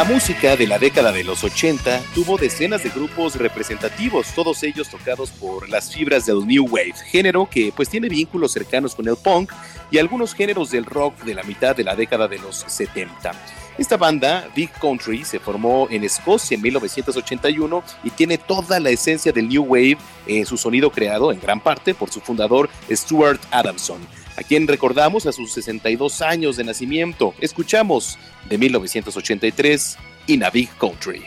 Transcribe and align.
La 0.00 0.06
música 0.06 0.56
de 0.56 0.66
la 0.66 0.78
década 0.78 1.12
de 1.12 1.22
los 1.22 1.44
80 1.44 2.00
tuvo 2.14 2.38
decenas 2.38 2.82
de 2.82 2.88
grupos 2.88 3.34
representativos, 3.34 4.28
todos 4.34 4.62
ellos 4.62 4.88
tocados 4.88 5.30
por 5.30 5.68
las 5.68 5.92
fibras 5.94 6.24
del 6.24 6.46
New 6.46 6.64
Wave, 6.70 6.94
género 7.10 7.46
que 7.50 7.70
pues 7.76 7.90
tiene 7.90 8.08
vínculos 8.08 8.52
cercanos 8.52 8.94
con 8.94 9.06
el 9.06 9.16
punk 9.16 9.52
y 9.90 9.98
algunos 9.98 10.32
géneros 10.32 10.70
del 10.70 10.86
rock 10.86 11.22
de 11.24 11.34
la 11.34 11.42
mitad 11.42 11.76
de 11.76 11.84
la 11.84 11.94
década 11.94 12.28
de 12.28 12.38
los 12.38 12.64
70. 12.66 13.32
Esta 13.76 13.98
banda, 13.98 14.48
Big 14.56 14.70
Country, 14.80 15.22
se 15.22 15.38
formó 15.38 15.86
en 15.90 16.02
Escocia 16.02 16.54
en 16.54 16.62
1981 16.62 17.84
y 18.02 18.08
tiene 18.08 18.38
toda 18.38 18.80
la 18.80 18.88
esencia 18.88 19.32
del 19.32 19.50
New 19.50 19.64
Wave 19.64 19.98
en 20.26 20.46
su 20.46 20.56
sonido 20.56 20.90
creado 20.90 21.30
en 21.30 21.40
gran 21.40 21.60
parte 21.60 21.92
por 21.92 22.10
su 22.10 22.22
fundador 22.22 22.70
Stuart 22.90 23.42
Adamson 23.50 24.00
a 24.40 24.42
quien 24.42 24.66
recordamos 24.66 25.26
a 25.26 25.32
sus 25.32 25.52
62 25.52 26.22
años 26.22 26.56
de 26.56 26.64
nacimiento. 26.64 27.34
Escuchamos 27.40 28.18
de 28.48 28.56
1983 28.56 29.98
In 30.28 30.44
a 30.44 30.50
Big 30.50 30.70
Country. 30.78 31.24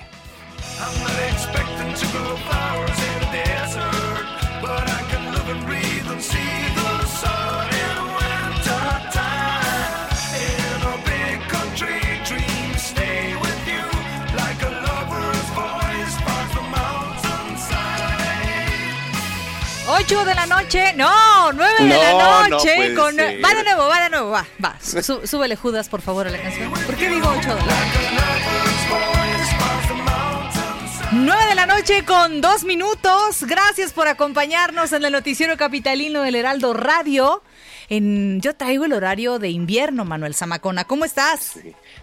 8 20.06 20.26
de 20.26 20.36
la 20.36 20.46
noche, 20.46 20.94
no, 20.96 21.52
9 21.54 21.74
de 21.80 21.86
No, 21.88 21.96
la 21.96 22.12
no 22.14 22.48
noche. 22.50 22.74
puede 22.76 22.94
con, 22.96 23.16
va 23.18 23.54
de 23.54 23.64
nuevo, 23.64 23.88
va 23.88 24.02
de 24.02 24.10
nuevo, 24.10 24.30
va, 24.32 24.46
va. 24.64 24.76
Sú- 24.82 25.26
súbele 25.26 25.56
Judas, 25.56 25.88
por 25.88 26.02
favor, 26.02 26.28
a 26.28 26.30
la 26.30 26.42
canción. 26.42 26.70
¿Por 26.72 26.96
qué 26.96 27.10
digo 27.10 27.28
8 27.30 27.40
de 27.42 27.48
la 27.48 27.56
noche? 27.56 28.10
Lover's 28.12 28.90
voice 28.90 29.56
parts 29.60 29.88
the 29.88 29.94
mountainside. 29.94 31.08
9 31.14 31.46
de 31.48 31.56
la 31.56 31.66
noche 31.68 32.04
con 32.06 32.42
2 32.42 32.64
minutos. 32.66 33.44
Gracias 33.44 33.94
por 33.94 34.08
acompañarnos 34.10 34.92
en 34.92 35.06
el 35.06 35.12
noticiero 35.14 35.56
capitalino 35.58 36.22
del 36.22 36.36
Heraldo 36.36 36.74
Radio. 36.74 37.42
En, 37.90 38.40
yo 38.42 38.56
traigo 38.56 38.86
el 38.86 38.94
horario 38.94 39.40
de 39.40 39.50
invierno, 39.50 40.06
Manuel 40.06 40.36
Zamacona. 40.36 40.86
¿Cómo 40.86 41.06
estás? 41.06 41.60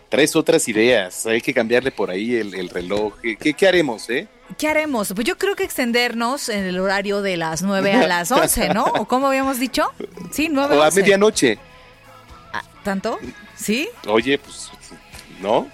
Traes 0.09 0.35
otras 0.37 0.69
ideas, 0.69 1.27
hay 1.27 1.41
que 1.41 1.55
cambiarle 1.55 1.91
por 1.91 2.11
ahí 2.11 2.35
el, 2.37 2.55
el 2.55 2.69
reloj. 2.69 3.15
¿Qué, 3.21 3.55
qué 3.55 3.69
haremos, 3.69 4.09
eh? 4.11 4.29
¿Qué 4.59 4.69
haremos? 4.69 5.13
Pues 5.15 5.27
yo 5.27 5.39
creo 5.39 5.55
que 5.55 5.63
extendernos 5.65 6.49
en 6.49 6.65
el 6.65 6.79
horario 6.81 7.23
de 7.23 7.37
las 7.37 7.63
9 7.63 7.93
a 7.93 8.07
las 8.09 8.31
11, 8.33 8.71
¿no? 8.75 8.85
¿O 8.85 9.07
cómo 9.07 9.29
habíamos 9.29 9.59
dicho? 9.61 9.89
Sí, 10.33 10.49
9 10.51 10.77
O 10.77 10.81
a 10.81 10.85
a 10.85 10.89
11. 10.89 11.01
medianoche. 11.01 11.59
Ah, 12.53 12.63
¿Tanto? 12.83 13.19
¿Sí? 13.57 13.89
Oye, 14.09 14.39
pues, 14.39 14.71
¿no? 15.41 15.69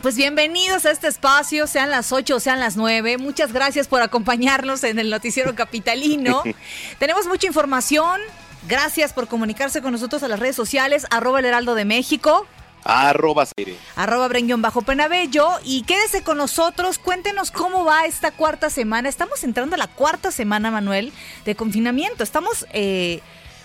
Pues 0.00 0.16
bienvenidos 0.16 0.84
a 0.86 0.90
este 0.90 1.08
espacio, 1.08 1.66
sean 1.66 1.90
las 1.90 2.12
8 2.12 2.36
o 2.36 2.40
sean 2.40 2.60
las 2.60 2.76
9. 2.76 3.18
Muchas 3.18 3.52
gracias 3.52 3.88
por 3.88 4.02
acompañarnos 4.02 4.84
en 4.84 4.98
el 4.98 5.10
noticiero 5.10 5.54
capitalino. 5.54 6.42
Tenemos 6.98 7.26
mucha 7.26 7.46
información. 7.46 8.20
Gracias 8.68 9.12
por 9.12 9.28
comunicarse 9.28 9.82
con 9.82 9.92
nosotros 9.92 10.22
a 10.22 10.28
las 10.28 10.38
redes 10.40 10.56
sociales, 10.56 11.06
arroba 11.10 11.40
el 11.40 11.44
heraldo 11.44 11.74
de 11.74 11.84
México, 11.84 12.46
Arroba 12.86 13.46
aire. 13.56 13.76
arroba 13.96 14.28
Brenguión 14.28 14.60
bajo 14.60 14.82
Penabello. 14.82 15.48
Y 15.64 15.84
quédese 15.84 16.22
con 16.22 16.36
nosotros, 16.36 16.98
cuéntenos 16.98 17.50
cómo 17.50 17.84
va 17.84 18.04
esta 18.04 18.30
cuarta 18.30 18.68
semana. 18.68 19.08
Estamos 19.08 19.42
entrando 19.42 19.74
a 19.74 19.78
la 19.78 19.86
cuarta 19.86 20.30
semana, 20.30 20.70
Manuel, 20.70 21.12
de 21.46 21.54
confinamiento. 21.56 22.22
Estamos, 22.22 22.66
eh, 22.74 23.20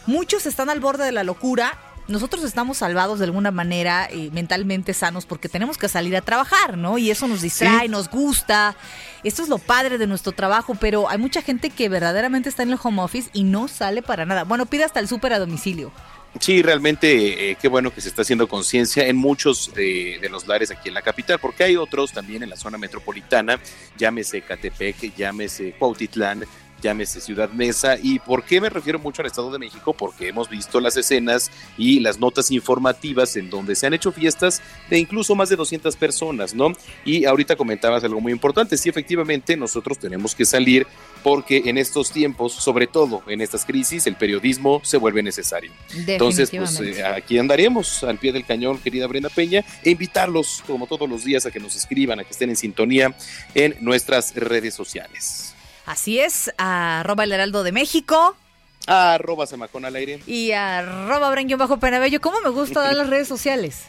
muchos 0.06 0.46
están 0.46 0.70
al 0.70 0.80
borde 0.80 1.04
de 1.04 1.12
la 1.12 1.24
locura. 1.26 1.78
Nosotros 2.10 2.44
estamos 2.44 2.78
salvados 2.78 3.20
de 3.20 3.26
alguna 3.26 3.52
manera 3.52 4.08
eh, 4.12 4.32
mentalmente 4.34 4.96
sanos 4.96 5.28
porque 5.28 5.48
tenemos 5.48 5.78
que 5.78 5.88
salir 5.88 6.16
a 6.16 6.22
trabajar, 6.22 6.76
¿no? 6.76 6.98
Y 6.98 7.12
eso 7.12 7.28
nos 7.28 7.42
distrae, 7.42 7.88
nos 7.88 8.10
gusta. 8.10 8.76
Esto 9.24 9.44
es 9.44 9.50
lo 9.50 9.60
padre 9.60 10.00
de 10.00 10.08
nuestro 10.08 10.32
trabajo, 10.32 10.74
pero 10.74 11.08
hay 11.08 11.20
mucha 11.20 11.44
gente 11.44 11.70
que 11.70 11.88
verdaderamente 11.88 12.50
está 12.50 12.64
en 12.64 12.72
el 12.72 12.80
home 12.82 13.04
office 13.04 13.30
y 13.32 13.44
no 13.44 13.68
sale 13.68 14.02
para 14.02 14.26
nada. 14.26 14.44
Bueno, 14.44 14.66
pide 14.66 14.86
hasta 14.86 15.00
el 15.00 15.08
súper 15.08 15.34
a 15.34 15.40
domicilio. 15.40 15.92
Sí, 16.40 16.64
realmente 16.64 17.52
eh, 17.52 17.58
qué 17.62 17.68
bueno 17.68 17.94
que 17.94 18.02
se 18.02 18.10
está 18.10 18.24
haciendo 18.24 18.48
conciencia 18.48 19.08
en 19.08 19.16
muchos 19.16 19.72
de, 19.76 20.18
de 20.20 20.30
los 20.30 20.48
lares 20.48 20.72
aquí 20.72 20.90
en 20.90 20.96
la 20.96 21.04
capital, 21.04 21.38
porque 21.40 21.64
hay 21.64 21.76
otros 21.76 22.12
también 22.12 22.42
en 22.42 22.50
la 22.50 22.56
zona 22.56 22.80
metropolitana, 22.80 23.60
llámese 23.98 24.42
Catepec, 24.42 25.16
llámese 25.16 25.74
Cuautitlán, 25.78 26.46
llámese 26.82 27.22
Ciudad 27.22 27.50
Mesa. 27.52 27.98
¿Y 28.02 28.20
por 28.20 28.44
qué 28.44 28.62
me 28.62 28.70
refiero 28.70 29.00
mucho 29.00 29.22
al 29.22 29.28
Estado 29.28 29.52
de 29.52 29.60
México? 29.60 29.94
Porque 29.94 30.30
hemos 30.30 30.50
visto 30.50 30.80
las 30.80 30.98
escenas 30.98 31.52
y 31.78 32.00
las 32.00 32.20
notas 32.20 32.52
informativas 32.52 33.36
en 33.36 33.50
donde 33.50 33.76
se 33.76 33.88
han 33.88 33.94
hecho 33.94 34.12
fiestas 34.12 34.62
de 34.90 35.00
incluso 35.00 35.36
más 35.36 35.50
de 35.50 35.56
200 35.56 35.96
personas, 35.96 36.54
¿no? 36.54 36.74
Y 37.06 37.26
ahorita 37.26 37.56
comentabas 37.56 38.04
algo 38.04 38.22
muy 38.22 38.32
importante, 38.32 38.78
sí, 38.78 38.90
efectivamente, 38.90 39.56
nosotros 39.58 40.00
tenemos 40.00 40.36
que 40.36 40.46
salir 40.46 40.88
porque 41.24 41.64
en 41.66 41.78
estos 41.78 42.12
tiempos, 42.12 42.54
sobre 42.54 42.88
todo 42.88 43.24
en 43.28 43.42
estas 43.42 43.66
crisis, 43.66 44.08
el 44.08 44.16
periodismo 44.16 44.82
se 44.84 44.98
vuelve 44.98 45.22
necesario. 45.22 45.72
Entonces, 46.08 46.50
pues 46.50 46.80
eh, 46.80 47.04
aquí 47.04 47.38
andaremos 47.38 48.04
al 48.04 48.18
pie 48.18 48.32
del 48.32 48.46
cañón, 48.46 48.78
querida 48.80 49.08
Brenda 49.08 49.30
Peña, 49.30 49.64
e 49.84 49.92
invitarlos, 49.92 50.64
como 50.66 50.88
todos 50.88 51.10
los 51.10 51.24
días, 51.24 51.46
a 51.46 51.52
que 51.52 51.60
nos 51.60 51.76
escriban, 51.76 52.20
a 52.20 52.24
que 52.24 52.32
estén 52.32 52.50
en 52.50 52.56
sintonía 52.56 53.16
en 53.54 53.76
nuestras 53.82 54.34
redes 54.36 54.74
sociales. 54.74 55.56
Así 55.90 56.20
es, 56.20 56.54
arroba 56.60 57.24
el 57.24 57.32
heraldo 57.32 57.64
de 57.64 57.72
México 57.72 58.38
Arroba 58.86 59.48
Samacón 59.48 59.86
al 59.86 59.96
aire. 59.96 60.22
y 60.28 60.52
arroba 60.52 61.34
bajo 61.58 61.80
Penabello. 61.80 62.22
¿Cómo 62.22 62.40
me 62.42 62.50
gusta 62.50 62.82
dar 62.82 62.94
las 62.94 63.10
redes 63.10 63.28
sociales? 63.28 63.86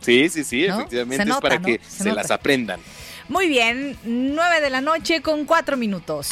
Sí, 0.00 0.28
sí, 0.28 0.42
sí, 0.42 0.66
¿No? 0.66 0.74
efectivamente 0.74 1.30
es 1.30 1.36
para 1.36 1.60
¿no? 1.60 1.66
que 1.66 1.80
Se 1.86 2.10
las 2.10 2.32
aprendan. 2.32 2.80
Muy 3.28 3.46
bien, 3.46 3.96
9 4.02 4.60
de 4.60 4.70
la 4.70 4.80
noche 4.80 5.22
con 5.22 5.44
4 5.44 5.76
minutos. 5.76 6.30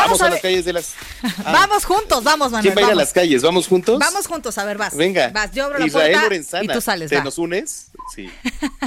Vamos, 0.00 0.22
a, 0.22 0.30
las 0.30 0.40
calles 0.40 0.64
de 0.64 0.72
las. 0.72 0.94
Ah, 1.44 1.52
Vamos 1.52 1.84
juntos, 1.84 2.24
vamos, 2.24 2.50
Manuel. 2.50 2.62
¿Quién 2.72 2.76
va 2.76 2.88
a 2.88 2.90
ir 2.90 2.92
a 2.92 3.00
las 3.00 3.12
calles? 3.12 3.42
¿Vamos 3.42 3.68
juntos? 3.68 3.98
Vamos 3.98 4.26
juntos, 4.26 4.56
a 4.58 4.64
ver, 4.64 4.78
vas. 4.78 4.96
Venga. 4.96 5.30
Vas, 5.30 5.52
yo 5.52 5.64
abro 5.64 5.78
la 5.78 5.86
Israel 5.86 6.12
puerta 6.12 6.22
Lorenzana. 6.22 6.64
y 6.64 6.68
tú 6.68 6.80
sales. 6.80 7.10
¿Te 7.10 7.16
va. 7.16 7.24
nos 7.24 7.38
unes? 7.38 7.90
Sí. 8.14 8.30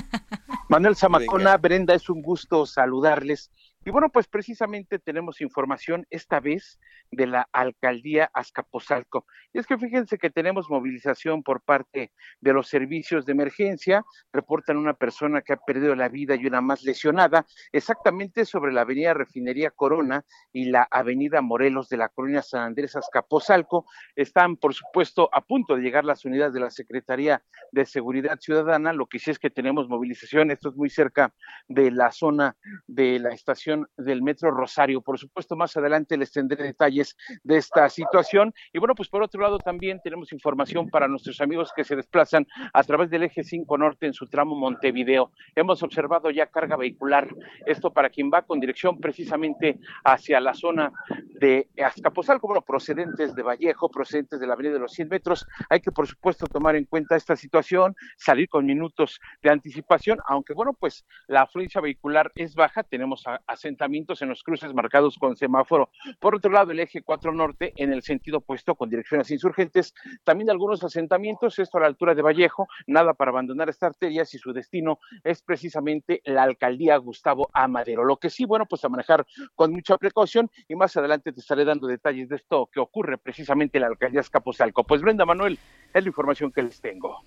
Manuel 0.70 0.96
Zamacona, 0.96 1.58
Brenda, 1.58 1.94
es 1.94 2.10
un 2.10 2.22
gusto 2.22 2.66
saludarles. 2.66 3.50
Y 3.84 3.90
bueno, 3.90 4.10
pues 4.10 4.28
precisamente 4.28 5.00
tenemos 5.00 5.42
información 5.42 6.06
esta 6.12 6.40
vez 6.40 6.80
de 7.10 7.26
la 7.26 7.50
alcaldía 7.52 8.30
Azcapotzalco. 8.32 9.26
Y 9.54 9.58
es 9.60 9.66
que 9.66 9.78
fíjense 9.78 10.20
que 10.20 10.30
tenemos 10.30 10.70
movilización 10.70 11.42
por 11.42 11.62
parte 11.62 12.12
de 12.42 12.54
los 12.54 12.68
servicios 12.68 13.26
de 13.26 13.32
emergencia. 13.32 14.04
Reportan 14.32 14.78
una 14.78 14.94
persona 14.94 15.42
que 15.42 15.54
ha 15.54 15.58
perdido 15.58 15.96
la 15.96 16.10
vida 16.10 16.36
y 16.36 16.46
una 16.46 16.62
más 16.62 16.84
lesionada, 16.84 17.48
exactamente 17.72 18.46
sobre 18.46 18.72
la 18.72 18.82
avenida 18.82 19.16
Refinería 19.16 19.72
Corona 19.72 20.26
y 20.54 20.66
la 20.66 20.88
avenida 20.92 21.42
Morelos 21.42 21.90
de 21.90 21.98
la 21.98 22.10
colonia 22.10 22.44
San 22.44 22.62
Andrés 22.62 22.96
Azcapotzalco. 22.96 23.88
Están, 24.16 24.58
por 24.58 24.76
supuesto, 24.76 25.28
a 25.34 25.42
punto 25.42 25.76
de 25.76 25.82
llegar 25.82 26.06
las 26.06 26.24
unidades 26.24 26.54
de 26.54 26.60
la 26.60 26.70
Secretaría 26.70 27.42
de 27.72 27.88
Seguridad 27.88 28.40
Ciudadana. 28.40 28.94
Lo 28.94 29.08
que 29.08 29.18
sí 29.18 29.32
es 29.32 29.40
que 29.40 29.50
tenemos 29.50 29.90
movilización. 29.90 30.52
Esto 30.52 30.70
es 30.70 30.76
muy 30.76 30.92
cerca 30.92 31.34
de 31.68 31.90
la 31.90 32.12
zona 32.12 32.56
de 32.86 33.18
la 33.18 33.34
estación 33.34 33.71
del 33.98 34.22
Metro 34.22 34.52
Rosario. 34.52 35.02
Por 35.02 35.18
supuesto, 35.18 35.56
más 35.56 35.76
adelante 35.78 36.18
les 36.18 36.32
tendré 36.32 36.64
detalles 36.64 37.16
de 37.44 37.58
esta 37.58 37.90
situación. 37.90 38.54
Y 38.74 38.80
bueno, 38.80 38.96
pues 38.96 39.10
por 39.10 39.24
otro 39.24 39.42
lado 39.42 39.60
también 39.60 40.00
tenemos 40.04 40.32
información 40.34 40.90
para 40.90 41.08
nuestros 41.08 41.42
amigos 41.42 41.72
que 41.76 41.84
se 41.84 41.96
desplazan 41.96 42.48
a 42.74 42.84
través 42.84 43.10
del 43.10 43.24
eje 43.24 43.44
5 43.44 43.78
Norte 43.78 44.06
en 44.06 44.14
su 44.14 44.28
tramo 44.28 44.56
Montevideo. 44.56 45.32
Hemos 45.56 45.84
observado 45.84 46.32
ya 46.32 46.48
carga 46.48 46.76
vehicular, 46.76 47.28
esto 47.66 47.92
para 47.92 48.10
quien 48.10 48.30
va 48.34 48.44
con 48.44 48.60
dirección 48.60 49.00
precisamente 49.00 49.80
hacia 50.04 50.40
la 50.40 50.54
zona 50.54 50.92
de 51.40 51.70
Azcapotzalco, 51.84 52.48
bueno, 52.48 52.62
procedentes 52.62 53.36
de 53.36 53.44
Vallejo, 53.44 53.90
procedentes 53.90 54.40
de 54.40 54.48
la 54.48 54.54
avenida 54.54 54.74
de 54.74 54.80
los 54.80 54.94
100 54.94 55.10
metros. 55.10 55.48
Hay 55.70 55.82
que, 55.82 55.92
por 55.92 56.08
supuesto, 56.08 56.48
tomar 56.48 56.76
en 56.76 56.86
cuenta 56.86 57.16
esta 57.16 57.36
situación, 57.36 57.96
salir 58.18 58.48
con 58.48 58.66
minutos 58.66 59.20
de 59.42 59.50
anticipación, 59.50 60.20
aunque 60.28 60.54
bueno, 60.54 60.74
pues 60.74 61.06
la 61.28 61.44
afluencia 61.44 61.82
vehicular 61.82 62.32
es 62.36 62.56
baja, 62.56 62.84
tenemos 62.84 63.26
a, 63.28 63.56
asentamientos 63.62 64.22
en 64.22 64.30
los 64.30 64.44
cruces 64.44 64.74
marcados 64.74 65.18
con 65.18 65.36
semáforo. 65.36 65.90
Por 66.20 66.36
otro 66.36 66.52
lado, 66.52 66.72
el 66.72 66.80
eje 66.80 67.02
4 67.02 67.32
norte 67.32 67.74
en 67.76 67.94
el 67.94 68.02
sentido 68.02 68.40
opuesto 68.40 68.76
con 68.76 68.90
direcciones 68.90 69.30
insurgentes, 69.32 69.94
también 70.24 70.50
algunos 70.50 70.84
asentamientos, 70.84 71.60
esto 71.60 71.78
a 71.78 71.82
la 71.82 71.88
altura 71.88 72.16
de 72.16 72.22
Vallejo, 72.22 72.68
nada 72.88 73.14
para 73.14 73.32
abandonar 73.32 73.70
esta 73.70 73.88
arteria 73.88 74.26
si 74.26 74.38
su 74.38 74.52
destino 74.52 75.00
es 75.24 75.42
precisamente 75.42 76.22
la 76.26 76.44
alcaldía 76.44 76.98
Gustavo 76.98 77.50
Amadero. 77.54 78.04
Lo 78.04 78.18
que 78.18 78.30
sí, 78.30 78.46
bueno, 78.46 78.66
pues 78.66 78.84
a 78.84 78.90
manejar 78.90 79.26
con 79.56 79.72
mucha 79.72 79.98
precaución 79.98 80.50
y 80.68 80.76
más 80.76 80.98
adelante 80.98 81.32
te 81.32 81.40
estaré 81.40 81.64
dando 81.66 81.88
detalles 81.88 82.30
de 82.30 82.38
esto 82.38 82.70
que 82.72 82.80
ocurre 82.80 83.18
precisamente 83.18 83.78
en 83.78 83.84
la 83.84 83.88
alcaldía 83.88 84.22
Escaposalco. 84.22 84.84
Pues 84.84 85.02
Brenda 85.02 85.26
Manuel, 85.26 85.60
es 85.94 86.04
la 86.04 86.10
información 86.10 86.52
que 86.52 86.64
les 86.64 86.82
tengo. 86.82 87.24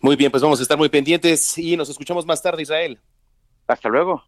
Muy 0.00 0.16
bien, 0.16 0.30
pues 0.30 0.42
vamos 0.42 0.60
a 0.60 0.62
estar 0.62 0.76
muy 0.76 0.88
pendientes 0.88 1.56
y 1.58 1.76
nos 1.76 1.88
escuchamos 1.88 2.26
más 2.26 2.42
tarde, 2.42 2.62
Israel. 2.62 3.00
Hasta 3.66 3.88
luego. 3.88 4.22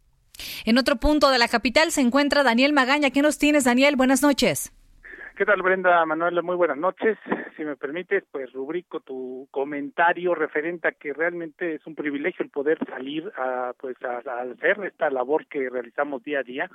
En 0.64 0.78
otro 0.78 0.96
punto 0.96 1.30
de 1.30 1.38
la 1.38 1.48
capital 1.48 1.92
se 1.92 2.00
encuentra 2.00 2.42
Daniel 2.42 2.72
Magaña. 2.72 3.10
¿Qué 3.10 3.22
nos 3.22 3.38
tienes, 3.38 3.64
Daniel? 3.64 3.96
Buenas 3.96 4.22
noches. 4.22 4.72
¿Qué 5.36 5.44
tal, 5.44 5.60
Brenda 5.60 6.02
Manuel? 6.06 6.42
Muy 6.42 6.56
buenas 6.56 6.78
noches. 6.78 7.18
Si 7.58 7.62
me 7.62 7.76
permites, 7.76 8.24
pues 8.32 8.50
rubrico 8.54 9.00
tu 9.00 9.46
comentario 9.50 10.34
referente 10.34 10.88
a 10.88 10.92
que 10.92 11.12
realmente 11.12 11.74
es 11.74 11.86
un 11.86 11.94
privilegio 11.94 12.42
el 12.42 12.50
poder 12.50 12.78
salir 12.86 13.30
a, 13.36 13.74
pues, 13.78 13.96
a, 14.02 14.22
a 14.30 14.42
hacer 14.50 14.82
esta 14.86 15.10
labor 15.10 15.46
que 15.46 15.68
realizamos 15.68 16.22
día 16.24 16.38
a 16.38 16.42
día, 16.42 16.70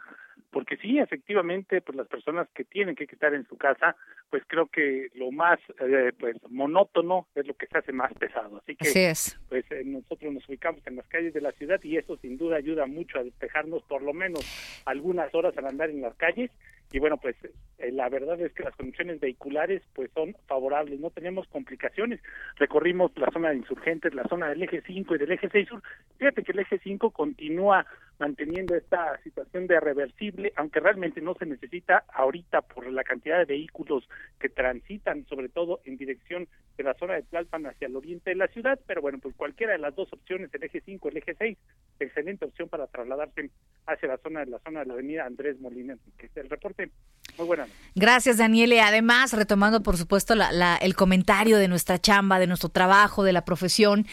porque 0.52 0.78
sí, 0.78 1.00
efectivamente, 1.00 1.82
pues 1.82 1.96
las 1.96 2.08
personas 2.08 2.48
que 2.54 2.64
tienen 2.64 2.94
que 2.94 3.06
estar 3.06 3.34
en 3.34 3.48
su 3.48 3.58
casa, 3.58 3.96
pues 4.30 4.44
creo 4.46 4.68
que 4.68 5.08
lo 5.16 5.32
más, 5.32 5.60
eh, 5.80 6.12
pues 6.20 6.36
monótono 6.52 7.28
es 7.34 7.48
lo 7.48 7.56
que 7.56 7.66
se 7.66 7.80
hace 7.80 7.94
más 7.94 8.14
pesado. 8.14 8.58
Así 8.58 8.76
que, 8.76 8.90
Así 8.90 9.00
es. 9.00 9.40
pues 9.50 9.66
eh, 9.72 9.82
nosotros 9.84 10.32
nos 10.32 10.48
ubicamos 10.48 10.86
en 10.86 10.98
las 10.98 11.08
calles 11.08 11.34
de 11.34 11.42
la 11.42 11.52
ciudad 11.54 11.80
y 11.82 11.98
eso 11.98 12.16
sin 12.18 12.38
duda 12.38 12.58
ayuda 12.58 12.86
mucho 12.86 13.18
a 13.18 13.24
despejarnos 13.24 13.82
por 13.84 14.04
lo 14.04 14.14
menos 14.14 14.46
algunas 14.86 15.34
horas 15.34 15.58
al 15.58 15.66
andar 15.66 15.90
en 15.90 16.02
las 16.02 16.14
calles 16.16 16.52
y 16.92 17.00
bueno 17.00 17.18
pues 17.18 17.36
eh, 17.80 17.92
la 17.92 18.10
verdad 18.10 18.40
es 18.42 18.54
que 18.54 18.64
las 18.64 18.76
condiciones 18.76 19.20
vehiculares 19.20 19.82
pues 19.94 20.12
son 20.14 20.36
favorables 20.48 21.00
no 21.00 21.10
tenemos 21.10 21.48
complicaciones. 21.48 22.20
Recorrimos 22.58 23.12
la 23.18 23.30
zona 23.32 23.50
de 23.50 23.58
insurgentes 23.58 24.14
la 24.14 24.24
zona 24.26 24.50
del 24.50 24.64
eje 24.64 24.82
5 24.86 25.16
y 25.16 25.18
del 25.18 25.32
eje 25.32 25.50
6 25.50 25.68
sur. 25.68 25.82
Fíjate 26.18 26.44
que 26.44 26.52
el 26.52 26.60
eje 26.60 26.80
5 26.80 27.12
continúa 27.12 27.86
manteniendo 28.22 28.76
esta 28.76 29.20
situación 29.24 29.68
de 29.68 29.80
reversible 29.80 30.54
aunque 30.56 30.80
realmente 30.80 31.20
no 31.22 31.34
se 31.34 31.46
necesita 31.46 32.06
ahorita 32.14 32.62
por 32.62 32.90
la 32.92 33.04
cantidad 33.04 33.40
de 33.40 33.46
vehículos 33.46 34.08
que 34.40 34.48
transitan 34.48 35.26
sobre 35.28 35.50
todo 35.50 35.82
en 35.86 35.98
dirección 35.98 36.48
de 36.78 36.84
la 36.84 36.94
zona 36.94 37.16
de 37.16 37.24
Tlalpan 37.24 37.66
hacia 37.66 37.88
el 37.88 37.96
oriente 37.96 38.30
de 38.30 38.36
la 38.38 38.48
ciudad 38.48 38.80
pero 38.88 39.02
bueno 39.02 39.18
pues 39.20 39.36
cualquiera 39.36 39.74
de 39.74 39.80
las 39.80 39.96
dos 39.96 40.14
opciones 40.14 40.50
el 40.54 40.64
eje 40.64 40.82
5 40.86 41.10
el 41.10 41.18
eje 41.18 41.36
6 41.38 41.58
excelente 42.00 42.46
opción 42.46 42.70
para 42.70 42.88
trasladarse 42.88 43.50
hacia 43.88 44.08
la 44.08 44.18
zona 44.20 44.42
de 44.42 44.52
la 44.52 44.60
zona 44.60 44.82
de 44.82 44.86
la 44.86 44.94
avenida 44.94 45.26
Andrés 45.26 45.60
Molina 45.60 45.98
que 46.18 46.28
es 46.28 46.38
el 46.38 46.50
reporte 46.50 46.92
muy 47.38 47.48
buena 47.48 47.64
noche. 47.64 47.76
Gracias, 47.96 48.38
Daniel. 48.40 48.74
Y 48.74 48.80
además, 48.80 49.32
retomando, 49.32 49.82
por 49.82 49.96
supuesto, 49.96 50.36
la, 50.36 50.52
la- 50.52 50.76
el 50.76 50.96
comentario 50.96 51.58
de 51.58 51.70
nuestra 51.70 51.98
chamba, 51.98 52.40
de 52.40 52.48
nuestro 52.48 52.68
trabajo, 52.68 53.24
de 53.24 53.32
la 53.32 53.46
profesión, 53.46 54.06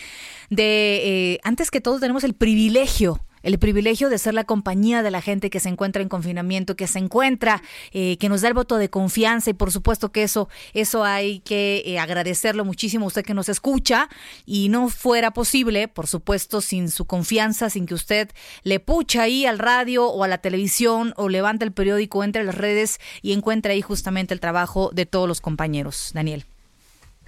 de 0.51 1.33
eh, 1.35 1.41
antes 1.43 1.71
que 1.73 1.81
todo 1.81 1.99
tenemos 1.99 2.23
el 2.23 2.35
privilegio. 2.35 3.19
El 3.43 3.59
privilegio 3.59 4.09
de 4.09 4.19
ser 4.19 4.35
la 4.35 4.45
compañía 4.45 5.03
de 5.03 5.11
la 5.11 5.21
gente 5.21 5.51
que 5.51 5.61
se 5.61 5.69
encuentra 5.69 6.03
en 6.03 6.09
confinamiento, 6.09 6.77
que 6.77 6.87
se 6.87 6.99
encuentra, 6.99 7.63
eh, 7.93 8.17
que 8.19 8.29
nos 8.29 8.43
da 8.43 8.49
el 8.49 8.55
voto 8.55 8.77
de 8.77 8.91
confianza 8.91 9.51
y 9.51 9.55
por 9.55 9.73
supuesto 9.73 10.13
que 10.13 10.23
eso, 10.23 10.49
eso 10.75 11.05
hay 11.05 11.41
que 11.41 11.83
eh, 11.87 11.99
agradecerlo 11.99 12.65
muchísimo 12.65 13.05
a 13.05 13.09
usted 13.09 13.25
que 13.25 13.35
nos 13.35 13.49
escucha 13.49 14.09
y 14.47 14.69
no 14.69 14.89
fuera 14.89 15.33
posible, 15.33 15.89
por 15.89 16.07
supuesto, 16.07 16.61
sin 16.61 16.91
su 16.91 17.07
confianza, 17.07 17.71
sin 17.71 17.87
que 17.87 17.95
usted 17.95 18.31
le 18.63 18.81
pucha 18.81 19.23
ahí 19.23 19.47
al 19.47 19.59
radio 19.59 20.07
o 20.07 20.25
a 20.25 20.29
la 20.29 20.39
televisión 20.39 21.15
o 21.17 21.29
levante 21.29 21.65
el 21.65 21.73
periódico, 21.73 22.25
entre 22.25 22.45
las 22.45 22.55
redes 22.55 22.99
y 23.23 23.33
encuentre 23.33 23.73
ahí 23.73 23.83
justamente 23.83 24.35
el 24.35 24.41
trabajo 24.41 24.91
de 24.93 25.07
todos 25.07 25.29
los 25.29 25.41
compañeros. 25.41 26.11
Daniel. 26.15 26.45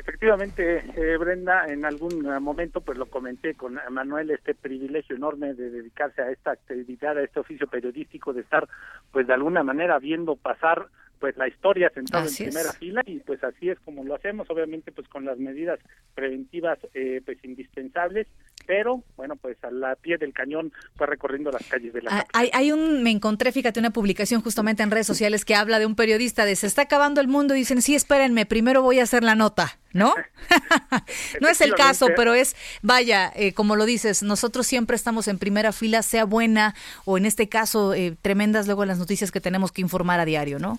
Efectivamente, 0.00 0.82
eh, 0.96 1.16
Brenda, 1.18 1.66
en 1.66 1.84
algún 1.84 2.24
eh, 2.24 2.40
momento 2.40 2.80
pues 2.80 2.96
lo 2.96 3.04
comenté 3.06 3.54
con 3.54 3.78
Manuel, 3.90 4.30
este 4.30 4.54
privilegio 4.54 5.14
enorme 5.14 5.52
de 5.52 5.68
dedicarse 5.68 6.22
a 6.22 6.30
esta 6.30 6.52
actividad, 6.52 7.18
a 7.18 7.22
este 7.22 7.38
oficio 7.38 7.66
periodístico, 7.66 8.32
de 8.32 8.40
estar 8.40 8.66
pues 9.12 9.26
de 9.26 9.34
alguna 9.34 9.62
manera 9.62 9.98
viendo 9.98 10.36
pasar 10.36 10.86
pues 11.18 11.36
la 11.36 11.48
historia 11.48 11.90
sentado 11.90 12.24
Así 12.24 12.44
en 12.44 12.48
es. 12.48 12.54
primera 12.54 12.72
fila 12.72 13.02
y 13.04 13.18
pues 13.18 13.44
así 13.44 13.68
es 13.68 13.78
como 13.80 14.02
lo 14.02 14.14
hacemos, 14.14 14.48
obviamente 14.48 14.90
pues 14.90 15.06
con 15.06 15.26
las 15.26 15.38
medidas 15.38 15.78
preventivas 16.14 16.78
eh, 16.94 17.20
pues 17.22 17.36
indispensables, 17.44 18.26
pero 18.66 19.02
bueno 19.16 19.36
pues 19.36 19.56
a 19.64 19.70
la 19.70 19.96
pie 19.96 20.18
del 20.18 20.32
cañón 20.32 20.72
pues 20.96 21.08
recorriendo 21.08 21.50
las 21.50 21.66
calles 21.66 21.92
de 21.92 22.02
la 22.02 22.10
Ah, 22.12 22.26
Hay, 22.32 22.50
hay 22.52 22.72
un, 22.72 23.02
me 23.02 23.10
encontré, 23.10 23.52
fíjate, 23.52 23.78
una 23.78 23.90
publicación 23.90 24.42
justamente 24.42 24.82
en 24.82 24.90
redes 24.90 25.06
sociales 25.06 25.44
que 25.44 25.54
habla 25.54 25.78
de 25.78 25.86
un 25.86 25.94
periodista 25.94 26.44
de 26.44 26.56
se 26.56 26.66
está 26.66 26.82
acabando 26.82 27.20
el 27.20 27.28
mundo 27.28 27.54
y 27.54 27.58
dicen, 27.58 27.82
sí, 27.82 27.94
espérenme, 27.94 28.46
primero 28.46 28.82
voy 28.82 28.98
a 28.98 29.04
hacer 29.04 29.22
la 29.22 29.34
nota, 29.34 29.78
¿no? 29.92 30.12
no 31.40 31.48
es 31.48 31.60
el 31.60 31.74
caso, 31.74 32.08
pero 32.16 32.34
es, 32.34 32.56
vaya, 32.82 33.32
eh, 33.36 33.52
como 33.52 33.76
lo 33.76 33.84
dices, 33.84 34.22
nosotros 34.22 34.66
siempre 34.66 34.96
estamos 34.96 35.28
en 35.28 35.38
primera 35.38 35.72
fila, 35.72 36.02
sea 36.02 36.24
buena 36.24 36.74
o 37.04 37.16
en 37.16 37.26
este 37.26 37.48
caso, 37.48 37.94
eh, 37.94 38.16
tremendas 38.20 38.66
luego 38.66 38.84
las 38.84 38.98
noticias 38.98 39.30
que 39.30 39.40
tenemos 39.40 39.72
que 39.72 39.82
informar 39.82 40.20
a 40.20 40.24
diario, 40.24 40.58
¿no? 40.58 40.78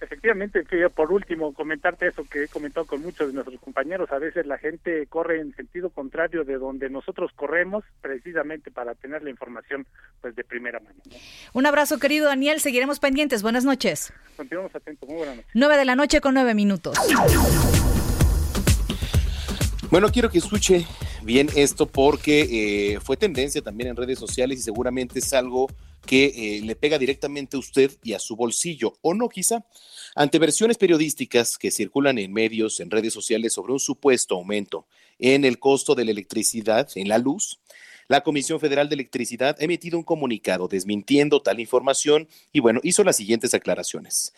Efectivamente, 0.00 0.64
por 0.94 1.12
último, 1.12 1.52
comentarte 1.52 2.08
eso 2.08 2.24
que 2.24 2.44
he 2.44 2.48
comentado 2.48 2.86
con 2.86 3.02
muchos 3.02 3.28
de 3.28 3.34
nuestros 3.34 3.60
compañeros. 3.60 4.10
A 4.10 4.18
veces 4.18 4.46
la 4.46 4.56
gente 4.56 5.06
corre 5.06 5.40
en 5.40 5.54
sentido 5.54 5.90
contrario 5.90 6.44
de 6.44 6.56
donde 6.56 6.88
nosotros 6.88 7.30
corremos, 7.36 7.84
precisamente 8.00 8.70
para 8.70 8.94
tener 8.94 9.22
la 9.22 9.30
información 9.30 9.86
pues 10.22 10.34
de 10.34 10.42
primera 10.42 10.80
mano. 10.80 10.96
¿no? 11.04 11.16
Un 11.52 11.66
abrazo, 11.66 11.98
querido 11.98 12.26
Daniel, 12.26 12.60
seguiremos 12.60 12.98
pendientes. 12.98 13.42
Buenas 13.42 13.64
noches. 13.64 14.12
Continuamos 14.36 14.74
atentos. 14.74 15.06
Muy 15.06 15.18
buenas 15.18 15.36
noches. 15.36 15.50
Nueve 15.54 15.76
de 15.76 15.84
la 15.84 15.96
noche 15.96 16.20
con 16.22 16.32
nueve 16.32 16.54
minutos. 16.54 16.96
Bueno, 19.90 20.08
quiero 20.10 20.30
que 20.30 20.38
escuche 20.38 20.86
bien 21.22 21.48
esto 21.56 21.86
porque 21.86 22.94
eh, 22.94 23.00
fue 23.00 23.16
tendencia 23.16 23.60
también 23.60 23.90
en 23.90 23.96
redes 23.96 24.18
sociales 24.18 24.60
y 24.60 24.62
seguramente 24.62 25.18
es 25.18 25.32
algo 25.34 25.68
que 26.06 26.26
eh, 26.26 26.60
le 26.62 26.76
pega 26.76 26.98
directamente 26.98 27.56
a 27.56 27.60
usted 27.60 27.92
y 28.02 28.14
a 28.14 28.18
su 28.18 28.36
bolsillo, 28.36 28.94
o 29.02 29.14
no 29.14 29.28
quizá. 29.28 29.64
Ante 30.14 30.38
versiones 30.38 30.78
periodísticas 30.78 31.56
que 31.56 31.70
circulan 31.70 32.18
en 32.18 32.32
medios, 32.32 32.80
en 32.80 32.90
redes 32.90 33.12
sociales 33.12 33.52
sobre 33.52 33.72
un 33.72 33.80
supuesto 33.80 34.34
aumento 34.34 34.86
en 35.18 35.44
el 35.44 35.58
costo 35.58 35.94
de 35.94 36.04
la 36.04 36.10
electricidad, 36.10 36.88
en 36.94 37.08
la 37.08 37.18
luz, 37.18 37.60
la 38.10 38.22
Comisión 38.22 38.58
Federal 38.58 38.88
de 38.88 38.94
Electricidad 38.94 39.56
ha 39.60 39.64
emitido 39.64 39.96
un 39.96 40.02
comunicado 40.02 40.66
desmintiendo 40.66 41.42
tal 41.42 41.60
información 41.60 42.26
y 42.52 42.58
bueno, 42.58 42.80
hizo 42.82 43.04
las 43.04 43.16
siguientes 43.16 43.54
aclaraciones. 43.54 44.32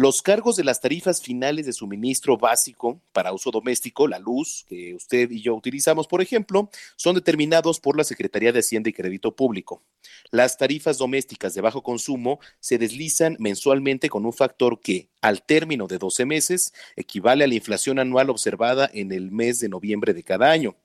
Los 0.00 0.22
cargos 0.22 0.56
de 0.56 0.64
las 0.64 0.80
tarifas 0.80 1.20
finales 1.20 1.66
de 1.66 1.74
suministro 1.74 2.38
básico 2.38 3.02
para 3.12 3.34
uso 3.34 3.50
doméstico, 3.50 4.08
la 4.08 4.18
luz 4.18 4.64
que 4.66 4.94
usted 4.94 5.30
y 5.30 5.42
yo 5.42 5.54
utilizamos, 5.54 6.06
por 6.06 6.22
ejemplo, 6.22 6.70
son 6.96 7.16
determinados 7.16 7.80
por 7.80 7.98
la 7.98 8.04
Secretaría 8.04 8.50
de 8.50 8.60
Hacienda 8.60 8.88
y 8.88 8.94
Crédito 8.94 9.36
Público. 9.36 9.82
Las 10.30 10.56
tarifas 10.56 10.96
domésticas 10.96 11.52
de 11.52 11.60
bajo 11.60 11.82
consumo 11.82 12.40
se 12.60 12.78
deslizan 12.78 13.36
mensualmente 13.38 14.08
con 14.08 14.24
un 14.24 14.32
factor 14.32 14.80
que, 14.80 15.10
al 15.20 15.42
término 15.42 15.86
de 15.86 15.98
12 15.98 16.24
meses, 16.24 16.72
equivale 16.96 17.44
a 17.44 17.46
la 17.46 17.56
inflación 17.56 17.98
anual 17.98 18.30
observada 18.30 18.90
en 18.94 19.12
el 19.12 19.30
mes 19.30 19.60
de 19.60 19.68
noviembre 19.68 20.14
de 20.14 20.22
cada 20.22 20.50
año. 20.50 20.76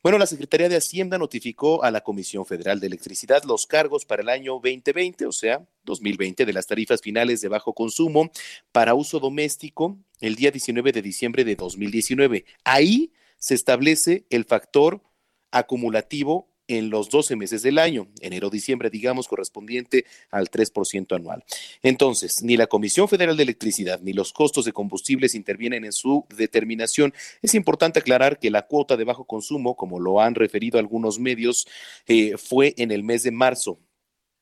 Bueno, 0.00 0.16
la 0.16 0.26
Secretaría 0.26 0.68
de 0.68 0.76
Hacienda 0.76 1.18
notificó 1.18 1.82
a 1.82 1.90
la 1.90 2.02
Comisión 2.02 2.46
Federal 2.46 2.78
de 2.78 2.86
Electricidad 2.86 3.42
los 3.42 3.66
cargos 3.66 4.04
para 4.04 4.22
el 4.22 4.28
año 4.28 4.52
2020, 4.52 5.26
o 5.26 5.32
sea, 5.32 5.66
2020, 5.82 6.46
de 6.46 6.52
las 6.52 6.68
tarifas 6.68 7.00
finales 7.00 7.40
de 7.40 7.48
bajo 7.48 7.74
consumo 7.74 8.30
para 8.70 8.94
uso 8.94 9.18
doméstico 9.18 9.98
el 10.20 10.36
día 10.36 10.52
19 10.52 10.92
de 10.92 11.02
diciembre 11.02 11.44
de 11.44 11.56
2019. 11.56 12.44
Ahí 12.62 13.12
se 13.38 13.54
establece 13.54 14.24
el 14.30 14.44
factor 14.44 15.02
acumulativo 15.50 16.48
en 16.68 16.90
los 16.90 17.08
12 17.08 17.34
meses 17.34 17.62
del 17.62 17.78
año, 17.78 18.08
enero-diciembre, 18.20 18.90
digamos, 18.90 19.26
correspondiente 19.26 20.04
al 20.30 20.50
3% 20.50 21.16
anual. 21.16 21.44
Entonces, 21.82 22.42
ni 22.42 22.56
la 22.56 22.66
Comisión 22.66 23.08
Federal 23.08 23.36
de 23.36 23.42
Electricidad 23.42 24.00
ni 24.02 24.12
los 24.12 24.32
costos 24.32 24.64
de 24.66 24.72
combustibles 24.72 25.34
intervienen 25.34 25.84
en 25.84 25.92
su 25.92 26.26
determinación. 26.36 27.12
Es 27.42 27.54
importante 27.54 27.98
aclarar 27.98 28.38
que 28.38 28.50
la 28.50 28.66
cuota 28.66 28.96
de 28.96 29.04
bajo 29.04 29.24
consumo, 29.24 29.76
como 29.76 29.98
lo 29.98 30.20
han 30.20 30.34
referido 30.34 30.78
algunos 30.78 31.18
medios, 31.18 31.66
eh, 32.06 32.36
fue 32.36 32.74
en 32.76 32.90
el 32.92 33.02
mes 33.02 33.22
de 33.22 33.30
marzo, 33.30 33.80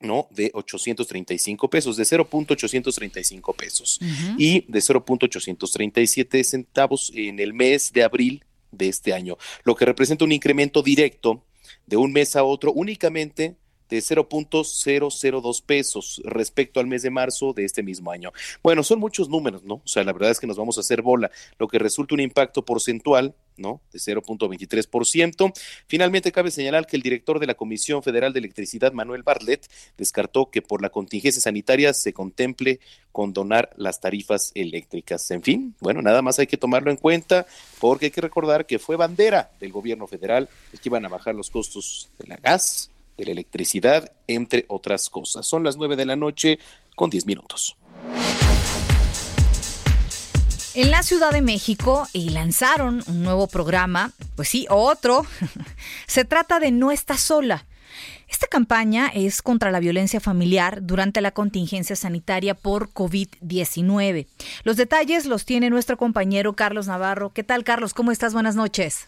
¿no? 0.00 0.28
De 0.30 0.50
835 0.52 1.70
pesos, 1.70 1.96
de 1.96 2.04
0.835 2.04 3.54
pesos 3.54 3.98
y 4.36 4.60
de 4.70 4.80
0.837 4.80 6.42
centavos 6.44 7.12
en 7.14 7.38
el 7.38 7.54
mes 7.54 7.92
de 7.92 8.02
abril 8.02 8.44
de 8.72 8.88
este 8.88 9.14
año, 9.14 9.38
lo 9.64 9.74
que 9.74 9.84
representa 9.84 10.24
un 10.24 10.32
incremento 10.32 10.82
directo 10.82 11.45
de 11.86 11.96
un 11.96 12.12
mes 12.12 12.36
a 12.36 12.44
otro 12.44 12.72
únicamente 12.72 13.56
de 13.88 13.98
0.002 13.98 15.62
pesos 15.64 16.20
respecto 16.24 16.80
al 16.80 16.86
mes 16.86 17.02
de 17.02 17.10
marzo 17.10 17.52
de 17.52 17.64
este 17.64 17.82
mismo 17.82 18.10
año. 18.10 18.32
Bueno, 18.62 18.82
son 18.82 18.98
muchos 18.98 19.28
números, 19.28 19.62
¿no? 19.64 19.74
O 19.74 19.86
sea, 19.86 20.04
la 20.04 20.12
verdad 20.12 20.30
es 20.30 20.40
que 20.40 20.46
nos 20.46 20.56
vamos 20.56 20.76
a 20.76 20.80
hacer 20.80 21.02
bola, 21.02 21.30
lo 21.58 21.68
que 21.68 21.78
resulta 21.78 22.14
un 22.14 22.20
impacto 22.20 22.64
porcentual, 22.64 23.34
¿no? 23.56 23.80
De 23.92 23.98
0.23%. 23.98 25.52
Finalmente, 25.86 26.32
cabe 26.32 26.50
señalar 26.50 26.86
que 26.86 26.96
el 26.96 27.02
director 27.02 27.38
de 27.38 27.46
la 27.46 27.54
Comisión 27.54 28.02
Federal 28.02 28.32
de 28.32 28.38
Electricidad, 28.40 28.92
Manuel 28.92 29.22
Bartlett, 29.22 29.66
descartó 29.96 30.50
que 30.50 30.62
por 30.62 30.82
la 30.82 30.90
contingencia 30.90 31.40
sanitaria 31.40 31.92
se 31.92 32.12
contemple 32.12 32.80
condonar 33.12 33.70
las 33.76 34.00
tarifas 34.00 34.52
eléctricas. 34.54 35.30
En 35.30 35.42
fin, 35.42 35.74
bueno, 35.80 36.02
nada 36.02 36.22
más 36.22 36.38
hay 36.38 36.46
que 36.46 36.56
tomarlo 36.56 36.90
en 36.90 36.96
cuenta 36.96 37.46
porque 37.78 38.06
hay 38.06 38.10
que 38.10 38.20
recordar 38.20 38.66
que 38.66 38.78
fue 38.78 38.96
bandera 38.96 39.50
del 39.60 39.72
gobierno 39.72 40.06
federal 40.06 40.48
el 40.72 40.80
que 40.80 40.88
iban 40.88 41.04
a 41.04 41.08
bajar 41.08 41.34
los 41.34 41.50
costos 41.50 42.08
de 42.18 42.26
la 42.26 42.36
gas, 42.36 42.90
de 43.16 43.24
la 43.24 43.32
electricidad, 43.32 44.12
entre 44.26 44.66
otras 44.68 45.08
cosas. 45.08 45.46
Son 45.46 45.64
las 45.64 45.76
nueve 45.76 45.96
de 45.96 46.04
la 46.04 46.16
noche 46.16 46.58
con 46.94 47.10
diez 47.10 47.26
minutos. 47.26 47.76
En 50.76 50.90
la 50.90 51.02
Ciudad 51.02 51.32
de 51.32 51.40
México 51.40 52.06
y 52.12 52.28
lanzaron 52.28 53.02
un 53.06 53.22
nuevo 53.22 53.46
programa, 53.46 54.12
pues 54.34 54.50
sí, 54.50 54.66
otro. 54.68 55.24
Se 56.06 56.26
trata 56.26 56.60
de 56.60 56.70
No 56.70 56.90
estás 56.90 57.22
sola. 57.22 57.64
Esta 58.28 58.46
campaña 58.46 59.06
es 59.06 59.40
contra 59.40 59.70
la 59.70 59.80
violencia 59.80 60.20
familiar 60.20 60.80
durante 60.82 61.22
la 61.22 61.30
contingencia 61.30 61.96
sanitaria 61.96 62.54
por 62.54 62.90
COVID-19. 62.90 64.26
Los 64.64 64.76
detalles 64.76 65.24
los 65.24 65.46
tiene 65.46 65.70
nuestro 65.70 65.96
compañero 65.96 66.52
Carlos 66.52 66.88
Navarro. 66.88 67.32
¿Qué 67.32 67.42
tal, 67.42 67.64
Carlos? 67.64 67.94
¿Cómo 67.94 68.12
estás? 68.12 68.34
Buenas 68.34 68.54
noches. 68.54 69.06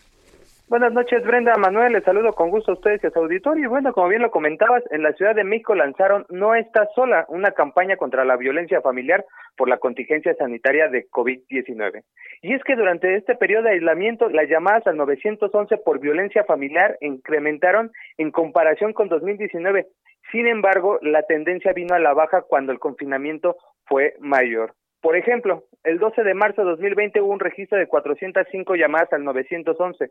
Buenas 0.69 0.93
noches, 0.93 1.25
Brenda 1.25 1.57
Manuel. 1.57 1.95
Les 1.95 2.05
saludo 2.05 2.35
con 2.35 2.51
gusto 2.51 2.73
a 2.73 2.75
ustedes 2.75 3.03
y 3.03 3.07
a 3.07 3.11
su 3.11 3.19
auditorio. 3.21 3.65
Y 3.65 3.69
bueno, 3.69 3.95
como 3.95 4.09
bien 4.09 4.21
lo 4.21 4.31
comentabas, 4.31 4.83
en 4.91 5.03
la 5.03 5.15
Ciudad 5.15 5.35
de 5.35 5.43
México 5.43 5.75
lanzaron 5.75 6.27
No 6.29 6.55
Estás 6.55 6.91
Sola, 6.95 7.25
una 7.31 7.53
campaña 7.53 7.97
contra 7.97 8.27
la 8.27 8.37
violencia 8.37 8.83
familiar 8.83 9.25
por 9.57 9.71
la 9.71 9.79
contingencia 9.79 10.35
sanitaria 10.35 10.89
de 10.89 11.09
COVID-19. 11.09 12.03
Y 12.43 12.53
es 12.53 12.63
que 12.65 12.77
durante 12.77 13.17
este 13.17 13.35
periodo 13.35 13.63
de 13.63 13.71
aislamiento, 13.71 14.29
las 14.29 14.47
llamadas 14.51 14.87
al 14.87 14.99
911 14.99 15.79
por 15.79 16.01
violencia 16.01 16.45
familiar 16.45 16.99
incrementaron 17.01 17.91
en 18.19 18.31
comparación 18.31 18.93
con 18.93 19.09
2019. 19.09 19.87
Sin 20.33 20.47
embargo, 20.47 20.99
la 21.01 21.23
tendencia 21.23 21.73
vino 21.73 21.95
a 21.95 21.99
la 21.99 22.13
baja 22.13 22.43
cuando 22.43 22.73
el 22.73 22.79
confinamiento 22.79 23.57
fue 23.87 24.17
mayor. 24.21 24.75
Por 25.01 25.17
ejemplo, 25.17 25.65
el 25.85 25.99
12 25.99 26.25
de 26.25 26.35
marzo 26.35 26.63
de 26.63 26.71
2020 26.71 27.21
hubo 27.21 27.33
un 27.33 27.41
registro 27.41 27.79
de 27.79 27.87
405 27.87 28.75
llamadas 28.75 29.13
al 29.13 29.25
911 29.25 30.11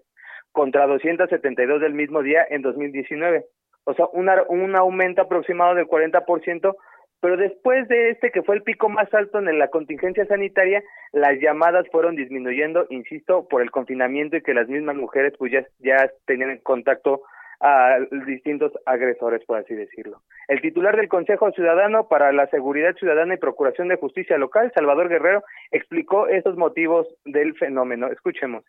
contra 0.51 0.87
272 0.87 1.81
del 1.81 1.93
mismo 1.93 2.23
día 2.23 2.45
en 2.49 2.61
2019. 2.61 3.45
O 3.83 3.93
sea, 3.93 4.05
una, 4.13 4.43
un 4.47 4.75
aumento 4.75 5.21
aproximado 5.21 5.75
del 5.75 5.87
40%, 5.87 6.75
pero 7.19 7.37
después 7.37 7.87
de 7.87 8.11
este 8.11 8.31
que 8.31 8.43
fue 8.43 8.55
el 8.55 8.63
pico 8.63 8.89
más 8.89 9.13
alto 9.13 9.39
en 9.39 9.59
la 9.59 9.69
contingencia 9.69 10.25
sanitaria, 10.25 10.83
las 11.11 11.39
llamadas 11.39 11.85
fueron 11.91 12.15
disminuyendo, 12.15 12.85
insisto, 12.89 13.47
por 13.47 13.61
el 13.61 13.71
confinamiento 13.71 14.37
y 14.37 14.41
que 14.41 14.53
las 14.53 14.67
mismas 14.67 14.95
mujeres 14.95 15.33
pues 15.37 15.51
ya, 15.51 15.65
ya 15.79 16.11
tenían 16.25 16.57
contacto 16.59 17.23
a 17.59 17.97
distintos 18.25 18.71
agresores, 18.85 19.43
por 19.45 19.57
así 19.57 19.73
decirlo. 19.73 20.21
El 20.47 20.61
titular 20.61 20.95
del 20.95 21.09
Consejo 21.09 21.51
Ciudadano 21.51 22.07
para 22.07 22.31
la 22.31 22.47
Seguridad 22.47 22.95
Ciudadana 22.95 23.33
y 23.33 23.37
Procuración 23.37 23.87
de 23.87 23.97
Justicia 23.97 24.37
Local, 24.37 24.71
Salvador 24.73 25.09
Guerrero, 25.09 25.43
explicó 25.71 26.27
estos 26.27 26.55
motivos 26.57 27.07
del 27.25 27.55
fenómeno. 27.55 28.07
Escuchemos. 28.07 28.63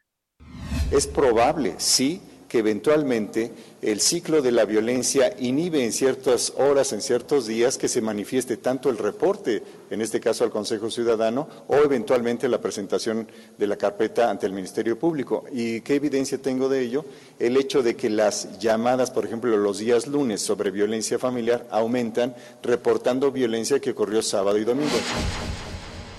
Es 0.90 1.06
probable, 1.06 1.72
sí, 1.76 2.20
que 2.48 2.58
eventualmente 2.58 3.52
el 3.82 4.00
ciclo 4.00 4.42
de 4.42 4.50
la 4.52 4.64
violencia 4.64 5.34
inhibe 5.38 5.84
en 5.84 5.92
ciertas 5.92 6.54
horas, 6.56 6.92
en 6.92 7.02
ciertos 7.02 7.46
días, 7.46 7.76
que 7.76 7.88
se 7.88 8.00
manifieste 8.00 8.56
tanto 8.56 8.88
el 8.88 8.98
reporte, 8.98 9.62
en 9.90 10.00
este 10.00 10.18
caso 10.18 10.44
al 10.44 10.50
Consejo 10.50 10.90
Ciudadano, 10.90 11.46
o 11.68 11.76
eventualmente 11.76 12.48
la 12.48 12.60
presentación 12.60 13.28
de 13.56 13.66
la 13.66 13.76
carpeta 13.76 14.30
ante 14.30 14.46
el 14.46 14.52
Ministerio 14.52 14.98
Público. 14.98 15.44
¿Y 15.52 15.82
qué 15.82 15.96
evidencia 15.96 16.38
tengo 16.38 16.68
de 16.68 16.80
ello? 16.80 17.04
El 17.38 17.56
hecho 17.56 17.82
de 17.82 17.94
que 17.94 18.08
las 18.08 18.58
llamadas, 18.58 19.10
por 19.10 19.26
ejemplo, 19.26 19.56
los 19.56 19.78
días 19.78 20.06
lunes 20.06 20.40
sobre 20.40 20.70
violencia 20.70 21.18
familiar 21.18 21.66
aumentan, 21.70 22.34
reportando 22.62 23.30
violencia 23.30 23.78
que 23.78 23.90
ocurrió 23.90 24.22
sábado 24.22 24.58
y 24.58 24.64
domingo. 24.64 24.96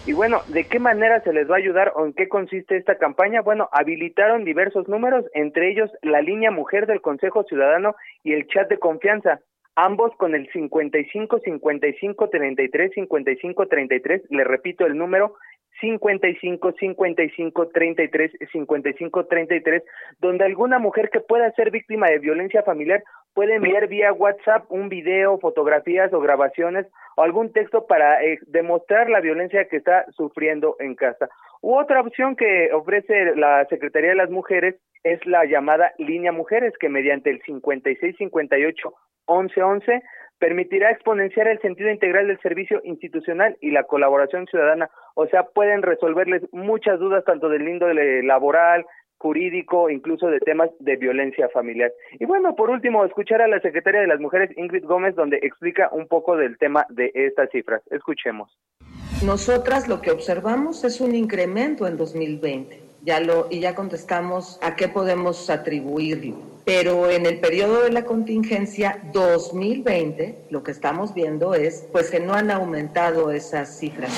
Y 0.10 0.14
bueno, 0.14 0.42
¿de 0.48 0.64
qué 0.64 0.80
manera 0.80 1.22
se 1.22 1.32
les 1.32 1.48
va 1.48 1.54
a 1.54 1.60
ayudar 1.60 1.94
o 1.96 2.04
en 2.04 2.14
qué 2.14 2.28
consiste 2.28 2.76
esta 2.76 2.98
campaña? 2.98 3.42
Bueno, 3.44 3.70
habilitaron 3.72 4.44
diversos 4.44 4.88
números, 4.88 5.24
entre 5.36 5.70
ellos 5.70 5.92
la 6.02 6.20
línea 6.20 6.50
mujer 6.50 6.88
del 6.88 7.00
Consejo 7.00 7.44
Ciudadano 7.44 7.94
y 8.24 8.34
el 8.34 8.48
chat 8.48 8.68
de 8.70 8.80
confianza, 8.80 9.40
ambos 9.76 10.12
con 10.18 10.34
el 10.34 10.52
55 10.52 11.42
55 11.42 12.28
33 12.28 12.92
55 12.96 13.68
33, 13.68 14.22
le 14.32 14.44
repito 14.46 14.88
el 14.88 14.98
número 14.98 15.36
55 15.80 16.72
55 16.80 17.68
33 17.68 18.32
55 18.52 19.26
33, 19.28 19.84
donde 20.20 20.44
alguna 20.44 20.80
mujer 20.80 21.12
que 21.12 21.20
pueda 21.20 21.52
ser 21.52 21.70
víctima 21.70 22.08
de 22.08 22.18
violencia 22.18 22.64
familiar 22.64 23.04
puede 23.36 23.54
enviar 23.54 23.88
vía 23.88 24.12
WhatsApp 24.12 24.66
un 24.70 24.90
video, 24.90 25.38
fotografías 25.38 26.12
o 26.14 26.20
grabaciones 26.20 26.88
o 27.20 27.24
algún 27.24 27.52
texto 27.52 27.86
para 27.86 28.24
eh, 28.24 28.40
demostrar 28.48 29.10
la 29.10 29.20
violencia 29.20 29.68
que 29.68 29.76
está 29.76 30.06
sufriendo 30.12 30.78
en 30.80 30.96
casa. 30.96 31.28
U 31.62 31.76
otra 31.76 32.00
opción 32.00 32.38
que 32.38 32.72
ofrece 32.72 33.36
la 33.36 33.66
Secretaría 33.70 34.12
de 34.12 34.16
las 34.16 34.30
Mujeres 34.30 34.76
es 35.04 35.20
la 35.26 35.44
llamada 35.44 35.92
línea 35.98 36.32
mujeres 36.32 36.74
que 36.80 36.88
mediante 36.88 37.30
el 37.30 37.42
56 37.42 38.16
58 38.18 38.94
11 39.26 39.62
11 39.62 40.02
permitirá 40.40 40.92
exponenciar 40.92 41.50
el 41.50 41.60
sentido 41.60 41.90
integral 41.90 42.28
del 42.28 42.40
servicio 42.40 42.80
institucional 42.86 43.58
y 43.60 43.72
la 43.72 43.84
colaboración 43.84 44.48
ciudadana. 44.48 44.90
O 45.16 45.28
sea, 45.28 45.44
pueden 45.44 45.82
resolverles 45.82 46.44
muchas 46.54 47.00
dudas 47.00 47.26
tanto 47.26 47.50
del 47.50 47.68
índole 47.68 48.24
laboral, 48.24 48.86
jurídico, 49.20 49.90
incluso 49.90 50.28
de 50.28 50.40
temas 50.40 50.70
de 50.80 50.96
violencia 50.96 51.50
familiar. 51.50 51.92
Y 52.20 52.26
bueno, 52.26 52.56
por 52.56 52.70
último, 52.70 53.06
escuchar 53.06 53.42
a 53.42 53.48
la 53.48 53.60
secretaria 53.60 54.02
de 54.02 54.08
las 54.08 54.20
Mujeres, 54.20 54.50
Ingrid 54.58 54.86
Gómez, 54.86 55.16
donde 55.16 55.38
explica 55.44 55.90
un 55.92 56.08
poco 56.08 56.36
del 56.36 56.58
tema 56.58 56.86
de 56.90 57.12
estas 57.14 57.52
cifras. 57.52 57.82
Escuchemos. 57.92 58.58
Nosotras 59.24 59.90
lo 59.90 60.02
que 60.02 60.12
observamos 60.12 60.86
es 60.86 61.02
un 61.02 61.14
incremento 61.14 61.86
en 61.88 61.98
2020. 61.98 62.82
Ya 63.04 63.20
lo, 63.20 63.48
y 63.50 63.60
ya 63.60 63.76
contestamos 63.76 64.60
a 64.62 64.76
qué 64.76 64.88
podemos 64.88 65.50
atribuirlo. 65.50 66.36
Pero 66.66 67.10
en 67.10 67.26
el 67.26 67.40
periodo 67.40 67.84
de 67.84 67.92
la 67.92 68.06
contingencia 68.06 69.00
2020, 69.14 70.46
lo 70.52 70.64
que 70.64 70.72
estamos 70.72 71.14
viendo 71.14 71.54
es 71.54 71.88
pues 71.92 72.12
que 72.12 72.20
no 72.20 72.34
han 72.34 72.52
aumentado 72.52 73.32
esas 73.32 73.80
cifras. 73.80 74.14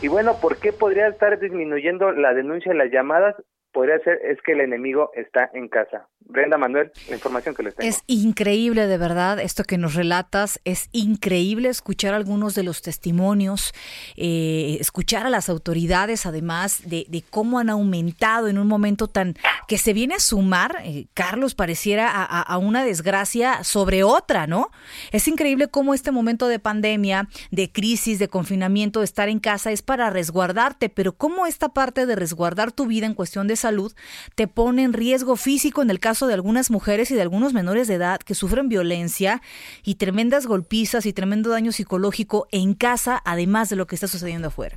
Y 0.00 0.08
bueno, 0.08 0.36
¿por 0.40 0.58
qué 0.58 0.72
podría 0.72 1.08
estar 1.08 1.38
disminuyendo 1.38 2.12
la 2.12 2.34
denuncia 2.34 2.72
de 2.72 2.78
las 2.78 2.90
llamadas? 2.90 3.34
Podría 3.74 3.98
ser 4.04 4.20
es 4.24 4.40
que 4.40 4.52
el 4.52 4.60
enemigo 4.60 5.10
está 5.16 5.50
en 5.52 5.66
casa. 5.66 6.06
Brenda 6.26 6.56
Manuel, 6.56 6.90
la 7.08 7.16
información 7.16 7.54
que 7.54 7.64
les 7.64 7.74
tengo. 7.74 7.88
Es 7.88 8.02
increíble, 8.06 8.86
de 8.86 8.96
verdad, 8.96 9.38
esto 9.40 9.64
que 9.64 9.76
nos 9.76 9.94
relatas. 9.94 10.58
Es 10.64 10.88
increíble 10.92 11.68
escuchar 11.68 12.14
algunos 12.14 12.54
de 12.54 12.62
los 12.62 12.82
testimonios, 12.82 13.74
eh, 14.16 14.78
escuchar 14.80 15.26
a 15.26 15.30
las 15.30 15.48
autoridades, 15.48 16.24
además, 16.24 16.88
de, 16.88 17.24
cómo 17.30 17.58
han 17.58 17.68
aumentado 17.68 18.48
en 18.48 18.58
un 18.58 18.68
momento 18.68 19.08
tan 19.08 19.34
que 19.66 19.76
se 19.76 19.92
viene 19.92 20.14
a 20.14 20.20
sumar, 20.20 20.76
eh, 20.84 21.06
Carlos, 21.12 21.54
pareciera 21.54 22.08
a, 22.10 22.42
a, 22.42 22.58
una 22.58 22.84
desgracia 22.84 23.64
sobre 23.64 24.02
otra, 24.02 24.46
¿no? 24.46 24.70
Es 25.10 25.26
increíble 25.26 25.68
cómo 25.68 25.94
este 25.94 26.12
momento 26.12 26.48
de 26.48 26.58
pandemia, 26.58 27.28
de 27.50 27.72
crisis, 27.72 28.18
de 28.18 28.28
confinamiento, 28.28 29.00
de 29.00 29.06
estar 29.06 29.28
en 29.28 29.40
casa, 29.40 29.72
es 29.72 29.82
para 29.82 30.10
resguardarte, 30.10 30.90
pero 30.90 31.12
cómo 31.12 31.46
esta 31.46 31.70
parte 31.70 32.06
de 32.06 32.14
resguardar 32.14 32.72
tu 32.72 32.86
vida 32.86 33.06
en 33.06 33.14
cuestión 33.14 33.46
de 33.46 33.56
salud 33.64 33.94
te 34.34 34.46
pone 34.46 34.82
en 34.82 34.92
riesgo 34.92 35.36
físico 35.36 35.82
en 35.82 35.90
el 35.90 36.00
caso 36.00 36.26
de 36.26 36.34
algunas 36.34 36.70
mujeres 36.70 37.10
y 37.10 37.14
de 37.14 37.22
algunos 37.22 37.52
menores 37.54 37.88
de 37.88 37.94
edad 37.94 38.20
que 38.20 38.34
sufren 38.34 38.68
violencia 38.68 39.40
y 39.82 39.94
tremendas 39.94 40.46
golpizas 40.46 41.06
y 41.06 41.12
tremendo 41.12 41.50
daño 41.50 41.72
psicológico 41.72 42.46
en 42.52 42.74
casa, 42.74 43.22
además 43.24 43.70
de 43.70 43.76
lo 43.76 43.86
que 43.86 43.94
está 43.94 44.06
sucediendo 44.06 44.48
afuera. 44.48 44.76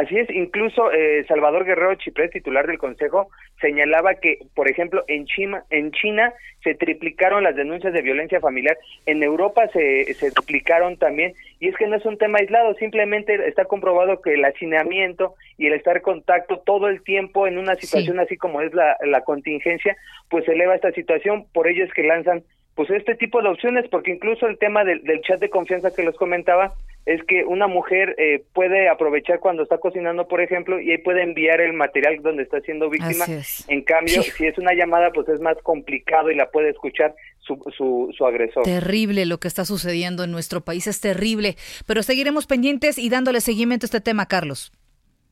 Así 0.00 0.16
es, 0.16 0.30
incluso 0.30 0.90
eh, 0.92 1.26
Salvador 1.28 1.66
Guerrero 1.66 1.94
Chiprés, 1.96 2.30
titular 2.30 2.66
del 2.66 2.78
Consejo, 2.78 3.28
señalaba 3.60 4.14
que, 4.14 4.38
por 4.54 4.66
ejemplo, 4.66 5.04
en 5.08 5.26
China, 5.26 5.64
en 5.68 5.90
China 5.90 6.32
se 6.64 6.74
triplicaron 6.74 7.42
las 7.42 7.54
denuncias 7.54 7.92
de 7.92 8.00
violencia 8.00 8.40
familiar, 8.40 8.78
en 9.04 9.22
Europa 9.22 9.68
se, 9.74 10.14
se 10.14 10.30
duplicaron 10.30 10.96
también, 10.96 11.34
y 11.58 11.68
es 11.68 11.76
que 11.76 11.86
no 11.86 11.96
es 11.96 12.06
un 12.06 12.16
tema 12.16 12.38
aislado, 12.38 12.72
simplemente 12.76 13.46
está 13.46 13.66
comprobado 13.66 14.22
que 14.22 14.32
el 14.32 14.44
hacinamiento 14.46 15.34
y 15.58 15.66
el 15.66 15.74
estar 15.74 15.98
en 15.98 16.02
contacto 16.02 16.60
todo 16.60 16.88
el 16.88 17.02
tiempo 17.02 17.46
en 17.46 17.58
una 17.58 17.74
situación 17.74 18.16
sí. 18.16 18.22
así 18.22 18.36
como 18.38 18.62
es 18.62 18.72
la, 18.72 18.96
la 19.04 19.20
contingencia, 19.20 19.98
pues 20.30 20.48
eleva 20.48 20.76
esta 20.76 20.92
situación, 20.92 21.44
por 21.52 21.68
ello 21.68 21.84
es 21.84 21.92
que 21.92 22.04
lanzan 22.04 22.42
pues 22.74 22.90
este 22.90 23.14
tipo 23.14 23.42
de 23.42 23.48
opciones, 23.48 23.86
porque 23.90 24.12
incluso 24.12 24.46
el 24.46 24.58
tema 24.58 24.84
del, 24.84 25.02
del 25.02 25.20
chat 25.22 25.40
de 25.40 25.50
confianza 25.50 25.94
que 25.94 26.02
les 26.02 26.16
comentaba, 26.16 26.74
es 27.06 27.22
que 27.24 27.44
una 27.44 27.66
mujer 27.66 28.14
eh, 28.18 28.44
puede 28.52 28.88
aprovechar 28.88 29.40
cuando 29.40 29.62
está 29.62 29.78
cocinando, 29.78 30.28
por 30.28 30.40
ejemplo, 30.40 30.80
y 30.80 30.90
ahí 30.90 30.98
puede 30.98 31.22
enviar 31.22 31.60
el 31.60 31.72
material 31.72 32.22
donde 32.22 32.42
está 32.42 32.60
siendo 32.60 32.90
víctima. 32.90 33.24
En 33.68 33.82
cambio, 33.82 34.22
sí. 34.22 34.30
si 34.30 34.46
es 34.46 34.58
una 34.58 34.74
llamada, 34.74 35.10
pues 35.10 35.28
es 35.28 35.40
más 35.40 35.56
complicado 35.62 36.30
y 36.30 36.36
la 36.36 36.50
puede 36.50 36.70
escuchar 36.70 37.14
su, 37.40 37.56
su, 37.76 38.14
su, 38.16 38.26
agresor. 38.26 38.64
Terrible 38.64 39.24
lo 39.26 39.38
que 39.38 39.48
está 39.48 39.64
sucediendo 39.64 40.24
en 40.24 40.30
nuestro 40.30 40.60
país, 40.60 40.86
es 40.86 41.00
terrible. 41.00 41.56
Pero 41.86 42.02
seguiremos 42.02 42.46
pendientes 42.46 42.98
y 42.98 43.08
dándole 43.08 43.40
seguimiento 43.40 43.84
a 43.84 43.88
este 43.88 44.00
tema, 44.00 44.26
Carlos. 44.26 44.72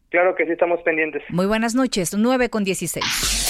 Claro 0.08 0.34
que 0.34 0.46
sí, 0.46 0.52
estamos 0.52 0.80
pendientes. 0.82 1.22
Muy 1.28 1.46
buenas 1.46 1.74
noches, 1.74 2.14
9 2.16 2.48
con 2.48 2.64
16. 2.64 3.47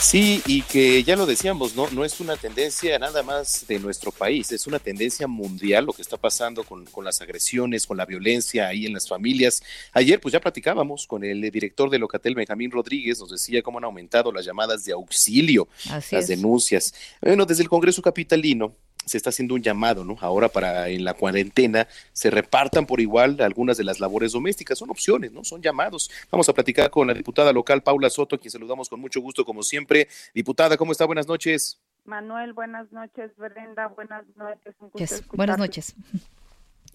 Sí, 0.00 0.42
y 0.46 0.62
que 0.62 1.02
ya 1.04 1.16
lo 1.16 1.26
decíamos, 1.26 1.74
¿no? 1.74 1.88
No 1.90 2.04
es 2.04 2.20
una 2.20 2.36
tendencia 2.36 2.98
nada 2.98 3.22
más 3.22 3.66
de 3.66 3.78
nuestro 3.78 4.12
país, 4.12 4.52
es 4.52 4.66
una 4.66 4.78
tendencia 4.78 5.26
mundial 5.26 5.86
lo 5.86 5.92
que 5.92 6.02
está 6.02 6.16
pasando 6.16 6.64
con, 6.64 6.84
con, 6.86 7.04
las 7.04 7.20
agresiones, 7.22 7.86
con 7.86 7.96
la 7.96 8.04
violencia 8.04 8.68
ahí 8.68 8.86
en 8.86 8.92
las 8.92 9.08
familias. 9.08 9.62
Ayer 9.92 10.20
pues 10.20 10.32
ya 10.32 10.40
platicábamos 10.40 11.06
con 11.06 11.24
el 11.24 11.40
director 11.50 11.88
de 11.90 11.98
Locatel, 11.98 12.34
Benjamín 12.34 12.70
Rodríguez, 12.70 13.18
nos 13.20 13.30
decía 13.30 13.62
cómo 13.62 13.78
han 13.78 13.84
aumentado 13.84 14.30
las 14.32 14.44
llamadas 14.44 14.84
de 14.84 14.92
auxilio, 14.92 15.68
Así 15.90 16.14
las 16.14 16.24
es. 16.24 16.28
denuncias. 16.28 16.94
Bueno, 17.20 17.46
desde 17.46 17.62
el 17.62 17.68
Congreso 17.68 18.02
Capitalino 18.02 18.76
se 19.06 19.16
está 19.16 19.30
haciendo 19.30 19.54
un 19.54 19.62
llamado, 19.62 20.04
¿no? 20.04 20.16
Ahora 20.20 20.48
para 20.48 20.88
en 20.88 21.04
la 21.04 21.14
cuarentena 21.14 21.86
se 22.12 22.30
repartan 22.30 22.86
por 22.86 23.00
igual 23.00 23.40
algunas 23.40 23.76
de 23.76 23.84
las 23.84 24.00
labores 24.00 24.32
domésticas. 24.32 24.78
Son 24.78 24.90
opciones, 24.90 25.32
¿no? 25.32 25.44
Son 25.44 25.62
llamados. 25.62 26.10
Vamos 26.30 26.48
a 26.48 26.52
platicar 26.52 26.90
con 26.90 27.06
la 27.06 27.14
diputada 27.14 27.52
local 27.52 27.82
Paula 27.82 28.10
Soto, 28.10 28.36
a 28.36 28.38
quien 28.38 28.50
saludamos 28.50 28.88
con 28.88 29.00
mucho 29.00 29.20
gusto, 29.20 29.44
como 29.44 29.62
siempre. 29.62 30.08
Diputada, 30.34 30.76
¿cómo 30.76 30.92
está? 30.92 31.04
Buenas 31.06 31.28
noches. 31.28 31.80
Manuel, 32.04 32.52
buenas 32.52 32.90
noches. 32.92 33.30
Brenda, 33.36 33.86
buenas 33.88 34.24
noches. 34.36 34.74
Un 34.80 34.90
gusto 34.90 34.98
yes. 34.98 35.26
Buenas 35.28 35.58
noches. 35.58 35.94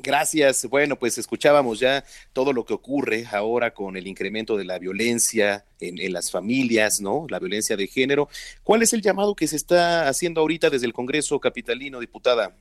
Gracias. 0.04 0.66
Bueno, 0.68 0.96
pues 0.96 1.18
escuchábamos 1.18 1.80
ya 1.80 2.04
todo 2.34 2.54
lo 2.54 2.66
que 2.66 2.74
ocurre 2.74 3.26
ahora 3.32 3.74
con 3.74 3.98
el 3.98 4.08
incremento 4.08 4.58
de 4.58 4.66
la 4.66 4.80
violencia 4.80 5.66
en, 5.80 6.00
en, 6.00 6.14
las 6.14 6.32
familias, 6.32 7.02
¿no? 7.02 7.26
La 7.30 7.40
violencia 7.40 7.78
de 7.78 7.88
género. 7.88 8.28
¿Cuál 8.64 8.82
es 8.82 8.94
el 8.94 9.02
llamado 9.02 9.36
que 9.36 9.48
se 9.48 9.56
está 9.56 10.08
haciendo 10.08 10.42
ahorita 10.42 10.70
desde 10.70 10.88
el 10.88 10.94
Congreso 10.94 11.40
Capitalino, 11.40 12.00
diputada? 12.00 12.56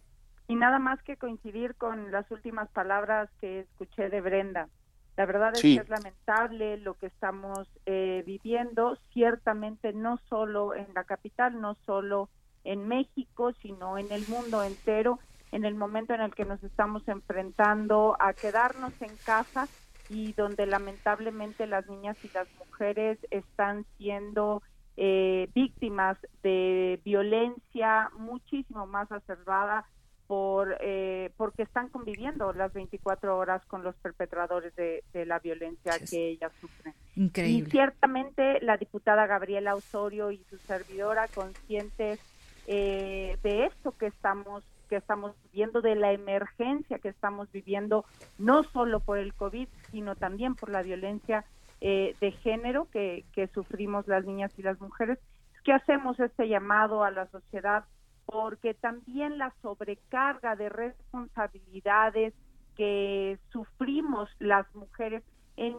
Y 0.49 0.57
nada 0.57 0.79
más 0.79 1.01
que 1.03 1.17
coincidir 1.17 1.77
con 1.77 2.11
las 2.11 2.31
últimas 2.31 2.69
palabras 2.71 3.31
que 3.41 3.61
escuché 3.61 4.09
de 4.09 4.21
Brenda. 4.21 4.69
La 5.17 5.27
verdad 5.27 5.53
es 5.55 5.61
sí. 5.61 5.77
que 5.77 5.83
es 5.83 5.89
lamentable 5.89 6.77
lo 6.79 6.95
que 6.95 7.07
estamos 7.07 7.69
eh, 7.87 8.23
viviendo, 8.27 8.97
ciertamente 9.13 9.93
no 9.93 10.19
solo 10.29 10.75
en 10.75 10.87
la 10.95 11.05
capital, 11.05 11.61
no 11.61 11.77
solo 11.87 12.29
en 12.65 12.89
México, 12.89 13.53
sino 13.63 13.99
en 13.99 14.11
el 14.11 14.27
mundo 14.29 14.63
entero 14.63 15.19
en 15.53 15.65
el 15.65 15.75
momento 15.75 16.15
en 16.15 16.21
el 16.21 16.35
que 16.35 16.45
nos 16.45 16.63
estamos 16.63 17.07
enfrentando 17.09 18.17
a 18.21 18.33
quedarnos 18.33 18.93
en 19.03 19.15
casa 19.25 19.69
y 20.09 20.33
donde 20.33 20.67
lamentablemente 20.67 21.67
las 21.67 21.89
niñas 21.89 22.17
y 22.25 22.31
las 22.35 22.49
mujeres 22.59 23.19
están 23.31 23.85
siendo 23.97 24.63
eh, 24.97 25.49
víctimas 25.55 26.19
de 26.43 27.01
violencia 27.05 28.11
muchísimo 28.19 28.87
más 28.87 29.11
acervada 29.13 29.87
por 30.27 30.77
eh, 30.81 31.33
porque 31.37 31.63
están 31.63 31.89
conviviendo 31.89 32.53
las 32.53 32.73
24 32.73 33.37
horas 33.37 33.65
con 33.67 33.83
los 33.83 33.97
perpetradores 33.97 34.75
de, 34.77 35.03
de 35.13 35.27
la 35.27 35.41
violencia 35.41 35.95
que 36.09 36.29
ellas 36.29 36.53
sufren. 36.61 36.95
Increíble. 37.17 37.67
Y 37.67 37.71
ciertamente 37.71 38.61
la 38.61 38.77
diputada 38.77 39.27
Gabriela 39.27 39.75
Osorio 39.75 40.31
y 40.31 40.39
su 40.49 40.57
servidora 40.59 41.27
conscientes 41.29 42.21
eh, 42.67 43.39
de 43.43 43.67
esto 43.67 43.91
que 43.99 44.07
estamos 44.07 44.63
que 44.91 44.97
estamos 44.97 45.35
viviendo, 45.45 45.81
de 45.81 45.95
la 45.95 46.13
emergencia 46.13 46.99
que 46.99 47.09
estamos 47.09 47.51
viviendo, 47.53 48.05
no 48.39 48.65
solo 48.65 48.99
por 48.99 49.19
el 49.19 49.33
COVID, 49.33 49.69
sino 49.93 50.17
también 50.17 50.57
por 50.57 50.69
la 50.69 50.83
violencia 50.83 51.45
eh, 51.81 52.17
de 52.21 52.33
género 52.33 52.89
que, 52.91 53.25
sufrimos 53.55 54.07
las 54.09 54.27
niñas 54.27 54.53
y 54.59 54.63
las 54.63 54.81
mujeres, 54.81 55.19
que 55.65 55.73
hacemos 55.73 56.19
este 56.19 56.49
llamado 56.49 57.05
a 57.05 57.13
la 57.13 57.27
sociedad 57.29 57.85
porque 58.27 58.75
también 58.75 59.39
la 59.39 59.55
sobrecarga 59.63 60.57
de 60.57 60.69
responsabilidades 60.69 62.35
que 62.77 63.39
sufrimos 63.51 64.29
las 64.39 64.73
mujeres 64.75 65.23
en 65.57 65.75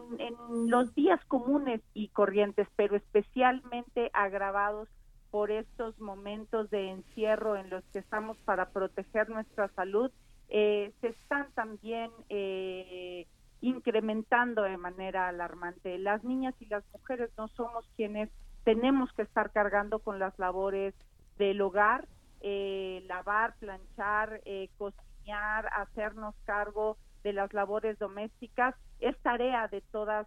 los 0.70 0.94
días 0.94 1.20
comunes 1.26 1.80
y 1.92 2.08
corrientes, 2.08 2.68
pero 2.76 2.94
especialmente 2.94 4.10
agravados 4.12 4.88
por 5.32 5.50
estos 5.50 5.98
momentos 5.98 6.68
de 6.68 6.90
encierro 6.90 7.56
en 7.56 7.70
los 7.70 7.82
que 7.86 8.00
estamos 8.00 8.36
para 8.44 8.68
proteger 8.68 9.30
nuestra 9.30 9.68
salud, 9.68 10.12
eh, 10.50 10.92
se 11.00 11.08
están 11.08 11.50
también 11.52 12.10
eh, 12.28 13.26
incrementando 13.62 14.62
de 14.62 14.76
manera 14.76 15.28
alarmante. 15.28 15.98
Las 15.98 16.22
niñas 16.22 16.54
y 16.60 16.66
las 16.66 16.84
mujeres 16.92 17.30
no 17.38 17.48
somos 17.48 17.88
quienes 17.96 18.28
tenemos 18.64 19.10
que 19.14 19.22
estar 19.22 19.50
cargando 19.52 20.00
con 20.00 20.18
las 20.18 20.38
labores 20.38 20.94
del 21.38 21.62
hogar, 21.62 22.06
eh, 22.42 23.02
lavar, 23.06 23.54
planchar, 23.58 24.42
cocinar, 24.76 25.66
hacernos 25.74 26.34
cargo 26.44 26.98
de 27.24 27.32
las 27.32 27.54
labores 27.54 27.98
domésticas 27.98 28.74
es 29.00 29.16
tarea 29.22 29.66
de 29.68 29.80
todas 29.80 30.26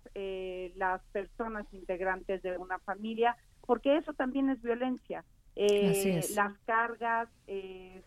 las 0.76 1.02
personas 1.12 1.66
integrantes 1.74 2.42
de 2.42 2.58
una 2.58 2.80
familia 2.80 3.38
porque 3.66 3.98
eso 3.98 4.14
también 4.14 4.50
es 4.50 4.62
violencia. 4.62 5.24
Eh, 5.56 6.18
es. 6.18 6.36
Las 6.36 6.58
cargas, 6.66 7.30
eh, 7.48 8.02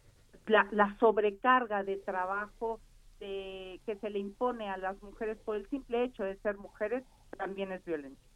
la, 0.47 0.69
la, 0.71 0.97
sobrecarga 0.99 1.83
de 1.83 1.97
trabajo 1.97 2.81
de, 3.21 3.81
que 3.87 3.97
se 3.97 4.11
le 4.11 4.19
impone 4.19 4.69
a 4.69 4.77
las 4.77 5.01
mujeres 5.03 5.39
por 5.39 5.57
el 5.57 5.69
simple 5.69 6.05
hecho 6.05 6.25
de 6.25 6.37
ser 6.37 6.59
mujeres 6.59 7.05
también 7.37 7.73
es 7.73 7.85
violencia. 7.85 8.28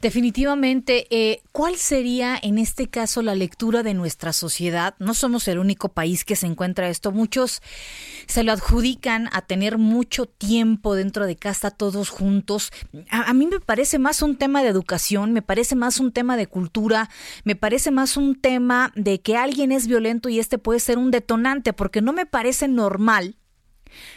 Definitivamente, 0.00 1.08
eh, 1.10 1.42
¿cuál 1.50 1.74
sería 1.74 2.38
en 2.40 2.58
este 2.58 2.86
caso 2.88 3.20
la 3.20 3.34
lectura 3.34 3.82
de 3.82 3.94
nuestra 3.94 4.32
sociedad? 4.32 4.94
No 5.00 5.12
somos 5.12 5.48
el 5.48 5.58
único 5.58 5.88
país 5.88 6.24
que 6.24 6.36
se 6.36 6.46
encuentra 6.46 6.88
esto. 6.88 7.10
Muchos 7.10 7.62
se 8.28 8.44
lo 8.44 8.52
adjudican 8.52 9.28
a 9.32 9.42
tener 9.42 9.76
mucho 9.76 10.26
tiempo 10.26 10.94
dentro 10.94 11.26
de 11.26 11.34
casa 11.34 11.72
todos 11.72 12.10
juntos. 12.10 12.70
A, 13.10 13.28
a, 13.28 13.34
mí 13.34 13.48
me 13.48 13.58
parece 13.58 13.98
más 13.98 14.22
un 14.22 14.36
tema 14.36 14.62
de 14.62 14.68
educación, 14.68 15.32
me 15.32 15.42
parece 15.42 15.74
más 15.74 15.98
un 15.98 16.12
tema 16.12 16.36
de 16.36 16.46
cultura, 16.46 17.10
me 17.42 17.56
parece 17.56 17.90
más 17.90 18.16
un 18.16 18.36
tema 18.36 18.92
de 18.94 19.20
que 19.20 19.36
alguien 19.36 19.72
es 19.72 19.88
violento 19.88 20.28
y 20.28 20.38
este 20.38 20.58
puede 20.58 20.78
ser 20.78 20.98
un 20.98 21.10
detonante, 21.10 21.72
porque 21.72 22.02
no 22.02 22.12
me 22.12 22.24
parece 22.24 22.68
normal 22.68 23.37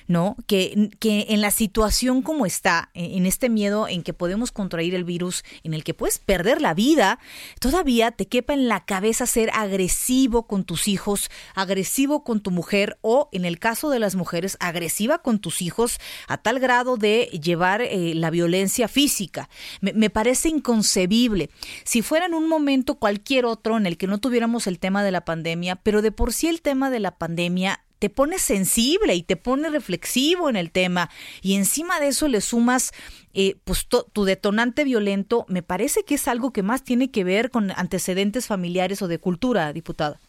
¿no? 0.07 0.35
Que, 0.47 0.89
que 0.99 1.27
en 1.29 1.41
la 1.41 1.51
situación 1.51 2.21
como 2.21 2.45
está, 2.45 2.89
en 2.93 3.21
en 3.21 3.27
este 3.27 3.49
miedo 3.49 3.87
en 3.87 4.01
que 4.01 4.13
podemos 4.13 4.51
contraer 4.51 4.95
el 4.95 5.03
virus, 5.03 5.43
en 5.63 5.73
el 5.73 5.83
que 5.83 5.93
puedes 5.93 6.17
perder 6.17 6.59
la 6.59 6.73
vida, 6.73 7.19
todavía 7.59 8.11
te 8.11 8.27
quepa 8.27 8.53
en 8.53 8.67
la 8.67 8.83
cabeza 8.83 9.25
ser 9.25 9.51
agresivo 9.53 10.47
con 10.47 10.63
tus 10.63 10.87
hijos, 10.87 11.29
agresivo 11.53 12.23
con 12.23 12.41
tu 12.41 12.49
mujer 12.49 12.97
o, 13.01 13.29
en 13.31 13.45
el 13.45 13.59
caso 13.59 13.89
de 13.91 13.99
las 13.99 14.15
mujeres, 14.15 14.57
agresiva 14.59 15.19
con 15.19 15.39
tus 15.39 15.61
hijos 15.61 15.99
a 16.27 16.37
tal 16.37 16.59
grado 16.59 16.97
de 16.97 17.29
llevar 17.43 17.81
eh, 17.81 18.13
la 18.15 18.31
violencia 18.31 18.87
física. 18.87 19.49
Me, 19.81 19.93
me 19.93 20.09
parece 20.09 20.49
inconcebible. 20.49 21.51
Si 21.83 22.01
fuera 22.01 22.25
en 22.25 22.33
un 22.33 22.49
momento 22.49 22.95
cualquier 22.95 23.45
otro 23.45 23.77
en 23.77 23.85
el 23.85 23.97
que 23.97 24.07
no 24.07 24.19
tuviéramos 24.19 24.65
el 24.65 24.79
tema 24.79 25.03
de 25.03 25.11
la 25.11 25.25
pandemia, 25.25 25.75
pero 25.75 26.01
de 26.01 26.11
por 26.11 26.33
sí 26.33 26.47
el 26.47 26.61
tema 26.61 26.89
de 26.89 26.99
la 26.99 27.17
pandemia 27.17 27.83
te 28.01 28.09
pone 28.09 28.39
sensible 28.39 29.13
y 29.13 29.21
te 29.21 29.37
pone 29.37 29.69
reflexivo 29.69 30.49
en 30.49 30.55
el 30.55 30.71
tema 30.71 31.11
y 31.43 31.55
encima 31.55 31.99
de 31.99 32.07
eso 32.07 32.27
le 32.27 32.41
sumas 32.41 32.93
eh, 33.35 33.57
pues 33.63 33.85
to- 33.87 34.07
tu 34.11 34.23
detonante 34.23 34.83
violento, 34.83 35.45
me 35.47 35.61
parece 35.61 36.03
que 36.03 36.15
es 36.15 36.27
algo 36.27 36.51
que 36.51 36.63
más 36.63 36.83
tiene 36.83 37.11
que 37.11 37.23
ver 37.23 37.51
con 37.51 37.69
antecedentes 37.69 38.47
familiares 38.47 39.03
o 39.03 39.07
de 39.07 39.19
cultura, 39.19 39.71
diputada. 39.71 40.19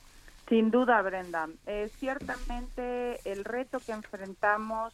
Sin 0.50 0.70
duda, 0.70 1.00
Brenda. 1.00 1.48
Eh, 1.66 1.88
ciertamente 1.98 3.18
el 3.24 3.42
reto 3.42 3.78
que 3.78 3.92
enfrentamos 3.92 4.92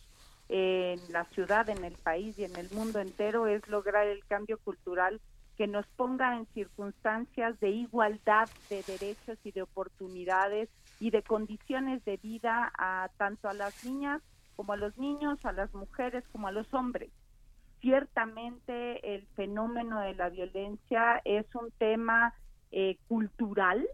en 0.49 1.01
la 1.11 1.25
ciudad, 1.35 1.69
en 1.69 1.85
el 1.85 1.95
país 1.95 2.39
y 2.39 2.45
en 2.45 2.55
el 2.55 2.71
mundo 2.71 3.01
entero 3.01 3.49
es 3.49 3.67
lograr 3.67 4.07
el 4.07 4.25
cambio 4.27 4.57
cultural 4.59 5.21
que 5.57 5.67
nos 5.67 5.85
ponga 5.97 6.37
en 6.37 6.47
circunstancias 6.55 7.59
de 7.59 7.71
igualdad 7.71 8.49
de 8.71 8.85
derechos 8.85 9.37
y 9.43 9.51
de 9.51 9.63
oportunidades 9.63 10.69
y 10.99 11.11
de 11.11 11.23
condiciones 11.23 12.05
de 12.05 12.17
vida 12.17 12.73
a 12.77 13.09
tanto 13.17 13.49
a 13.49 13.55
las 13.55 13.85
niñas 13.85 14.23
como 14.57 14.73
a 14.73 14.77
los 14.77 14.97
niños, 14.99 15.45
a 15.45 15.53
las 15.53 15.73
mujeres 15.75 16.25
como 16.33 16.49
a 16.49 16.53
los 16.53 16.73
hombres. 16.75 17.11
Ciertamente 17.81 19.15
el 19.15 19.27
fenómeno 19.37 20.01
de 20.01 20.15
la 20.15 20.31
violencia 20.31 21.21
es 21.25 21.47
un 21.55 21.71
tema 21.79 22.35
eh, 22.73 22.99
cultural 23.07 23.87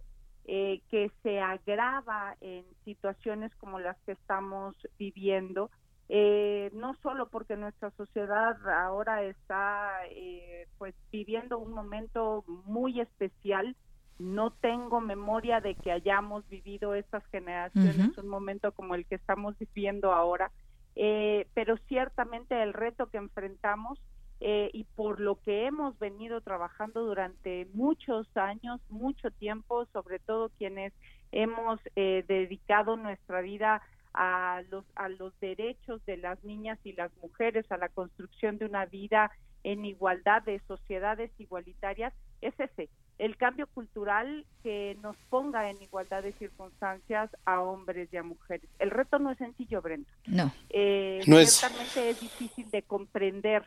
eh, 0.46 0.82
que 0.90 1.10
se 1.22 1.40
agrava 1.40 2.36
en 2.42 2.66
situaciones 2.84 3.54
como 3.56 3.78
las 3.78 3.96
que 4.00 4.12
estamos 4.12 4.76
viviendo, 4.98 5.70
eh, 6.10 6.70
no 6.74 6.94
solo 7.02 7.30
porque 7.30 7.56
nuestra 7.56 7.90
sociedad 7.92 8.56
ahora 8.68 9.22
está 9.22 9.90
eh, 10.10 10.68
pues 10.76 10.94
viviendo 11.10 11.58
un 11.58 11.72
momento 11.72 12.44
muy 12.46 13.00
especial, 13.00 13.74
no 14.18 14.50
tengo 14.52 15.00
memoria 15.00 15.60
de 15.60 15.74
que 15.74 15.90
hayamos 15.90 16.48
vivido 16.48 16.94
estas 16.94 17.24
generaciones 17.26 18.16
un 18.16 18.28
momento 18.28 18.72
como 18.72 18.94
el 18.94 19.06
que 19.06 19.16
estamos 19.16 19.56
viviendo 19.58 20.12
ahora, 20.12 20.50
eh, 20.94 21.48
pero 21.54 21.76
ciertamente 21.88 22.62
el 22.62 22.72
reto 22.72 23.06
que 23.06 23.18
enfrentamos 23.18 23.98
eh, 24.40 24.70
y 24.72 24.84
por 24.84 25.20
lo 25.20 25.40
que 25.40 25.66
hemos 25.66 25.98
venido 25.98 26.40
trabajando 26.40 27.04
durante 27.04 27.66
muchos 27.72 28.26
años, 28.36 28.80
mucho 28.88 29.30
tiempo, 29.30 29.86
sobre 29.92 30.18
todo 30.18 30.50
quienes 30.58 30.92
hemos 31.32 31.80
eh, 31.96 32.24
dedicado 32.28 32.96
nuestra 32.96 33.40
vida 33.40 33.82
a 34.12 34.62
los 34.70 34.84
a 34.94 35.08
los 35.08 35.38
derechos 35.40 36.04
de 36.06 36.18
las 36.18 36.42
niñas 36.44 36.78
y 36.84 36.92
las 36.92 37.10
mujeres, 37.20 37.70
a 37.72 37.78
la 37.78 37.88
construcción 37.88 38.58
de 38.58 38.66
una 38.66 38.86
vida 38.86 39.32
en 39.64 39.84
igualdad 39.84 40.42
de 40.42 40.60
sociedades 40.68 41.32
igualitarias, 41.38 42.12
es 42.40 42.54
ese, 42.60 42.88
el 43.18 43.36
cambio 43.36 43.66
cultural 43.68 44.44
que 44.62 44.96
nos 45.02 45.16
ponga 45.30 45.70
en 45.70 45.80
igualdad 45.82 46.22
de 46.22 46.32
circunstancias 46.32 47.30
a 47.44 47.60
hombres 47.60 48.08
y 48.12 48.16
a 48.16 48.22
mujeres. 48.22 48.68
El 48.78 48.90
reto 48.90 49.18
no 49.18 49.30
es 49.30 49.38
sencillo, 49.38 49.80
Brenda. 49.82 50.10
No. 50.26 50.52
Eh, 50.70 51.20
No 51.26 51.38
es- 51.38 51.52
ciertamente 51.58 52.10
es 52.10 52.20
difícil 52.20 52.70
de 52.70 52.82
comprender, 52.82 53.64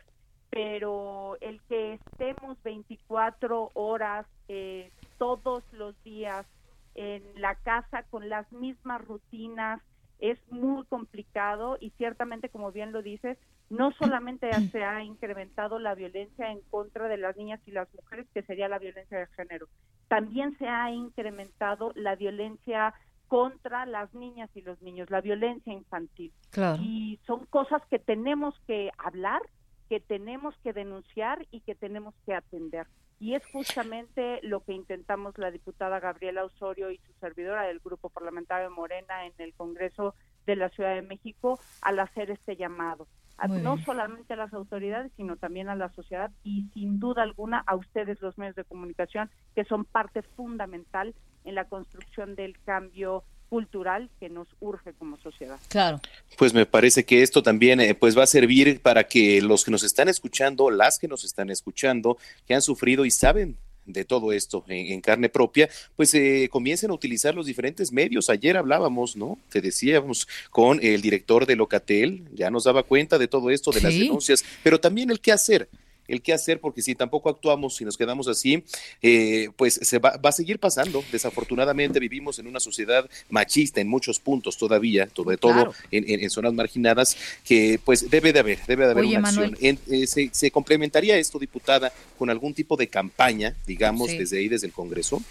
pero 0.50 1.36
el 1.40 1.60
que 1.68 1.94
estemos 1.94 2.62
24 2.62 3.70
horas 3.74 4.26
eh, 4.48 4.90
todos 5.18 5.62
los 5.72 5.94
días 6.04 6.46
en 6.94 7.22
la 7.40 7.54
casa 7.56 8.02
con 8.10 8.28
las 8.28 8.50
mismas 8.52 9.00
rutinas 9.06 9.80
es 10.18 10.38
muy 10.50 10.84
complicado 10.86 11.76
y 11.80 11.90
ciertamente, 11.90 12.48
como 12.48 12.72
bien 12.72 12.92
lo 12.92 13.02
dices, 13.02 13.38
no 13.70 13.92
solamente 13.92 14.50
se 14.70 14.82
ha 14.82 15.02
incrementado 15.02 15.78
la 15.78 15.94
violencia 15.94 16.50
en 16.50 16.60
contra 16.70 17.08
de 17.08 17.18
las 17.18 17.36
niñas 17.36 17.60
y 17.66 17.70
las 17.70 17.92
mujeres, 17.94 18.26
que 18.32 18.42
sería 18.42 18.68
la 18.68 18.78
violencia 18.78 19.18
de 19.18 19.26
género, 19.28 19.68
también 20.08 20.56
se 20.58 20.66
ha 20.66 20.90
incrementado 20.90 21.92
la 21.94 22.16
violencia 22.16 22.94
contra 23.28 23.84
las 23.84 24.12
niñas 24.14 24.50
y 24.54 24.62
los 24.62 24.80
niños, 24.80 25.10
la 25.10 25.20
violencia 25.20 25.72
infantil. 25.72 26.32
Claro. 26.50 26.82
Y 26.82 27.20
son 27.26 27.44
cosas 27.46 27.82
que 27.90 27.98
tenemos 27.98 28.58
que 28.66 28.90
hablar, 28.96 29.42
que 29.88 30.00
tenemos 30.00 30.54
que 30.62 30.72
denunciar 30.72 31.46
y 31.50 31.60
que 31.60 31.74
tenemos 31.74 32.14
que 32.24 32.34
atender. 32.34 32.86
Y 33.20 33.34
es 33.34 33.44
justamente 33.46 34.38
lo 34.42 34.60
que 34.60 34.72
intentamos 34.72 35.36
la 35.38 35.50
diputada 35.50 36.00
Gabriela 36.00 36.44
Osorio 36.44 36.90
y 36.90 36.98
su 36.98 37.12
servidora 37.20 37.64
del 37.64 37.80
Grupo 37.80 38.08
Parlamentario 38.08 38.70
Morena 38.70 39.26
en 39.26 39.32
el 39.38 39.52
Congreso 39.54 40.14
de 40.46 40.56
la 40.56 40.68
Ciudad 40.70 40.94
de 40.94 41.02
México 41.02 41.58
al 41.82 41.98
hacer 41.98 42.30
este 42.30 42.56
llamado. 42.56 43.08
A- 43.38 43.48
no 43.48 43.78
solamente 43.84 44.34
a 44.34 44.36
las 44.36 44.52
autoridades, 44.52 45.12
sino 45.16 45.36
también 45.36 45.68
a 45.68 45.76
la 45.76 45.92
sociedad 45.94 46.30
y 46.42 46.64
sin 46.74 46.98
duda 46.98 47.22
alguna 47.22 47.62
a 47.66 47.76
ustedes 47.76 48.20
los 48.20 48.36
medios 48.36 48.56
de 48.56 48.64
comunicación, 48.64 49.30
que 49.54 49.64
son 49.64 49.84
parte 49.84 50.22
fundamental 50.22 51.14
en 51.44 51.54
la 51.54 51.64
construcción 51.64 52.34
del 52.34 52.58
cambio 52.64 53.24
cultural 53.48 54.10
que 54.20 54.28
nos 54.28 54.48
urge 54.60 54.92
como 54.92 55.16
sociedad. 55.18 55.58
Claro. 55.68 56.00
Pues 56.36 56.52
me 56.52 56.66
parece 56.66 57.04
que 57.04 57.22
esto 57.22 57.42
también 57.42 57.80
eh, 57.80 57.94
pues 57.94 58.16
va 58.18 58.24
a 58.24 58.26
servir 58.26 58.80
para 58.82 59.04
que 59.04 59.40
los 59.40 59.64
que 59.64 59.70
nos 59.70 59.82
están 59.84 60.08
escuchando, 60.08 60.70
las 60.70 60.98
que 60.98 61.08
nos 61.08 61.24
están 61.24 61.48
escuchando, 61.48 62.18
que 62.46 62.54
han 62.54 62.62
sufrido 62.62 63.04
y 63.04 63.10
saben 63.10 63.56
de 63.88 64.04
todo 64.04 64.32
esto 64.32 64.64
en, 64.68 64.92
en 64.92 65.00
carne 65.00 65.28
propia, 65.28 65.68
pues 65.96 66.14
eh, 66.14 66.48
comiencen 66.50 66.90
a 66.90 66.94
utilizar 66.94 67.34
los 67.34 67.46
diferentes 67.46 67.90
medios. 67.90 68.30
Ayer 68.30 68.56
hablábamos, 68.56 69.16
¿no? 69.16 69.38
Te 69.48 69.60
decíamos 69.60 70.28
con 70.50 70.78
el 70.82 71.02
director 71.02 71.46
de 71.46 71.56
Locatel, 71.56 72.22
ya 72.34 72.50
nos 72.50 72.64
daba 72.64 72.82
cuenta 72.82 73.18
de 73.18 73.28
todo 73.28 73.50
esto, 73.50 73.72
de 73.72 73.80
las 73.80 73.94
denuncias, 73.94 74.44
pero 74.62 74.78
también 74.78 75.10
el 75.10 75.20
qué 75.20 75.32
hacer. 75.32 75.68
El 76.08 76.22
qué 76.22 76.32
hacer, 76.32 76.58
porque 76.60 76.82
si 76.82 76.94
tampoco 76.94 77.28
actuamos, 77.28 77.76
si 77.76 77.84
nos 77.84 77.96
quedamos 77.96 78.26
así, 78.28 78.64
eh, 79.02 79.50
pues 79.56 79.74
se 79.74 79.98
va, 79.98 80.16
va 80.16 80.30
a 80.30 80.32
seguir 80.32 80.58
pasando. 80.58 81.04
Desafortunadamente 81.12 82.00
vivimos 82.00 82.38
en 82.38 82.46
una 82.46 82.58
sociedad 82.60 83.08
machista 83.28 83.80
en 83.80 83.88
muchos 83.88 84.18
puntos 84.18 84.56
todavía, 84.56 85.08
sobre 85.14 85.36
todo 85.36 85.52
Claro. 85.52 85.72
en, 85.90 86.08
en- 86.10 86.20
en 86.20 86.30
zonas 86.30 86.54
marginadas, 86.54 87.16
que 87.44 87.78
pues 87.84 88.10
debe 88.10 88.32
de 88.32 88.40
haber, 88.40 88.58
debe 88.66 88.86
de 88.86 88.90
haber 88.92 89.04
Oye, 89.04 89.18
una 89.18 89.28
acción. 89.28 89.56
En- 89.60 89.78
eh, 89.88 90.06
se, 90.06 90.30
se 90.32 90.50
complementaría 90.50 91.16
esto, 91.18 91.38
diputada, 91.38 91.92
con 92.18 92.30
algún 92.30 92.54
tipo 92.54 92.76
de 92.76 92.88
campaña, 92.88 93.54
digamos, 93.66 94.10
Sí. 94.10 94.18
desde 94.18 94.38
ahí, 94.38 94.48
desde 94.48 94.66
el 94.66 94.72
Congreso. 94.72 95.22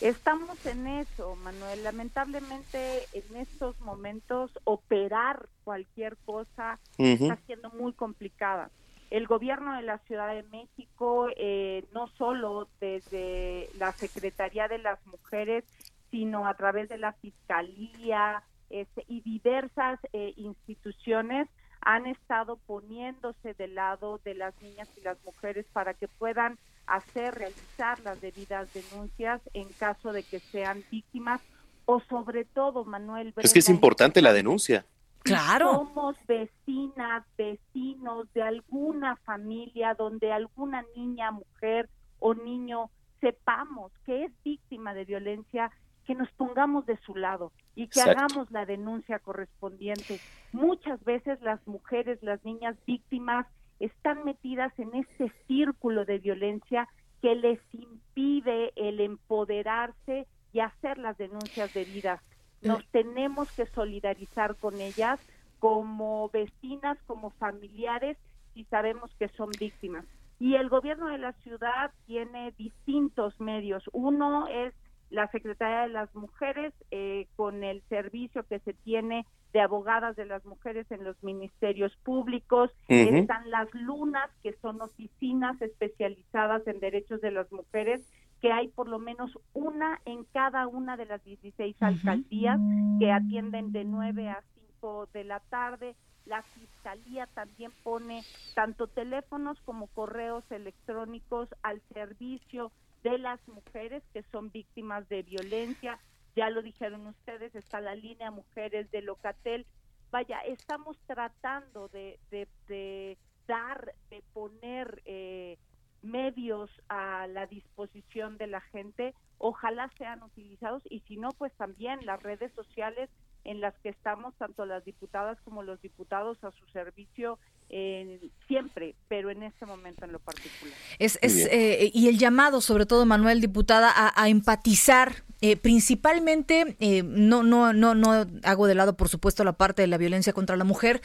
Estamos 0.00 0.56
en 0.64 0.86
eso, 0.86 1.36
Manuel. 1.36 1.84
Lamentablemente, 1.84 2.78
en 3.12 3.36
estos 3.36 3.78
momentos, 3.80 4.50
operar 4.64 5.46
cualquier 5.62 6.16
cosa 6.24 6.78
está 6.96 7.38
siendo 7.46 7.70
muy 7.70 7.92
complicada. 7.92 8.70
El 9.10 9.26
gobierno 9.26 9.74
de 9.76 9.82
la 9.82 9.98
Ciudad 9.98 10.32
de 10.32 10.44
México, 10.44 11.28
eh, 11.36 11.84
no 11.92 12.06
solo 12.16 12.68
desde 12.80 13.68
la 13.76 13.92
Secretaría 13.92 14.68
de 14.68 14.78
las 14.78 15.04
Mujeres, 15.06 15.64
sino 16.10 16.46
a 16.46 16.54
través 16.54 16.88
de 16.88 16.98
la 16.98 17.12
Fiscalía 17.14 18.42
este, 18.68 19.04
y 19.08 19.20
diversas 19.20 19.98
eh, 20.12 20.32
instituciones, 20.36 21.48
han 21.80 22.06
estado 22.06 22.56
poniéndose 22.56 23.54
del 23.54 23.74
lado 23.74 24.20
de 24.24 24.34
las 24.34 24.60
niñas 24.62 24.88
y 24.96 25.00
las 25.00 25.22
mujeres 25.24 25.66
para 25.72 25.94
que 25.94 26.08
puedan 26.08 26.58
hacer, 26.86 27.34
realizar 27.34 27.98
las 28.00 28.20
debidas 28.20 28.72
denuncias 28.74 29.40
en 29.54 29.68
caso 29.70 30.12
de 30.12 30.22
que 30.22 30.40
sean 30.40 30.84
víctimas 30.90 31.40
o 31.84 32.00
sobre 32.00 32.44
todo, 32.44 32.84
Manuel. 32.84 33.32
Es 33.38 33.52
que 33.52 33.60
es 33.60 33.68
importante 33.68 34.22
la 34.22 34.32
denuncia. 34.32 34.84
Claro. 35.22 35.72
Somos 35.72 36.16
vecinas, 36.26 37.24
vecinos 37.36 38.32
de 38.32 38.42
alguna 38.42 39.16
familia 39.16 39.94
donde 39.94 40.32
alguna 40.32 40.84
niña, 40.96 41.30
mujer 41.30 41.88
o 42.18 42.34
niño 42.34 42.90
sepamos 43.20 43.92
que 44.04 44.24
es 44.24 44.32
víctima 44.42 44.94
de 44.94 45.04
violencia, 45.04 45.70
que 46.06 46.14
nos 46.14 46.30
pongamos 46.32 46.86
de 46.86 46.96
su 46.98 47.14
lado 47.14 47.52
y 47.74 47.88
que 47.88 48.00
Exacto. 48.00 48.24
hagamos 48.24 48.50
la 48.50 48.64
denuncia 48.66 49.18
correspondiente. 49.18 50.20
Muchas 50.52 51.02
veces 51.04 51.40
las 51.42 51.64
mujeres, 51.66 52.22
las 52.22 52.42
niñas 52.44 52.76
víctimas 52.86 53.46
están 53.78 54.24
metidas 54.24 54.72
en 54.78 54.94
este 54.94 55.32
círculo 55.46 56.04
de 56.04 56.18
violencia 56.18 56.88
que 57.22 57.34
les 57.34 57.60
impide 57.72 58.72
el 58.76 59.00
empoderarse 59.00 60.26
y 60.52 60.60
hacer 60.60 60.98
las 60.98 61.16
denuncias 61.18 61.72
debidas. 61.74 62.20
Nos 62.62 62.86
tenemos 62.88 63.50
que 63.52 63.66
solidarizar 63.66 64.56
con 64.56 64.80
ellas 64.80 65.20
como 65.58 66.28
vecinas, 66.30 66.98
como 67.06 67.30
familiares, 67.30 68.16
si 68.54 68.64
sabemos 68.64 69.14
que 69.18 69.28
son 69.28 69.50
víctimas. 69.58 70.04
Y 70.38 70.54
el 70.54 70.68
gobierno 70.68 71.08
de 71.08 71.18
la 71.18 71.32
ciudad 71.34 71.92
tiene 72.06 72.52
distintos 72.56 73.38
medios. 73.40 73.84
Uno 73.92 74.48
es 74.48 74.74
la 75.10 75.28
Secretaría 75.28 75.82
de 75.82 75.88
las 75.88 76.14
Mujeres 76.14 76.72
eh, 76.90 77.26
con 77.36 77.62
el 77.62 77.82
servicio 77.88 78.44
que 78.44 78.58
se 78.60 78.72
tiene 78.72 79.26
de 79.52 79.60
abogadas 79.60 80.16
de 80.16 80.24
las 80.24 80.44
mujeres 80.44 80.90
en 80.90 81.04
los 81.04 81.20
ministerios 81.22 81.96
públicos, 82.04 82.70
están 82.86 83.50
las 83.50 83.72
lunas, 83.74 84.30
que 84.42 84.52
son 84.62 84.80
oficinas 84.80 85.60
especializadas 85.60 86.64
en 86.68 86.78
derechos 86.78 87.20
de 87.20 87.32
las 87.32 87.50
mujeres, 87.50 88.08
que 88.40 88.52
hay 88.52 88.68
por 88.68 88.88
lo 88.88 88.98
menos 88.98 89.38
una 89.52 90.00
en 90.04 90.24
cada 90.24 90.66
una 90.66 90.96
de 90.96 91.06
las 91.06 91.22
16 91.24 91.76
alcaldías 91.82 92.58
que 92.98 93.12
atienden 93.12 93.72
de 93.72 93.84
9 93.84 94.28
a 94.30 94.42
5 94.54 95.08
de 95.12 95.24
la 95.24 95.40
tarde. 95.40 95.94
La 96.26 96.42
fiscalía 96.42 97.26
también 97.34 97.72
pone 97.82 98.22
tanto 98.54 98.86
teléfonos 98.86 99.60
como 99.62 99.88
correos 99.88 100.44
electrónicos 100.50 101.48
al 101.62 101.80
servicio 101.92 102.72
de 103.02 103.18
las 103.18 103.40
mujeres 103.48 104.02
que 104.12 104.22
son 104.24 104.50
víctimas 104.50 105.08
de 105.08 105.22
violencia. 105.22 105.98
Ya 106.36 106.48
lo 106.50 106.62
dijeron 106.62 107.06
ustedes, 107.08 107.54
está 107.54 107.80
la 107.80 107.94
línea 107.94 108.30
Mujeres 108.30 108.90
de 108.90 109.02
Locatel. 109.02 109.66
Vaya, 110.12 110.40
estamos 110.40 110.96
tratando 111.06 111.88
de, 111.88 112.18
de- 112.30 112.48
de 112.68 113.18
dar, 113.48 113.94
de 114.10 114.22
poner 114.32 115.02
eh, 115.06 115.58
medios 116.02 116.70
a 116.88 117.26
la 117.26 117.46
disposición 117.46 118.38
de 118.38 118.46
la 118.46 118.60
gente. 118.60 119.14
Ojalá 119.38 119.90
sean 119.98 120.22
utilizados 120.22 120.82
y 120.88 121.00
si 121.00 121.16
no, 121.16 121.30
pues 121.30 121.52
también 121.54 122.04
las 122.04 122.22
redes 122.22 122.52
sociales 122.54 123.10
en 123.44 123.60
las 123.60 123.74
que 123.78 123.88
estamos, 123.88 124.34
tanto 124.36 124.66
las 124.66 124.84
diputadas 124.84 125.40
como 125.42 125.62
los 125.62 125.80
diputados, 125.80 126.42
a 126.44 126.50
su 126.52 126.66
servicio 126.66 127.38
eh, 127.70 128.20
siempre, 128.46 128.94
pero 129.08 129.30
en 129.30 129.42
este 129.42 129.64
momento 129.64 130.04
en 130.04 130.12
lo 130.12 130.18
particular. 130.18 130.74
Es, 130.98 131.18
es, 131.22 131.46
eh, 131.50 131.90
y 131.94 132.08
el 132.08 132.18
llamado, 132.18 132.60
sobre 132.60 132.84
todo, 132.84 133.06
Manuel, 133.06 133.40
diputada, 133.40 133.90
a, 133.94 134.12
a 134.20 134.28
empatizar. 134.28 135.24
eh, 135.42 135.56
principalmente, 135.56 136.76
eh, 136.80 137.02
no, 137.02 137.42
no, 137.42 137.72
no, 137.72 137.94
no 137.94 138.26
hago 138.42 138.66
de 138.66 138.74
lado, 138.74 138.96
por 138.96 139.08
supuesto, 139.08 139.42
la 139.42 139.54
parte 139.54 139.82
de 139.82 139.88
la 139.88 139.96
violencia 139.96 140.34
contra 140.34 140.56
la 140.56 140.64
mujer, 140.64 141.00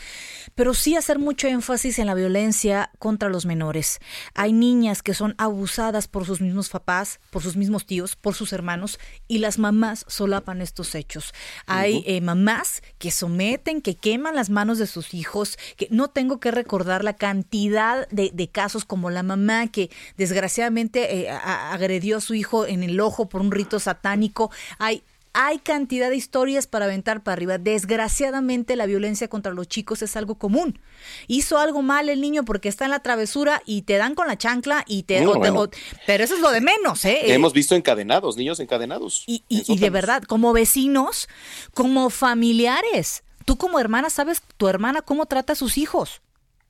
pero 0.56 0.74
sí 0.74 0.96
hacer 0.96 1.20
mucho 1.20 1.48
énfasis 1.48 2.00
en 2.00 2.08
la 2.08 2.14
violencia 2.16 2.92
contra 3.00 3.30
los 3.30 3.46
menores. 3.46 4.00
Hay 4.34 4.52
niñas 4.52 5.04
que 5.04 5.14
son 5.14 5.36
abusadas 5.38 6.08
por 6.10 6.26
sus 6.26 6.42
mismos 6.42 6.70
papás, 6.70 7.22
por 7.30 7.44
sus 7.44 7.56
mismos 7.56 7.86
tíos, 7.86 8.18
por 8.18 8.36
sus 8.36 8.52
hermanos, 8.52 9.00
y 9.30 9.38
las 9.38 9.58
mamás 9.58 10.04
solapan 10.10 10.62
estos 10.62 10.96
hechos. 10.96 11.34
Hay 11.66 12.04
eh, 12.06 12.20
mamás 12.20 12.84
que 12.98 13.12
someten, 13.12 13.82
que 13.82 13.96
queman 13.96 14.36
las 14.36 14.50
manos 14.50 14.80
de 14.80 14.88
sus 14.88 15.14
hijos, 15.14 15.58
que 15.78 15.88
no 15.92 16.10
tengo 16.10 16.42
que 16.42 16.52
recordar 16.56 17.04
la 17.04 17.14
cantidad 17.14 18.08
de, 18.10 18.32
de 18.34 18.48
casos 18.48 18.84
como 18.86 19.10
la 19.12 19.22
mamá 19.24 19.68
que 19.68 19.90
desgraciadamente 20.18 21.20
eh, 21.22 21.30
a- 21.30 21.72
agredió 21.74 22.18
a 22.18 22.22
su 22.22 22.34
hijo 22.34 22.66
en 22.66 22.82
el 22.84 23.00
ojo 23.00 23.30
por 23.30 23.42
un 23.42 23.52
rito 23.52 23.80
satánico. 23.80 24.50
Hay 24.80 25.04
hay 25.38 25.60
cantidad 25.60 26.10
de 26.10 26.16
historias 26.16 26.66
para 26.66 26.86
aventar 26.86 27.22
para 27.22 27.34
arriba. 27.34 27.58
Desgraciadamente 27.58 28.78
la 28.78 28.86
violencia 28.86 29.28
contra 29.28 29.52
los 29.52 29.68
chicos 29.68 30.02
es 30.02 30.16
algo 30.16 30.36
común. 30.36 30.80
Hizo 31.28 31.58
algo 31.58 31.82
mal 31.82 32.08
el 32.08 32.22
niño 32.22 32.46
porque 32.46 32.70
está 32.70 32.86
en 32.86 32.92
la 32.92 33.00
travesura 33.02 33.62
y 33.66 33.82
te 33.82 33.98
dan 33.98 34.16
con 34.16 34.28
la 34.28 34.38
chancla 34.38 34.86
y 34.88 35.04
te... 35.04 35.20
No, 35.20 35.32
o 35.32 35.34
te- 35.34 35.40
bueno. 35.40 35.62
o- 35.64 35.70
pero 36.08 36.24
eso 36.24 36.36
es 36.36 36.40
lo 36.40 36.52
de 36.52 36.62
menos, 36.62 37.04
¿eh? 37.04 37.20
Eh, 37.26 37.34
Hemos 37.34 37.52
visto 37.52 37.76
encadenados, 37.76 38.38
niños 38.38 38.62
encadenados. 38.62 39.26
y, 39.28 39.44
y- 39.50 39.66
y 39.68 39.78
de 39.78 39.90
verdad, 39.90 40.24
como 40.24 40.54
vecinos, 40.54 41.28
como 41.74 42.10
familiares. 42.10 43.24
Tú 43.44 43.58
como 43.58 43.78
hermana 43.80 44.10
sabes 44.10 44.42
tu 44.56 44.70
hermana 44.70 45.02
cómo 45.02 45.26
trata 45.26 45.52
a 45.52 45.56
sus 45.58 45.78
hijos. 45.78 46.22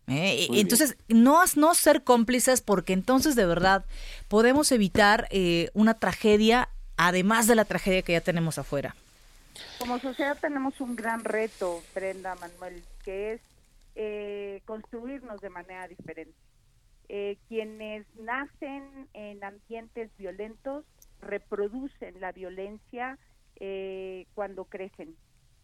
¿Eh? 0.07 0.47
Entonces, 0.53 0.97
no, 1.07 1.41
no 1.55 1.73
ser 1.73 2.03
cómplices 2.03 2.61
porque 2.61 2.93
entonces 2.93 3.35
de 3.35 3.45
verdad 3.45 3.85
podemos 4.27 4.71
evitar 4.71 5.27
eh, 5.31 5.69
una 5.73 5.95
tragedia, 5.95 6.69
además 6.97 7.47
de 7.47 7.55
la 7.55 7.65
tragedia 7.65 8.01
que 8.01 8.13
ya 8.13 8.21
tenemos 8.21 8.57
afuera. 8.57 8.95
Como 9.79 9.99
sociedad 9.99 10.37
tenemos 10.39 10.79
un 10.81 10.95
gran 10.95 11.23
reto, 11.23 11.81
Brenda, 11.93 12.35
Manuel, 12.35 12.83
que 13.03 13.33
es 13.33 13.41
eh, 13.95 14.61
construirnos 14.65 15.41
de 15.41 15.49
manera 15.49 15.87
diferente. 15.87 16.33
Eh, 17.07 17.37
quienes 17.47 18.05
nacen 18.15 19.07
en 19.13 19.43
ambientes 19.43 20.09
violentos 20.17 20.85
reproducen 21.21 22.19
la 22.19 22.31
violencia 22.31 23.17
eh, 23.57 24.25
cuando 24.33 24.65
crecen. 24.65 25.15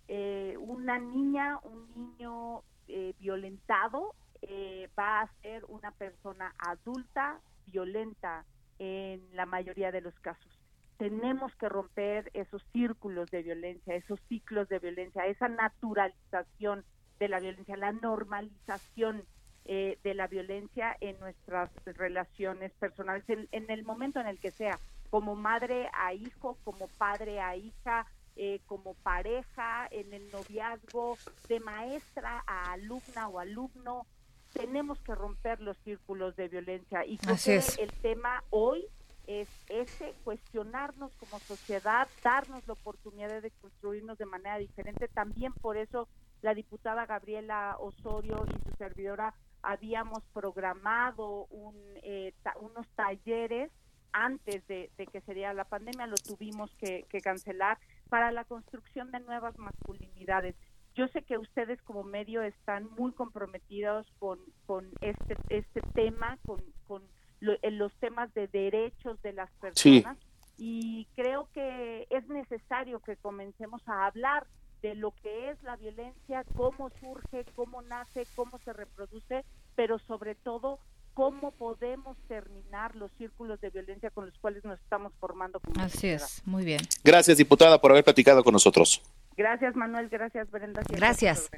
Eh, 0.07 0.55
una 0.59 0.99
niña, 0.99 1.57
un 1.63 1.87
niño 1.95 2.61
eh, 2.87 3.13
violentado 3.19 4.13
eh, 4.41 4.89
va 4.97 5.21
a 5.21 5.31
ser 5.41 5.63
una 5.67 5.91
persona 5.91 6.53
adulta 6.57 7.39
violenta 7.67 8.45
en 8.79 9.21
la 9.33 9.45
mayoría 9.45 9.91
de 9.91 10.01
los 10.01 10.19
casos. 10.19 10.59
Tenemos 10.97 11.55
que 11.55 11.69
romper 11.69 12.29
esos 12.33 12.63
círculos 12.73 13.29
de 13.31 13.43
violencia, 13.43 13.95
esos 13.95 14.19
ciclos 14.27 14.67
de 14.69 14.79
violencia, 14.79 15.25
esa 15.25 15.47
naturalización 15.47 16.83
de 17.19 17.29
la 17.29 17.39
violencia, 17.39 17.77
la 17.77 17.91
normalización 17.91 19.23
eh, 19.65 19.99
de 20.03 20.15
la 20.15 20.25
violencia 20.25 20.97
en 20.99 21.19
nuestras 21.19 21.69
relaciones 21.85 22.71
personales, 22.73 23.23
en, 23.27 23.69
el 23.69 23.83
momento 23.83 24.19
en 24.19 24.25
el 24.25 24.39
que 24.39 24.49
sea, 24.49 24.79
como 25.11 25.35
madre 25.35 25.87
a 25.93 26.13
hijo, 26.13 26.57
como 26.63 26.87
padre 26.97 27.39
a 27.39 27.55
hija, 27.55 28.07
eh, 28.35 28.59
como 28.65 28.95
pareja, 28.95 29.87
en 29.91 30.13
el 30.13 30.31
noviazgo, 30.31 31.17
de 31.47 31.59
maestra 31.59 32.43
a 32.47 32.71
alumna 32.71 33.27
o 33.27 33.37
alumno, 33.37 34.07
tenemos 34.53 34.99
que 35.01 35.15
romper 35.15 35.59
los 35.61 35.77
círculos 35.79 36.35
de 36.35 36.47
violencia 36.47 37.05
y 37.05 37.17
creo 37.17 37.35
que 37.75 37.83
el 37.83 37.91
tema 38.01 38.43
hoy 38.49 38.85
es 39.27 39.47
ese, 39.69 40.13
cuestionarnos 40.23 41.13
como 41.15 41.39
sociedad, 41.39 42.07
darnos 42.23 42.65
la 42.67 42.73
oportunidad 42.73 43.41
de 43.41 43.51
construirnos 43.51 44.17
de 44.17 44.25
manera 44.25 44.57
diferente. 44.57 45.07
También 45.07 45.53
por 45.53 45.77
eso 45.77 46.07
la 46.41 46.53
diputada 46.53 47.05
Gabriela 47.05 47.77
Osorio 47.79 48.45
y 48.49 48.69
su 48.69 48.75
servidora 48.77 49.33
habíamos 49.61 50.23
programado 50.33 51.45
un, 51.51 51.75
eh, 52.03 52.33
ta- 52.43 52.55
unos 52.59 52.87
talleres 52.95 53.71
antes 54.11 54.65
de, 54.67 54.89
de 54.97 55.07
que 55.07 55.21
sería 55.21 55.53
la 55.53 55.63
pandemia, 55.65 56.07
lo 56.07 56.17
tuvimos 56.17 56.69
que, 56.75 57.05
que 57.09 57.21
cancelar 57.21 57.77
para 58.09 58.31
la 58.31 58.43
construcción 58.43 59.11
de 59.11 59.19
nuevas 59.21 59.57
masculinidades. 59.57 60.55
Yo 60.95 61.07
sé 61.09 61.21
que 61.23 61.37
ustedes 61.37 61.81
como 61.83 62.03
medio 62.03 62.41
están 62.41 62.89
muy 62.97 63.11
comprometidos 63.13 64.05
con, 64.19 64.39
con 64.65 64.89
este, 65.01 65.37
este 65.49 65.81
tema, 65.93 66.37
con, 66.45 66.61
con 66.87 67.01
lo- 67.39 67.57
en 67.61 67.77
los 67.77 67.93
temas 67.95 68.33
de 68.33 68.47
derechos 68.47 69.21
de 69.21 69.33
las 69.33 69.49
Sí. 69.75 70.01
personas 70.01 70.17
y 70.57 71.07
creo 71.15 71.47
que 71.53 72.07
es 72.09 72.27
necesario 72.27 72.99
que 72.99 73.15
comencemos 73.17 73.81
a 73.87 74.05
hablar 74.05 74.45
de 74.81 74.95
lo 74.95 75.11
que 75.23 75.49
es 75.51 75.61
la 75.63 75.75
violencia, 75.77 76.43
cómo 76.55 76.89
surge, 76.99 77.45
cómo 77.55 77.81
nace, 77.83 78.25
cómo 78.35 78.59
se 78.59 78.73
reproduce, 78.73 79.45
pero 79.75 79.97
sobre 79.99 80.35
todo 80.35 80.79
cómo 81.13 81.51
podemos 81.51 82.17
terminar 82.27 82.95
los 82.95 83.11
círculos 83.13 83.59
de 83.61 83.69
violencia 83.69 84.09
con 84.11 84.25
los 84.25 84.37
cuales 84.39 84.63
nos 84.65 84.79
estamos 84.79 85.13
formando 85.19 85.59
como 85.59 85.81
Así 85.81 85.93
sociedad. 85.93 86.23
es, 86.25 86.45
muy 86.47 86.65
bien. 86.65 86.81
Gracias, 87.03 87.37
diputada, 87.37 87.79
por 87.79 87.91
haber 87.91 88.03
platicado 88.03 88.43
con 88.43 88.53
nosotros. 88.53 89.01
Gracias 89.41 89.75
Manuel, 89.75 90.07
gracias 90.07 90.51
Brenda. 90.51 90.83
siempre 90.83 90.97
Gracias. 90.97 91.49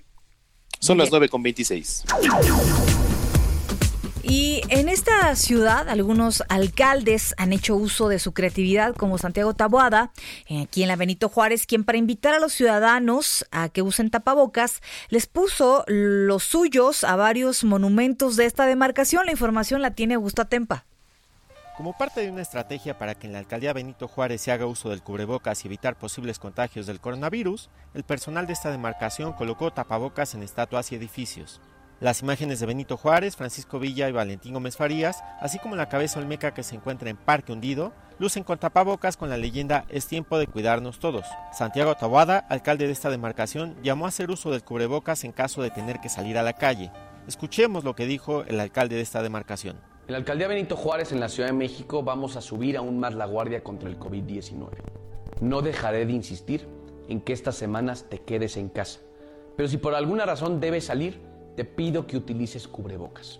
Son 0.79 0.97
las 0.97 1.11
9 1.11 1.27
con 1.27 1.43
26. 1.43 2.05
Y 4.23 4.61
en 4.69 4.87
esta 4.87 5.35
ciudad, 5.35 5.89
algunos 5.89 6.45
alcaldes 6.47 7.35
han 7.37 7.51
hecho 7.51 7.75
uso 7.75 8.07
de 8.07 8.19
su 8.19 8.33
creatividad, 8.33 8.95
como 8.95 9.17
Santiago 9.17 9.53
Taboada, 9.53 10.13
eh, 10.47 10.61
aquí 10.61 10.81
en 10.81 10.87
la 10.87 10.95
Benito 10.95 11.27
Juárez, 11.27 11.65
quien 11.65 11.83
para 11.83 11.97
invitar 11.97 12.33
a 12.33 12.39
los 12.39 12.53
ciudadanos 12.53 13.45
a 13.51 13.67
que 13.67 13.81
usen 13.81 14.09
tapabocas, 14.09 14.81
les 15.09 15.27
puso 15.27 15.83
los 15.87 16.43
suyos 16.43 17.03
a 17.03 17.17
varios 17.17 17.65
monumentos 17.65 18.37
de 18.37 18.45
esta 18.45 18.65
demarcación. 18.65 19.25
La 19.25 19.33
información 19.33 19.81
la 19.81 19.91
tiene 19.91 20.13
Augusto 20.13 20.41
Atempa. 20.41 20.85
Como 21.75 21.93
parte 21.93 22.21
de 22.21 22.29
una 22.29 22.43
estrategia 22.43 22.99
para 22.99 23.15
que 23.15 23.25
en 23.25 23.33
la 23.33 23.39
alcaldía 23.39 23.73
Benito 23.73 24.07
Juárez 24.07 24.41
se 24.41 24.51
haga 24.51 24.67
uso 24.67 24.89
del 24.89 25.01
cubrebocas 25.01 25.63
y 25.63 25.67
evitar 25.67 25.97
posibles 25.97 26.37
contagios 26.37 26.85
del 26.85 26.99
coronavirus, 26.99 27.71
el 27.95 28.03
personal 28.03 28.45
de 28.45 28.53
esta 28.53 28.69
demarcación 28.69 29.33
colocó 29.33 29.73
tapabocas 29.73 30.35
en 30.35 30.43
estatuas 30.43 30.91
y 30.91 30.95
edificios. 30.95 31.61
Las 31.99 32.21
imágenes 32.21 32.59
de 32.59 32.67
Benito 32.67 32.95
Juárez, 32.95 33.35
Francisco 33.35 33.79
Villa 33.79 34.07
y 34.07 34.11
Valentín 34.11 34.53
Gómez 34.53 34.77
Farías, 34.77 35.23
así 35.41 35.57
como 35.57 35.75
la 35.75 35.89
cabeza 35.89 36.19
olmeca 36.19 36.53
que 36.53 36.61
se 36.61 36.75
encuentra 36.75 37.09
en 37.09 37.17
Parque 37.17 37.51
Hundido, 37.51 37.91
lucen 38.19 38.43
con 38.43 38.59
tapabocas 38.59 39.17
con 39.17 39.29
la 39.29 39.37
leyenda 39.37 39.85
Es 39.89 40.05
tiempo 40.05 40.37
de 40.37 40.45
cuidarnos 40.45 40.99
todos. 40.99 41.25
Santiago 41.53 41.95
Taboada, 41.95 42.37
alcalde 42.49 42.85
de 42.85 42.93
esta 42.93 43.09
demarcación, 43.09 43.81
llamó 43.81 44.05
a 44.05 44.09
hacer 44.09 44.29
uso 44.29 44.51
del 44.51 44.63
cubrebocas 44.63 45.23
en 45.23 45.31
caso 45.31 45.63
de 45.63 45.71
tener 45.71 45.99
que 46.01 46.09
salir 46.09 46.37
a 46.37 46.43
la 46.43 46.53
calle. 46.53 46.91
Escuchemos 47.27 47.83
lo 47.83 47.95
que 47.95 48.05
dijo 48.05 48.43
el 48.43 48.59
alcalde 48.59 48.95
de 48.95 49.01
esta 49.01 49.23
demarcación. 49.23 49.92
En 50.05 50.11
la 50.11 50.17
alcaldía 50.17 50.49
Benito 50.49 50.75
Juárez, 50.75 51.13
en 51.13 51.21
la 51.21 51.29
Ciudad 51.29 51.47
de 51.47 51.55
México, 51.55 52.03
vamos 52.03 52.35
a 52.35 52.41
subir 52.41 52.75
aún 52.75 52.99
más 52.99 53.13
la 53.13 53.25
guardia 53.25 53.63
contra 53.63 53.87
el 53.87 53.97
COVID-19. 53.97 54.67
No 55.39 55.61
dejaré 55.61 56.05
de 56.05 56.11
insistir 56.11 56.67
en 57.07 57.21
que 57.21 57.31
estas 57.31 57.55
semanas 57.55 58.07
te 58.09 58.19
quedes 58.19 58.57
en 58.57 58.67
casa. 58.67 58.99
Pero 59.55 59.69
si 59.69 59.77
por 59.77 59.95
alguna 59.95 60.25
razón 60.25 60.59
debes 60.59 60.87
salir, 60.87 61.21
te 61.55 61.63
pido 61.63 62.05
que 62.05 62.17
utilices 62.17 62.67
cubrebocas. 62.67 63.39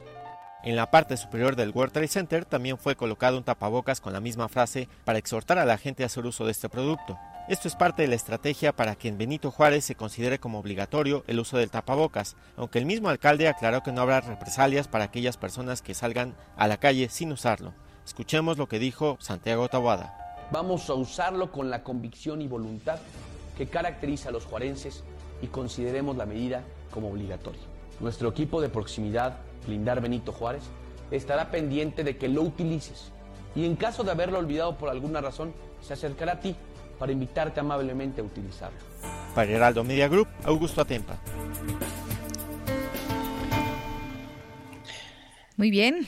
En 0.63 0.78
la 0.78 0.89
parte 0.89 1.17
superior 1.17 1.58
del 1.58 1.71
World 1.71 1.91
Trade 1.91 2.08
Center 2.08 2.45
también 2.45 2.78
fue 2.78 2.95
colocado 2.95 3.38
un 3.38 3.43
tapabocas 3.43 3.99
con 3.99 4.13
la 4.13 4.21
misma 4.21 4.47
frase 4.47 4.88
para 5.04 5.19
exhortar 5.19 5.60
a 5.60 5.65
la 5.65 5.78
gente 5.78 6.04
a 6.04 6.06
hacer 6.06 6.26
uso 6.26 6.45
de 6.45 6.52
este 6.52 6.69
producto. 6.69 7.19
Esto 7.49 7.67
es 7.67 7.75
parte 7.75 8.03
de 8.03 8.08
la 8.08 8.15
estrategia 8.15 8.71
para 8.73 8.95
que 8.95 9.10
en 9.10 9.17
Benito 9.17 9.51
Juárez 9.51 9.84
se 9.84 9.95
considere 9.95 10.39
como 10.39 10.60
obligatorio 10.60 11.25
el 11.27 11.41
uso 11.41 11.58
del 11.58 11.69
tapabocas, 11.69 12.38
aunque 12.56 12.79
el 12.79 12.86
mismo 12.86 13.10
alcalde 13.10 13.49
aclaró 13.49 13.84
que 13.84 13.91
no 13.91 14.01
habrá 14.01 14.21
represalias 14.21 14.88
para 14.88 15.03
aquellas 15.03 15.36
personas 15.36 15.82
que 15.82 15.93
salgan 15.93 16.36
a 16.56 16.69
la 16.69 16.77
calle 16.77 17.10
sin 17.10 17.34
usarlo. 17.34 17.73
Escuchemos 18.06 18.58
lo 18.58 18.69
que 18.69 18.79
dijo 18.79 19.17
Santiago 19.19 19.67
Taboada. 19.67 20.47
Vamos 20.53 20.89
a 20.89 20.93
usarlo 20.93 21.51
con 21.51 21.69
la 21.69 21.84
convicción 21.84 22.41
y 22.41 22.47
voluntad 22.47 22.99
que 23.58 23.67
caracteriza 23.67 24.29
a 24.29 24.32
los 24.32 24.45
juarenses 24.45 25.03
y 25.41 25.47
consideremos 25.47 26.15
la 26.15 26.25
medida 26.25 26.63
como 26.91 27.10
obligatoria. 27.10 27.62
Nuestro 27.99 28.29
equipo 28.29 28.62
de 28.62 28.69
proximidad, 28.69 29.36
Blindar 29.67 29.99
Benito 29.99 30.32
Juárez, 30.32 30.63
estará 31.12 31.51
pendiente 31.51 32.06
de 32.06 32.15
que 32.15 32.29
lo 32.29 32.41
utilices 32.41 33.12
y 33.53 33.65
en 33.65 33.75
caso 33.75 34.06
de 34.06 34.12
haberlo 34.12 34.39
olvidado 34.39 34.77
por 34.77 34.89
alguna 34.89 35.19
razón, 35.19 35.53
se 35.82 35.91
acercará 35.91 36.34
a 36.34 36.39
ti 36.39 36.56
para 36.99 37.12
invitarte 37.12 37.60
amablemente 37.60 38.21
a 38.21 38.23
utilizarlo. 38.23 38.77
Para 39.36 39.51
Heraldo 39.51 39.84
Media 39.84 40.08
Group, 40.08 40.27
Augusto 40.43 40.82
Atempa. 40.82 41.19
Muy 45.58 45.69
bien. 45.69 46.08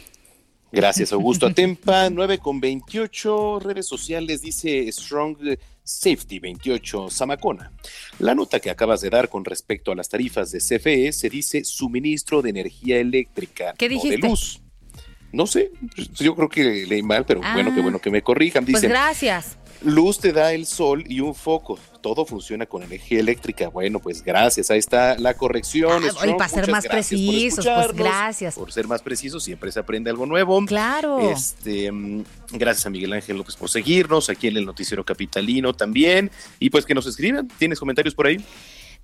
Gracias, 0.72 1.12
Augusto 1.14 1.46
Atempa. 1.48 2.10
9 2.10 2.38
con 2.40 2.60
28 2.60 3.60
redes 3.60 3.88
sociales, 3.88 4.42
dice 4.42 4.92
Strong 4.92 5.38
Safety 5.84 6.40
28 6.40 7.10
Samacona. 7.10 7.72
La 8.20 8.34
nota 8.36 8.60
que 8.60 8.70
acabas 8.70 9.02
de 9.02 9.10
dar 9.10 9.30
con 9.30 9.46
respecto 9.46 9.92
a 9.92 9.96
las 9.96 10.10
tarifas 10.10 10.52
de 10.52 10.60
CFE 10.60 11.12
se 11.14 11.30
dice 11.30 11.64
suministro 11.64 12.42
de 12.42 12.50
energía 12.50 12.98
eléctrica, 13.00 13.74
¿Qué 13.78 13.88
no 13.88 13.96
de 13.96 13.96
dijiste? 14.02 14.28
luz. 14.28 14.62
No 15.32 15.46
sé, 15.48 15.72
yo 16.16 16.34
creo 16.36 16.48
que 16.48 16.86
leí 16.88 17.04
mal, 17.04 17.26
pero 17.26 17.42
bueno, 17.42 17.72
Ah. 17.72 17.76
que 17.76 17.82
bueno 17.82 18.00
que 18.00 18.10
me 18.10 18.22
corrijan. 18.22 18.64
Pues 18.64 18.76
Dicen, 18.78 18.90
gracias. 18.90 19.58
Luz 19.82 20.20
te 20.20 20.32
da 20.32 20.54
el 20.54 20.66
sol 20.66 21.04
y 21.08 21.20
un 21.20 21.36
foco. 21.36 21.78
Todo 22.02 22.26
funciona 22.26 22.66
con 22.66 22.84
energía 22.84 23.20
eléctrica. 23.20 23.70
Bueno, 23.70 24.00
pues 24.00 24.24
gracias. 24.24 24.72
Ahí 24.72 24.80
está 24.80 25.18
la 25.18 25.34
corrección. 25.34 26.04
Ah, 26.06 26.12
Strong. 26.12 26.30
y 26.30 26.34
para 26.38 26.50
ser 26.50 26.72
más 26.72 26.86
precisos, 26.86 27.66
pues 27.66 27.94
gracias. 27.94 28.56
Por 28.56 28.72
ser 28.72 28.88
más 28.88 29.02
precisos, 29.02 29.44
siempre 29.44 29.72
se 29.72 29.80
aprende 29.80 30.10
algo 30.10 30.26
nuevo. 30.26 30.64
Claro. 30.66 31.32
Este, 31.32 31.92
mm, 31.92 32.24
gracias 32.54 32.86
a 32.86 32.90
Miguel 32.90 33.14
Ángel 33.14 33.38
López 33.38 33.56
por 33.56 33.70
seguirnos, 33.70 34.30
aquí 34.30 34.48
en 34.48 34.58
el 34.58 34.66
Noticiero 34.66 35.04
Capitalino 35.04 35.74
también. 35.74 36.32
Y 36.60 36.70
pues 36.70 36.86
que 36.86 36.94
nos 36.94 37.06
escriban. 37.08 37.48
¿Tienes 37.58 37.80
comentarios 37.80 38.16
por 38.16 38.28
ahí? 38.28 38.38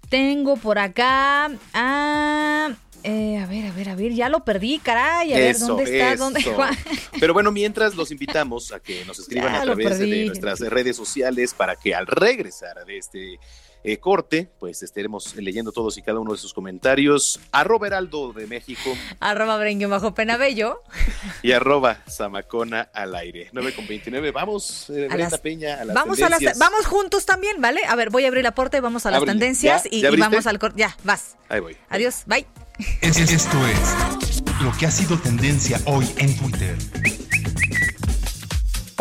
Tengo 0.09 0.57
por 0.57 0.77
acá. 0.77 1.51
Ah, 1.73 2.69
eh, 3.03 3.37
a 3.37 3.45
ver, 3.45 3.65
a 3.65 3.71
ver, 3.71 3.89
a 3.89 3.95
ver. 3.95 4.13
Ya 4.13 4.29
lo 4.29 4.43
perdí, 4.43 4.79
caray. 4.79 5.33
A 5.33 5.37
ver, 5.37 5.57
¿dónde 5.57 5.83
está? 5.83 6.13
eso. 6.13 6.23
¿Dónde? 6.23 6.43
Pero 7.19 7.33
bueno, 7.33 7.51
mientras 7.51 7.95
los 7.95 8.11
invitamos 8.11 8.71
a 8.71 8.79
que 8.79 9.03
nos 9.05 9.19
escriban 9.19 9.51
Ya 9.53 9.61
a 9.61 9.63
través 9.63 9.99
de, 9.99 10.25
nuestras 10.25 10.59
redes 10.59 10.95
sociales 10.95 11.53
para 11.53 11.75
que 11.75 11.95
al 11.95 12.07
regresar 12.07 12.85
de 12.85 12.97
este 12.97 13.39
eh, 13.83 13.97
corte, 13.97 14.49
pues 14.59 14.83
estaremos 14.83 15.35
leyendo 15.35 15.71
todos 15.71 15.97
y 15.97 16.01
cada 16.01 16.19
uno 16.19 16.31
de 16.33 16.37
sus 16.37 16.53
comentarios. 16.53 17.39
Arroba 17.51 17.87
Heraldo 17.87 18.31
de 18.33 18.45
México 18.47 18.91
Arroba 19.19 19.57
Brengue 19.57 19.85
bajo 19.87 20.13
penabello. 20.13 20.81
y 21.41 21.51
arroba 21.53 21.97
Zamacona 22.09 22.89
al 22.93 23.15
aire. 23.15 23.49
9 23.53 23.73
con 23.73 23.87
29. 23.87 24.31
Vamos, 24.31 24.89
eh, 24.89 25.07
Brenda 25.07 25.29
las- 25.31 25.39
Peña, 25.39 25.81
a 25.81 25.85
las 25.85 25.95
Vamos 25.95 26.19
a 26.21 26.29
las, 26.29 26.39
tendencias. 26.39 26.57
vamos 26.59 26.85
juntos 26.85 27.25
también, 27.25 27.59
¿vale? 27.59 27.81
A 27.87 27.95
ver, 27.95 28.09
voy 28.11 28.25
a 28.25 28.27
abrir 28.27 28.43
la 28.43 28.53
puerta 28.53 28.77
y 28.77 28.81
vamos 28.81 29.05
a 29.05 29.11
las 29.11 29.23
tendencias 29.25 29.83
¿Ya? 29.85 29.89
y, 29.91 30.01
¿Ya 30.01 30.11
y 30.11 30.15
vamos 30.17 30.45
al 30.47 30.59
corte. 30.59 30.79
Ya, 30.79 30.95
vas. 31.03 31.37
Ahí 31.49 31.59
voy. 31.59 31.75
Adiós, 31.89 32.23
bye. 32.27 32.45
Es- 33.01 33.17
Esto 33.17 33.57
es 33.67 34.43
lo 34.63 34.71
que 34.77 34.85
ha 34.85 34.91
sido 34.91 35.17
tendencia 35.19 35.79
hoy 35.85 36.07
en 36.17 36.35
Twitter. 36.37 36.77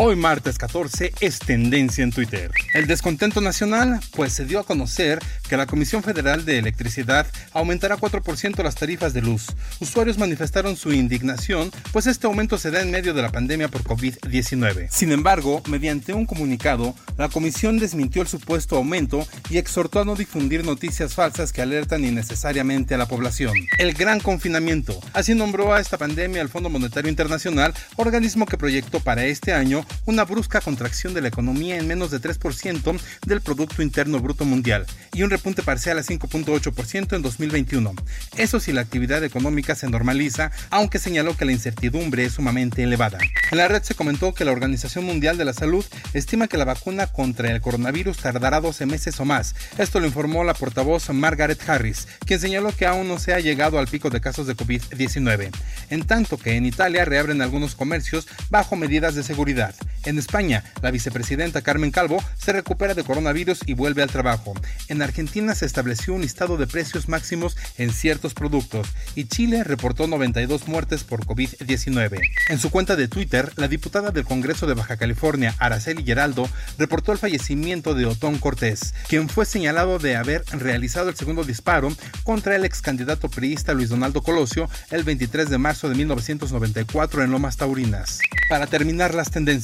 Hoy 0.03 0.15
martes 0.15 0.57
14 0.57 1.13
es 1.19 1.37
tendencia 1.37 2.03
en 2.03 2.11
Twitter. 2.11 2.49
El 2.73 2.87
descontento 2.87 3.39
nacional, 3.39 3.99
pues 4.15 4.33
se 4.33 4.45
dio 4.45 4.59
a 4.59 4.63
conocer 4.63 5.19
que 5.47 5.57
la 5.57 5.67
Comisión 5.67 6.01
Federal 6.01 6.43
de 6.43 6.57
Electricidad 6.57 7.27
aumentará 7.53 7.97
4% 7.97 8.63
las 8.63 8.73
tarifas 8.73 9.13
de 9.13 9.21
luz. 9.21 9.49
Usuarios 9.79 10.17
manifestaron 10.17 10.75
su 10.75 10.91
indignación, 10.91 11.69
pues 11.91 12.07
este 12.07 12.25
aumento 12.25 12.57
se 12.57 12.71
da 12.71 12.81
en 12.81 12.89
medio 12.89 13.13
de 13.13 13.21
la 13.21 13.29
pandemia 13.29 13.67
por 13.67 13.83
COVID-19. 13.83 14.89
Sin 14.89 15.11
embargo, 15.11 15.61
mediante 15.67 16.15
un 16.15 16.25
comunicado, 16.25 16.95
la 17.15 17.29
comisión 17.29 17.77
desmintió 17.77 18.23
el 18.23 18.27
supuesto 18.27 18.77
aumento 18.77 19.27
y 19.51 19.59
exhortó 19.59 20.01
a 20.01 20.05
no 20.05 20.15
difundir 20.15 20.65
noticias 20.65 21.13
falsas 21.13 21.53
que 21.53 21.61
alertan 21.61 22.05
innecesariamente 22.05 22.95
a 22.95 22.97
la 22.97 23.07
población. 23.07 23.53
El 23.77 23.93
gran 23.93 24.19
confinamiento. 24.19 24.99
Así 25.13 25.35
nombró 25.35 25.75
a 25.75 25.79
esta 25.79 25.99
pandemia 25.99 26.41
el 26.41 26.49
Fondo 26.49 26.69
Monetario 26.69 27.11
Internacional, 27.11 27.75
organismo 27.97 28.47
que 28.47 28.57
proyectó 28.57 28.99
para 28.99 29.25
este 29.25 29.53
año 29.53 29.85
una 30.05 30.25
brusca 30.25 30.61
contracción 30.61 31.13
de 31.13 31.21
la 31.21 31.27
economía 31.27 31.77
en 31.77 31.87
menos 31.87 32.11
de 32.11 32.21
3% 32.21 32.99
del 33.25 33.41
Producto 33.41 33.81
Interno 33.81 34.19
Bruto 34.19 34.45
Mundial 34.45 34.85
y 35.13 35.23
un 35.23 35.29
repunte 35.29 35.63
parcial 35.63 35.97
a 35.97 36.03
5.8% 36.03 37.15
en 37.15 37.21
2021. 37.21 37.93
Eso 38.37 38.59
si 38.59 38.71
la 38.71 38.81
actividad 38.81 39.23
económica 39.23 39.75
se 39.75 39.89
normaliza, 39.89 40.51
aunque 40.69 40.99
señaló 40.99 41.35
que 41.35 41.45
la 41.45 41.51
incertidumbre 41.51 42.25
es 42.25 42.33
sumamente 42.33 42.83
elevada. 42.83 43.17
En 43.51 43.57
la 43.57 43.67
red 43.67 43.83
se 43.83 43.95
comentó 43.95 44.33
que 44.33 44.45
la 44.45 44.51
Organización 44.51 45.05
Mundial 45.05 45.37
de 45.37 45.45
la 45.45 45.53
Salud 45.53 45.85
estima 46.13 46.47
que 46.47 46.57
la 46.57 46.65
vacuna 46.65 47.07
contra 47.07 47.51
el 47.51 47.61
coronavirus 47.61 48.17
tardará 48.17 48.61
12 48.61 48.85
meses 48.85 49.19
o 49.19 49.25
más. 49.25 49.55
Esto 49.77 49.99
lo 49.99 50.07
informó 50.07 50.43
la 50.43 50.53
portavoz 50.53 51.09
Margaret 51.09 51.61
Harris, 51.69 52.07
quien 52.25 52.39
señaló 52.39 52.75
que 52.75 52.85
aún 52.85 53.07
no 53.07 53.19
se 53.19 53.33
ha 53.33 53.39
llegado 53.39 53.79
al 53.79 53.87
pico 53.87 54.09
de 54.09 54.21
casos 54.21 54.47
de 54.47 54.55
COVID-19. 54.55 55.49
En 55.89 56.03
tanto 56.03 56.37
que 56.37 56.55
en 56.55 56.65
Italia 56.65 57.05
reabren 57.05 57.41
algunos 57.41 57.75
comercios 57.75 58.27
bajo 58.49 58.75
medidas 58.75 59.15
de 59.15 59.23
seguridad. 59.23 59.70
En 60.05 60.17
España, 60.17 60.63
la 60.81 60.91
vicepresidenta 60.91 61.61
Carmen 61.61 61.91
Calvo 61.91 62.23
se 62.37 62.53
recupera 62.53 62.93
de 62.93 63.03
coronavirus 63.03 63.59
y 63.65 63.73
vuelve 63.73 64.01
al 64.01 64.09
trabajo. 64.09 64.53
En 64.87 65.01
Argentina 65.01 65.53
se 65.53 65.65
estableció 65.65 66.13
un 66.13 66.21
listado 66.21 66.57
de 66.57 66.67
precios 66.67 67.07
máximos 67.07 67.55
en 67.77 67.91
ciertos 67.91 68.33
productos 68.33 68.87
y 69.15 69.25
Chile 69.25 69.63
reportó 69.63 70.07
92 70.07 70.67
muertes 70.67 71.03
por 71.03 71.25
COVID-19. 71.25 72.19
En 72.49 72.59
su 72.59 72.71
cuenta 72.71 72.95
de 72.95 73.07
Twitter, 73.07 73.51
la 73.55 73.67
diputada 73.67 74.11
del 74.11 74.25
Congreso 74.25 74.65
de 74.65 74.73
Baja 74.73 74.97
California, 74.97 75.55
Araceli 75.59 76.03
Geraldo, 76.03 76.49
reportó 76.77 77.11
el 77.11 77.17
fallecimiento 77.17 77.93
de 77.93 78.05
Otón 78.05 78.39
Cortés, 78.39 78.93
quien 79.07 79.29
fue 79.29 79.45
señalado 79.45 79.99
de 79.99 80.15
haber 80.15 80.43
realizado 80.51 81.09
el 81.09 81.15
segundo 81.15 81.43
disparo 81.43 81.93
contra 82.23 82.55
el 82.55 82.65
ex 82.65 82.81
candidato 82.81 83.29
priista 83.29 83.73
Luis 83.73 83.89
Donaldo 83.89 84.21
Colosio 84.21 84.69
el 84.89 85.03
23 85.03 85.49
de 85.49 85.57
marzo 85.57 85.89
de 85.89 85.95
1994 85.95 87.23
en 87.23 87.31
Lomas 87.31 87.57
Taurinas. 87.57 88.19
Para 88.49 88.67
terminar 88.67 89.15
las 89.15 89.31
tendencias, 89.31 89.60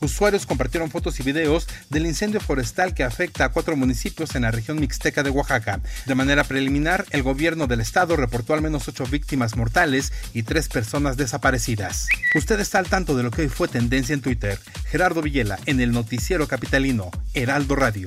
usuarios 0.00 0.46
compartieron 0.46 0.90
fotos 0.90 1.18
y 1.20 1.22
videos 1.22 1.66
del 1.90 2.06
incendio 2.06 2.40
forestal 2.40 2.94
que 2.94 3.04
afecta 3.04 3.44
a 3.44 3.48
cuatro 3.50 3.76
municipios 3.76 4.34
en 4.34 4.42
la 4.42 4.50
región 4.50 4.78
mixteca 4.80 5.22
de 5.22 5.30
Oaxaca. 5.30 5.80
De 6.06 6.14
manera 6.14 6.44
preliminar, 6.44 7.04
el 7.10 7.22
gobierno 7.22 7.66
del 7.66 7.80
estado 7.80 8.16
reportó 8.16 8.54
al 8.54 8.62
menos 8.62 8.88
ocho 8.88 9.04
víctimas 9.06 9.56
mortales 9.56 10.12
y 10.32 10.42
tres 10.44 10.68
personas 10.68 11.16
desaparecidas. 11.16 12.08
Usted 12.34 12.60
está 12.60 12.78
al 12.78 12.88
tanto 12.88 13.16
de 13.16 13.22
lo 13.22 13.30
que 13.30 13.42
hoy 13.42 13.48
fue 13.48 13.68
tendencia 13.68 14.14
en 14.14 14.22
Twitter. 14.22 14.58
Gerardo 14.86 15.22
Villela 15.22 15.58
en 15.66 15.80
el 15.80 15.92
noticiero 15.92 16.46
capitalino 16.46 17.10
Heraldo 17.34 17.76
Radio. 17.76 18.06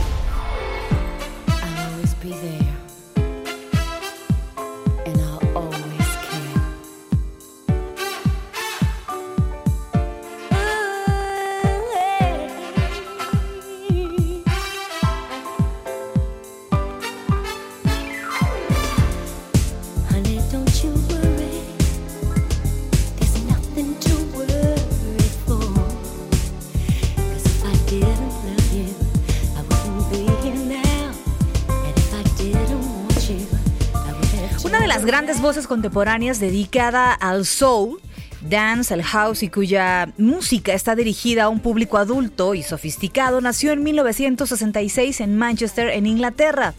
Voces 35.41 35.67
contemporáneas 35.67 36.39
dedicada 36.39 37.13
al 37.13 37.45
soul 37.45 37.99
dance, 38.41 38.93
el 38.93 39.03
house 39.03 39.43
y 39.43 39.49
cuya 39.49 40.13
música 40.17 40.73
está 40.73 40.95
dirigida 40.95 41.43
a 41.43 41.49
un 41.49 41.59
público 41.59 41.97
adulto 41.97 42.53
y 42.53 42.63
sofisticado, 42.63 43.41
nació 43.41 43.71
en 43.71 43.83
1966 43.83 45.21
en 45.21 45.37
Manchester, 45.37 45.89
en 45.89 46.05
Inglaterra. 46.05 46.73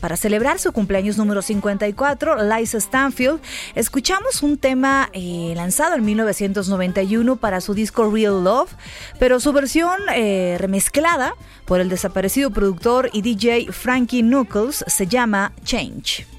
Para 0.00 0.16
celebrar 0.16 0.58
su 0.58 0.72
cumpleaños 0.72 1.16
número 1.16 1.42
54, 1.42 2.36
Liza 2.42 2.78
Stanfield, 2.78 3.40
escuchamos 3.74 4.42
un 4.42 4.58
tema 4.58 5.08
eh, 5.12 5.52
lanzado 5.56 5.94
en 5.94 6.04
1991 6.04 7.36
para 7.36 7.60
su 7.60 7.74
disco 7.74 8.10
Real 8.10 8.42
Love, 8.44 8.74
pero 9.18 9.40
su 9.40 9.52
versión 9.52 9.98
eh, 10.14 10.56
remezclada 10.58 11.34
por 11.64 11.80
el 11.80 11.88
desaparecido 11.88 12.50
productor 12.50 13.10
y 13.12 13.22
DJ 13.22 13.72
Frankie 13.72 14.22
Knuckles 14.22 14.84
se 14.86 15.06
llama 15.06 15.52
Change. 15.64 16.33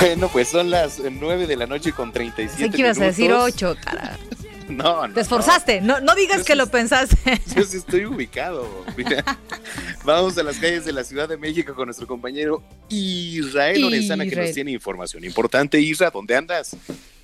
Bueno, 0.00 0.28
pues 0.28 0.48
son 0.48 0.70
las 0.70 1.00
9 1.00 1.46
de 1.46 1.56
la 1.56 1.66
noche 1.66 1.92
con 1.92 2.12
37 2.12 2.64
Sé 2.64 2.70
que 2.70 2.82
ibas 2.82 3.00
a 3.00 3.04
decir 3.04 3.30
minutos. 3.30 3.54
8, 3.54 3.76
cara. 3.82 4.18
No, 4.68 5.06
no. 5.08 5.14
Te 5.14 5.22
esforzaste, 5.22 5.80
no, 5.80 5.98
no 6.00 6.14
digas 6.14 6.44
que 6.44 6.54
lo 6.54 6.66
pensaste. 6.66 7.16
Yo 7.56 7.64
sí 7.64 7.78
estoy 7.78 8.04
ubicado. 8.04 8.68
Mira. 8.98 9.24
Vamos 10.04 10.36
a 10.36 10.42
las 10.42 10.58
calles 10.58 10.84
de 10.84 10.92
la 10.92 11.04
Ciudad 11.04 11.26
de 11.26 11.38
México 11.38 11.74
con 11.74 11.86
nuestro 11.86 12.06
compañero 12.06 12.62
Israel 12.90 13.80
Lorenzana 13.80 14.24
que 14.24 14.30
nos 14.30 14.32
Israel. 14.40 14.54
tiene 14.54 14.72
información 14.72 15.24
importante. 15.24 15.80
Isra, 15.80 16.10
¿dónde 16.10 16.36
andas? 16.36 16.76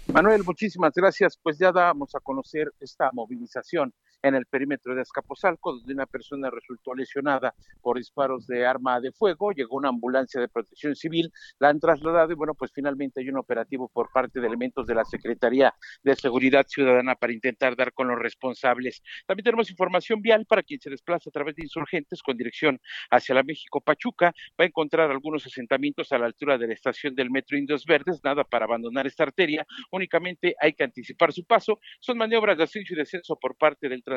Manuel, 0.07 0.43
muchísimas 0.43 0.95
gracias. 0.95 1.39
Pues 1.43 1.59
ya 1.59 1.70
damos 1.70 2.14
a 2.14 2.20
conocer 2.20 2.72
esta 2.81 3.11
movilización 3.12 3.93
en 4.25 4.35
el 4.35 4.47
perímetro 4.47 4.95
de 4.95 5.03
Azcapotzalco, 5.03 5.75
donde 5.77 5.93
una 5.93 6.07
persona 6.07 6.49
resultó 6.49 6.95
lesionada 6.95 7.55
por 7.83 7.99
disparos 7.99 8.47
de 8.47 8.64
arma 8.64 8.99
de 8.99 9.12
fuego. 9.12 9.53
Llegó 9.53 9.77
una 9.77 9.91
ambulancia 9.91 10.41
de 10.41 10.49
protección 10.49 10.97
civil, 10.97 11.31
la 11.59 11.68
han 11.68 11.79
trasladado 11.79 12.33
y 12.33 12.35
bueno, 12.35 12.55
pues 12.55 12.72
finalmente 12.75 13.20
hay 13.20 13.29
un 13.29 13.37
operativo 13.37 13.91
por 13.93 14.11
parte 14.11 14.41
de 14.41 14.47
elementos 14.47 14.87
de 14.87 14.95
la 14.95 15.05
Secretaría 15.05 15.75
de 16.03 16.16
Seguridad 16.16 16.64
Ciudadana 16.66 17.14
para 17.16 17.35
intentar 17.35 17.77
dar 17.77 17.93
con 17.93 18.09
los 18.09 18.18
responsables. 18.18 19.03
También 19.27 19.45
tenemos 19.45 19.70
información 19.70 20.22
vial 20.22 20.47
para 20.47 20.62
quien 20.62 20.81
se 20.81 20.89
desplaza 20.89 21.29
a 21.29 21.33
través 21.33 21.55
de 21.57 21.64
insurgentes 21.64 22.22
con 22.22 22.39
dirección 22.39 22.81
hacia 23.11 23.35
la 23.35 23.43
México 23.43 23.83
Pachuca. 23.83 24.33
Va 24.59 24.64
a 24.64 24.68
encontrar 24.68 25.11
algunos 25.11 25.45
asentamientos 25.45 26.12
a 26.12 26.18
la 26.18 26.25
altura 26.27 26.57
de 26.57 26.66
la 26.66 26.72
estación 26.72 27.14
del 27.14 27.31
metro 27.31 27.59
Indios 27.59 27.85
Verdes, 27.85 28.20
nada 28.25 28.43
para 28.43 28.64
abandonar 28.64 29.07
esta 29.07 29.25
arteria, 29.25 29.66
únicamente 29.91 30.55
hay 30.59 30.72
que 30.72 30.85
anticipar 30.85 31.31
su 31.35 31.45
paso. 31.45 31.79
Son 32.01 32.16
maniobras 32.16 32.57
de 32.57 32.64
ascenso 32.64 32.95
y 32.95 32.97
descenso 32.97 33.37
por 33.37 33.55
parte 33.57 33.87
del 33.87 34.03
transporte 34.03 34.14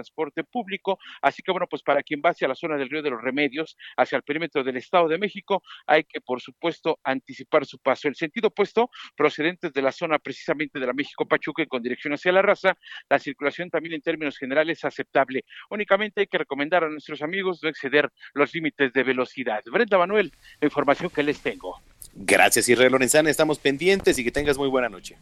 público, 0.52 1.00
así 1.22 1.42
que 1.42 1.52
bueno, 1.52 1.68
pues 1.68 1.84
para 1.84 2.04
quien 2.04 2.22
va 2.26 2.32
hacia 2.32 2.48
la 2.48 2.56
zona 2.56 2.78
del 2.78 2.90
Río 2.90 3.02
de 3.02 3.10
los 3.10 3.22
Remedios, 3.22 3.78
hacia 3.98 4.18
el 4.18 4.24
perímetro 4.24 4.64
del 4.64 4.78
Estado 4.78 5.08
de 5.08 5.18
México, 5.18 5.64
hay 5.86 6.04
que 6.04 6.22
por 6.22 6.42
supuesto 6.42 7.00
anticipar 7.04 7.66
su 7.66 7.80
paso. 7.80 8.08
El 8.08 8.16
sentido 8.16 8.50
opuesto, 8.50 8.90
procedentes 9.16 9.74
de 9.74 9.82
la 9.82 9.92
zona 9.92 10.20
precisamente 10.20 10.80
de 10.80 10.86
la 10.86 10.94
México 10.94 11.26
Pachuca 11.26 11.64
y 11.64 11.68
con 11.68 11.82
dirección 11.82 12.14
hacia 12.14 12.32
la 12.32 12.42
raza, 12.42 12.78
la 13.10 13.20
circulación 13.20 13.70
también 13.70 13.96
en 13.96 14.02
términos 14.02 14.38
generales 14.38 14.78
es 14.78 14.86
aceptable. 14.86 15.44
Únicamente 15.70 16.22
hay 16.22 16.28
que 16.28 16.38
recomendar 16.38 16.84
a 16.84 16.90
nuestros 16.90 17.22
amigos 17.22 17.60
no 17.64 17.70
exceder 17.70 18.10
los 18.34 18.54
límites 18.54 18.94
de 18.94 19.04
velocidad. 19.04 19.62
Brenda 19.66 19.98
Manuel, 19.98 20.32
la 20.60 20.66
información 20.66 21.10
que 21.10 21.24
les 21.24 21.42
tengo. 21.42 21.82
Gracias, 22.14 22.70
Israel 22.70 22.92
Lorenzana. 22.92 23.30
Estamos 23.30 23.60
pendientes 23.60 24.18
y 24.18 24.24
que 24.24 24.32
tengas 24.32 24.58
muy 24.58 24.70
buena 24.70 24.90
noche. 24.90 25.18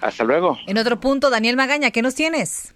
Hasta 0.00 0.24
luego. 0.24 0.58
En 0.66 0.78
otro 0.78 1.00
punto, 1.00 1.30
Daniel 1.30 1.56
Magaña, 1.56 1.90
¿qué 1.90 2.02
nos 2.02 2.14
tienes? 2.14 2.75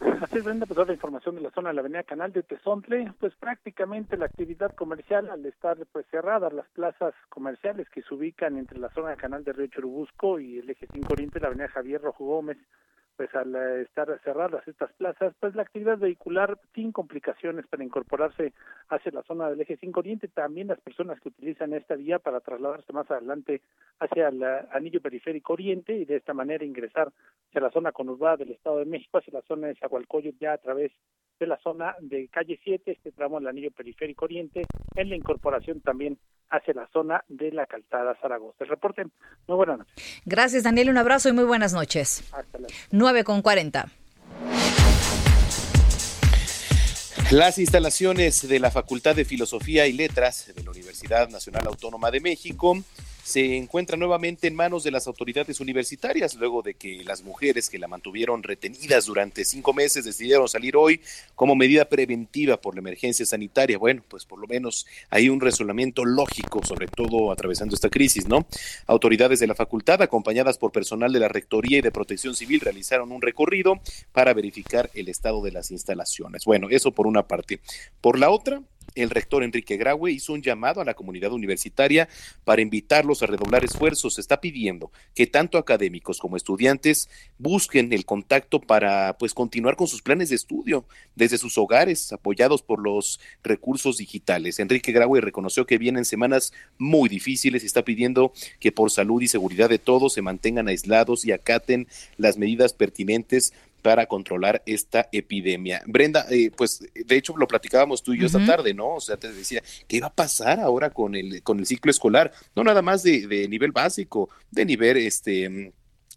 Así 0.00 0.38
es, 0.38 0.44
Brenda, 0.44 0.64
pues 0.64 0.78
ahora 0.78 0.88
la 0.88 0.94
información 0.94 1.34
de 1.34 1.42
la 1.42 1.50
zona 1.50 1.68
de 1.68 1.74
la 1.74 1.80
avenida 1.80 2.02
Canal 2.04 2.32
de 2.32 2.42
Tezontle, 2.42 3.12
pues 3.20 3.34
prácticamente 3.34 4.16
la 4.16 4.26
actividad 4.26 4.74
comercial 4.74 5.28
al 5.28 5.44
estar 5.44 5.76
pues 5.92 6.06
cerradas 6.10 6.52
las 6.54 6.68
plazas 6.68 7.12
comerciales 7.28 7.88
que 7.90 8.02
se 8.02 8.14
ubican 8.14 8.56
entre 8.56 8.78
la 8.78 8.88
zona 8.90 9.10
del 9.10 9.18
Canal 9.18 9.44
de 9.44 9.52
Río 9.52 9.66
Churubusco 9.66 10.40
y 10.40 10.58
el 10.58 10.70
eje 10.70 10.86
5 10.90 11.06
Oriente, 11.12 11.40
la 11.40 11.48
avenida 11.48 11.68
Javier 11.68 12.00
Rojo 12.00 12.24
Gómez, 12.24 12.56
pues 13.20 13.34
al 13.34 13.54
eh, 13.54 13.82
estar 13.82 14.18
cerradas 14.24 14.66
estas 14.66 14.90
plazas, 14.94 15.34
pues 15.38 15.54
la 15.54 15.60
actividad 15.60 15.98
vehicular 15.98 16.58
sin 16.74 16.90
complicaciones 16.90 17.66
para 17.66 17.84
incorporarse 17.84 18.54
hacia 18.88 19.12
la 19.12 19.22
zona 19.24 19.50
del 19.50 19.60
eje 19.60 19.76
5 19.76 20.00
Oriente, 20.00 20.28
también 20.28 20.68
las 20.68 20.80
personas 20.80 21.20
que 21.20 21.28
utilizan 21.28 21.74
esta 21.74 21.96
vía 21.96 22.18
para 22.18 22.40
trasladarse 22.40 22.94
más 22.94 23.10
adelante 23.10 23.60
hacia 23.98 24.28
el 24.28 24.42
eh, 24.42 24.66
anillo 24.72 25.02
periférico 25.02 25.52
Oriente 25.52 25.92
y 25.92 26.06
de 26.06 26.16
esta 26.16 26.32
manera 26.32 26.64
ingresar 26.64 27.12
hacia 27.50 27.60
la 27.60 27.70
zona 27.70 27.92
conurbada 27.92 28.38
del 28.38 28.52
Estado 28.52 28.78
de 28.78 28.86
México, 28.86 29.18
hacia 29.18 29.34
la 29.34 29.42
zona 29.42 29.66
de 29.66 29.74
Zagualcoyot 29.74 30.38
ya 30.38 30.54
a 30.54 30.58
través 30.58 30.90
de 31.40 31.46
la 31.46 31.58
zona 31.58 31.96
de 32.00 32.28
calle 32.28 32.60
7, 32.62 32.92
este 32.92 33.10
tramo 33.12 33.38
del 33.40 33.48
anillo 33.48 33.70
periférico 33.72 34.26
Oriente, 34.26 34.62
en 34.94 35.08
la 35.08 35.16
incorporación 35.16 35.80
también 35.80 36.18
hacia 36.50 36.74
la 36.74 36.86
zona 36.92 37.24
de 37.28 37.50
la 37.50 37.66
calzada 37.66 38.14
Zaragoza. 38.20 38.58
El 38.60 38.68
reporte, 38.68 39.04
muy 39.48 39.56
buenas 39.56 39.78
noches. 39.78 40.22
Gracias, 40.26 40.62
Daniel. 40.62 40.90
Un 40.90 40.98
abrazo 40.98 41.28
y 41.30 41.32
muy 41.32 41.44
buenas 41.44 41.72
noches. 41.72 42.22
Hasta 42.32 42.58
luego. 42.58 42.74
9 42.90 43.24
con 43.24 43.42
40. 43.42 43.88
Las 47.32 47.58
instalaciones 47.58 48.46
de 48.46 48.58
la 48.58 48.70
Facultad 48.70 49.14
de 49.14 49.24
Filosofía 49.24 49.86
y 49.86 49.92
Letras 49.92 50.52
de 50.54 50.62
la 50.64 50.70
Universidad 50.72 51.28
Nacional 51.28 51.66
Autónoma 51.66 52.10
de 52.10 52.20
México 52.20 52.76
se 53.22 53.56
encuentran 53.56 54.00
nuevamente 54.00 54.48
en 54.48 54.54
manos 54.54 54.84
de 54.84 54.90
las 54.90 55.06
autoridades 55.06 55.60
universitarias, 55.60 56.34
luego 56.34 56.62
de 56.62 56.74
que 56.74 57.04
las 57.04 57.22
mujeres 57.22 57.70
que 57.70 57.78
la 57.78 57.88
mantuvieron 57.88 58.42
retenidas 58.42 59.06
durante 59.06 59.44
cinco 59.44 59.72
meses 59.72 60.04
decidieron 60.04 60.48
salir 60.48 60.76
hoy 60.76 61.00
como 61.34 61.54
medida 61.54 61.84
preventiva 61.84 62.60
por 62.60 62.74
la 62.74 62.80
emergencia 62.80 63.26
sanitaria. 63.26 63.78
Bueno, 63.78 64.02
pues 64.08 64.24
por 64.24 64.38
lo 64.38 64.46
menos 64.46 64.86
hay 65.10 65.28
un 65.28 65.40
razonamiento 65.40 66.04
lógico, 66.04 66.64
sobre 66.64 66.86
todo 66.86 67.30
atravesando 67.30 67.74
esta 67.74 67.90
crisis, 67.90 68.26
¿no? 68.26 68.46
Autoridades 68.86 69.40
de 69.40 69.46
la 69.46 69.54
facultad, 69.54 70.02
acompañadas 70.02 70.58
por 70.58 70.72
personal 70.72 71.12
de 71.12 71.20
la 71.20 71.28
Rectoría 71.28 71.78
y 71.78 71.82
de 71.82 71.92
Protección 71.92 72.34
Civil, 72.34 72.60
realizaron 72.60 73.12
un 73.12 73.22
recorrido 73.22 73.80
para 74.12 74.34
verificar 74.34 74.90
el 74.94 75.08
estado 75.08 75.42
de 75.42 75.52
las 75.52 75.70
instalaciones. 75.70 76.44
Bueno, 76.44 76.68
eso 76.70 76.92
por 76.92 77.06
una 77.06 77.26
parte. 77.26 77.60
Por 78.00 78.18
la 78.18 78.30
otra, 78.30 78.62
el 78.94 79.10
rector 79.10 79.42
Enrique 79.42 79.76
Graue 79.76 80.12
hizo 80.12 80.32
un 80.32 80.42
llamado 80.42 80.80
a 80.80 80.84
la 80.84 80.94
comunidad 80.94 81.32
universitaria 81.32 82.08
para 82.44 82.62
invitarlos 82.62 83.22
a 83.22 83.26
redoblar 83.26 83.64
esfuerzos. 83.64 84.18
Está 84.18 84.40
pidiendo 84.40 84.90
que 85.14 85.26
tanto 85.26 85.58
académicos 85.58 86.18
como 86.18 86.36
estudiantes 86.36 87.08
busquen 87.38 87.92
el 87.92 88.04
contacto 88.04 88.60
para 88.60 89.16
pues 89.18 89.34
continuar 89.34 89.76
con 89.76 89.86
sus 89.86 90.02
planes 90.02 90.30
de 90.30 90.36
estudio 90.36 90.84
desde 91.14 91.38
sus 91.38 91.56
hogares, 91.58 92.12
apoyados 92.12 92.62
por 92.62 92.80
los 92.80 93.20
recursos 93.42 93.98
digitales. 93.98 94.58
Enrique 94.58 94.92
Graue 94.92 95.20
reconoció 95.20 95.66
que 95.66 95.78
vienen 95.78 96.04
semanas 96.04 96.52
muy 96.78 97.08
difíciles 97.08 97.62
y 97.62 97.66
está 97.66 97.84
pidiendo 97.84 98.32
que 98.58 98.72
por 98.72 98.90
salud 98.90 99.22
y 99.22 99.28
seguridad 99.28 99.68
de 99.68 99.78
todos 99.78 100.14
se 100.14 100.22
mantengan 100.22 100.68
aislados 100.68 101.24
y 101.24 101.32
acaten 101.32 101.86
las 102.16 102.36
medidas 102.36 102.72
pertinentes 102.72 103.52
para 103.80 104.06
controlar 104.06 104.62
esta 104.66 105.08
epidemia. 105.12 105.82
Brenda, 105.86 106.26
eh, 106.30 106.50
pues 106.56 106.80
de 106.94 107.16
hecho 107.16 107.36
lo 107.36 107.48
platicábamos 107.48 108.02
tú 108.02 108.14
y 108.14 108.20
yo 108.20 108.26
esta 108.26 108.44
tarde, 108.44 108.74
¿no? 108.74 108.96
O 108.96 109.00
sea, 109.00 109.16
te 109.16 109.32
decía, 109.32 109.62
¿qué 109.88 110.00
va 110.00 110.08
a 110.08 110.14
pasar 110.14 110.60
ahora 110.60 110.90
con 110.90 111.14
el, 111.14 111.42
con 111.42 111.58
el 111.58 111.66
ciclo 111.66 111.90
escolar? 111.90 112.32
No 112.54 112.64
nada 112.64 112.82
más 112.82 113.02
de, 113.02 113.26
de 113.26 113.48
nivel 113.48 113.72
básico, 113.72 114.30
de 114.50 114.64
nivel 114.64 114.96
este 114.98 115.72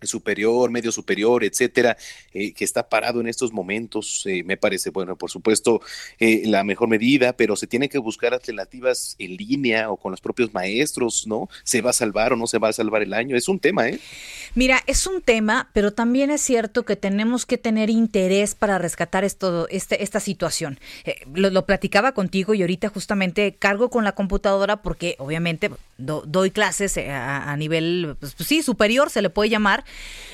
superior, 0.08 0.70
medio 0.72 0.92
superior, 0.92 1.44
etcétera, 1.44 1.98
eh, 2.34 2.54
que 2.54 2.64
está 2.64 2.88
parado 2.90 3.22
en 3.22 3.28
estos 3.28 3.52
momentos, 3.52 4.24
eh, 4.26 4.44
me 4.44 4.58
parece, 4.58 4.90
bueno, 4.90 5.16
por 5.16 5.30
supuesto, 5.30 5.82
eh, 6.20 6.44
la 6.46 6.64
mejor 6.64 6.88
medida, 6.90 7.34
pero 7.34 7.56
se 7.56 7.68
tiene 7.68 7.90
que 7.90 7.98
buscar 7.98 8.34
alternativas 8.34 9.16
en 9.20 9.38
línea 9.38 9.90
o 9.90 9.98
con 9.98 10.12
los 10.12 10.22
propios 10.22 10.54
maestros, 10.54 11.28
¿no? 11.28 11.50
¿Se 11.64 11.82
va 11.82 11.92
a 11.92 11.94
salvar 11.94 12.34
o 12.34 12.36
no 12.36 12.48
se 12.48 12.60
va 12.60 12.70
a 12.70 12.74
salvar 12.74 13.02
el 13.04 13.14
año? 13.14 13.36
Es 13.36 13.48
un 13.48 13.60
tema, 13.60 13.88
¿eh? 13.90 14.00
Mira, 14.56 14.82
es 14.88 15.08
un 15.08 15.22
tema, 15.22 15.70
pero 15.74 15.92
también 15.92 16.30
es 16.30 16.42
cierto 16.42 16.84
que 16.84 16.96
tenemos 16.96 17.46
que 17.46 17.58
tener 17.58 17.90
interés 17.90 18.56
para 18.56 18.78
rescatar 18.78 19.24
esto, 19.24 19.68
este, 19.70 20.04
esta 20.04 20.20
situación. 20.20 20.80
Lo, 21.34 21.66
platicaba 21.66 22.12
contigo 22.14 22.54
y 22.54 22.62
ahorita 22.62 22.90
justamente 22.90 23.56
cargo 23.58 23.90
con 23.90 24.04
la 24.04 24.12
computadora 24.14 24.82
porque 24.82 25.16
obviamente 25.18 25.72
do- 25.98 26.24
doy 26.28 26.52
clases 26.52 26.98
a, 26.98 27.52
a 27.52 27.58
nivel, 27.58 28.16
pues, 28.20 28.36
pues 28.36 28.48
sí, 28.50 28.62
superior 28.62 29.10
se 29.10 29.22
le 29.22 29.30
puede 29.30 29.50
llamar, 29.50 29.86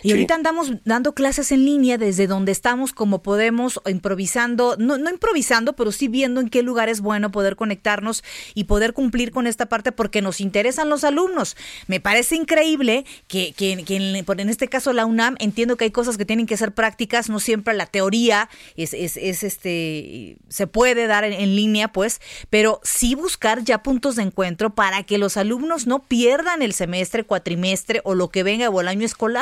Y 0.01 0.07
Sí. 0.07 0.12
ahorita 0.14 0.34
andamos 0.36 0.72
dando 0.86 1.14
clases 1.14 1.51
en 1.51 1.66
línea 1.66 1.97
desde 1.97 2.26
donde 2.26 2.53
estamos, 2.53 2.93
como 2.93 3.22
podemos, 3.22 3.82
improvisando, 3.86 4.76
no, 4.80 4.97
no 4.97 5.10
improvisando, 5.10 5.74
pero 5.76 5.91
sí 5.91 6.07
viendo 6.07 6.39
en 6.39 6.47
qué 6.49 6.64
lugar 6.64 6.88
es 6.88 7.01
bueno 7.01 7.32
poder 7.32 7.57
conectarnos 7.57 8.24
y 8.53 8.64
poder 8.64 8.93
cumplir 8.93 9.32
con 9.32 9.45
esta 9.45 9.66
parte 9.68 9.91
porque 9.91 10.22
nos 10.22 10.39
interesan 10.39 10.88
los 10.88 11.03
alumnos. 11.03 11.57
Me 11.88 11.99
parece 11.99 12.38
increíble 12.38 13.05
que, 13.28 13.51
que- 13.51 13.84
que 13.84 13.95
en, 13.97 14.16
en 14.39 14.49
este 14.49 14.70
caso 14.70 14.93
la 14.93 15.05
UNAM, 15.05 15.36
entiendo 15.39 15.76
que 15.76 15.84
hay 15.84 15.91
cosas 15.91 16.18
que 16.18 16.24
tienen 16.26 16.45
que 16.45 16.55
ser 16.55 16.74
prácticas, 16.74 17.30
no 17.30 17.41
siempre 17.41 17.74
la 17.74 17.86
teoría 17.86 18.49
es, 18.78 18.93
es, 18.93 19.18
es, 19.18 19.43
este 19.43 20.38
se 20.47 20.66
puede 20.68 21.07
dar 21.07 21.24
en, 21.26 21.34
en 21.34 21.55
línea, 21.55 21.91
pues, 21.91 22.22
pero 22.49 22.80
sí 22.84 23.16
buscar 23.16 23.64
ya 23.66 23.84
puntos 23.84 24.16
de 24.16 24.24
encuentro 24.24 24.74
para 24.76 25.03
que 25.03 25.18
los 25.18 25.36
alumnos 25.36 25.88
no 25.88 26.03
pierdan 26.03 26.62
el 26.62 26.72
semestre, 26.74 27.26
cuatrimestre 27.26 27.99
o 28.05 28.16
lo 28.16 28.30
que 28.30 28.43
venga 28.43 28.70
o 28.70 28.80
el 28.80 28.88
año 28.88 29.05
escolar. 29.05 29.39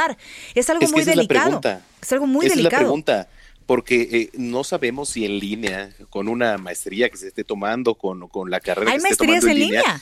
Es 0.56 0.70
algo 0.70 0.82
Es 0.84 0.90
que 0.90 0.94
muy 0.94 1.02
esa 1.02 1.12
es 1.12 1.18
la 1.18 1.22
delicado. 1.24 1.46
pregunta. 1.46 1.82
Es 2.02 2.12
algo 2.12 2.28
muy 2.28 2.46
Esa 2.46 2.56
delicado. 2.56 2.68
es 2.70 2.74
la 2.74 2.88
pregunta, 2.88 3.28
porque 3.66 4.08
eh, 4.12 4.30
no 4.38 4.64
sabemos 4.64 5.10
si 5.10 5.26
en 5.26 5.40
línea, 5.40 5.90
con 6.10 6.28
una 6.28 6.58
maestría 6.58 7.10
que 7.10 7.18
se 7.18 7.28
esté 7.28 7.44
tomando, 7.44 7.96
con, 7.96 8.28
con 8.30 8.50
la 8.50 8.60
carrera 8.60 8.92
Hay 8.92 8.98
que 8.98 9.02
se 9.02 9.10
esté 9.10 9.26
maestrías 9.28 9.42
tomando 9.42 9.62
en 9.64 9.70
línea. 9.70 10.02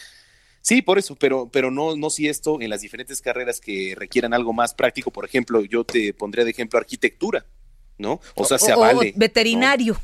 Sí, 0.61 0.81
por 0.81 0.97
eso, 0.97 1.15
pero, 1.15 1.47
pero 1.51 1.69
no, 1.69 1.95
no 1.95 2.09
si 2.09 2.27
esto 2.27 2.59
en 2.59 2.69
las 2.71 2.81
diferentes 2.81 3.21
carreras 3.21 3.59
que 3.61 3.93
requieran 3.95 4.33
algo 4.33 4.51
más 4.51 4.73
práctico, 4.73 5.11
por 5.11 5.23
ejemplo, 5.25 5.63
yo 5.63 5.83
te 5.83 6.11
pondría 6.13 6.43
de 6.43 6.49
ejemplo 6.51 6.79
arquitectura, 6.79 7.45
¿no? 7.99 8.19
O 8.33 8.45
sea, 8.45 8.57
se 8.57 8.73
o 8.73 8.83
avale. 8.83 9.13
veterinario, 9.15 9.95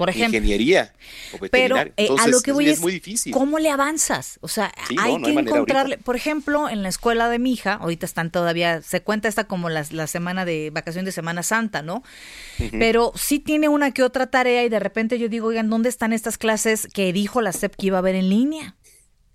por 0.00 0.08
ejemplo. 0.08 0.38
Ingeniería 0.38 0.94
o 1.34 1.38
Pero 1.50 1.76
veterinario. 1.76 1.92
eh, 1.98 2.08
a 2.18 2.26
lo 2.26 2.40
que 2.40 2.52
voy 2.52 2.66
es, 2.68 2.78
es, 2.78 2.80
muy 2.80 2.92
difícil. 2.92 3.34
¿cómo 3.34 3.58
le 3.58 3.68
avanzas? 3.68 4.38
O 4.40 4.48
sea, 4.48 4.72
Sí, 4.88 4.96
hay 4.98 5.12
no, 5.12 5.18
no 5.18 5.24
que 5.26 5.30
hay 5.32 5.38
encontrarle, 5.38 5.98
por 5.98 6.16
ejemplo, 6.16 6.70
en 6.70 6.82
la 6.82 6.88
escuela 6.88 7.28
de 7.28 7.38
mi 7.38 7.52
hija, 7.52 7.74
ahorita 7.74 8.06
están 8.06 8.30
todavía, 8.30 8.80
se 8.80 9.02
cuenta 9.02 9.28
esta 9.28 9.44
como 9.44 9.68
la, 9.68 9.84
la 9.90 10.06
semana 10.06 10.46
de 10.46 10.70
vacación 10.70 11.04
de 11.04 11.12
Semana 11.12 11.42
Santa, 11.42 11.82
¿no? 11.82 12.02
Pero 12.72 13.12
sí 13.14 13.40
tiene 13.40 13.68
una 13.68 13.90
que 13.90 14.02
otra 14.02 14.28
tarea 14.28 14.64
y 14.64 14.70
de 14.70 14.80
repente 14.80 15.18
yo 15.18 15.28
digo, 15.28 15.48
oigan, 15.48 15.68
¿dónde 15.68 15.90
están 15.90 16.14
estas 16.14 16.38
clases 16.38 16.88
que 16.92 17.12
dijo 17.12 17.42
la 17.42 17.52
SEP 17.52 17.74
que 17.76 17.88
iba 17.88 17.98
a 17.98 18.00
haber 18.00 18.14
en 18.14 18.30
línea? 18.30 18.76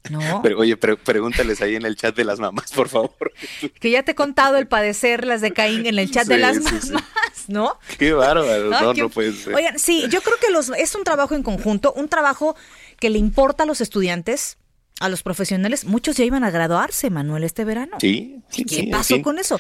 No. 0.10 0.42
Pero, 0.44 0.60
oye, 0.60 0.78
pre- 0.78 0.98
pregúntales 0.98 1.62
ahí 1.62 1.76
en 1.76 1.86
el 1.86 1.96
chat 1.96 2.16
de 2.16 2.24
las 2.24 2.40
mamás, 2.40 2.72
por 2.72 2.90
favor. 2.90 3.34
Que 3.80 3.92
ya 3.92 4.04
te 4.04 4.12
he 4.12 4.16
contado 4.16 4.58
el 4.58 4.68
padecer 4.68 5.26
las 5.26 5.42
de 5.42 5.52
Caín 5.52 5.86
en 5.86 5.98
el 6.00 6.12
chat 6.12 6.28
de 6.28 6.38
las 6.38 6.58
sí, 6.58 6.64
mamás, 6.64 6.84
sí. 6.86 7.44
¿no? 7.48 7.78
Qué 7.98 8.14
bárbaro, 8.14 8.70
no, 8.70 8.94
no 8.94 9.10
puede 9.10 9.34
ser. 9.34 9.54
Oigan, 9.56 9.78
sí, 9.80 10.06
yo 10.10 10.22
creo 10.22 10.38
que 10.40 10.52
los 10.52 10.70
es 10.70 10.96
un 10.96 11.04
trabajo 11.04 11.36
en 11.36 11.44
conjunto, 11.44 11.94
un 11.94 12.08
trabajo 12.10 12.56
que 13.00 13.10
le 13.10 13.18
importa 13.20 13.64
a 13.64 13.66
los 13.66 13.82
estudiantes, 13.82 14.58
a 15.00 15.10
los 15.10 15.24
profesionales. 15.24 15.86
Muchos 15.86 16.16
ya 16.18 16.24
iban 16.24 16.44
a 16.44 16.52
graduarse, 16.52 17.10
Manuel, 17.10 17.44
este 17.44 17.66
verano. 17.66 17.98
Sí, 18.00 18.42
sí, 18.50 18.64
¿Qué 18.66 18.88
pasó 18.92 19.22
con 19.22 19.40
eso? 19.40 19.60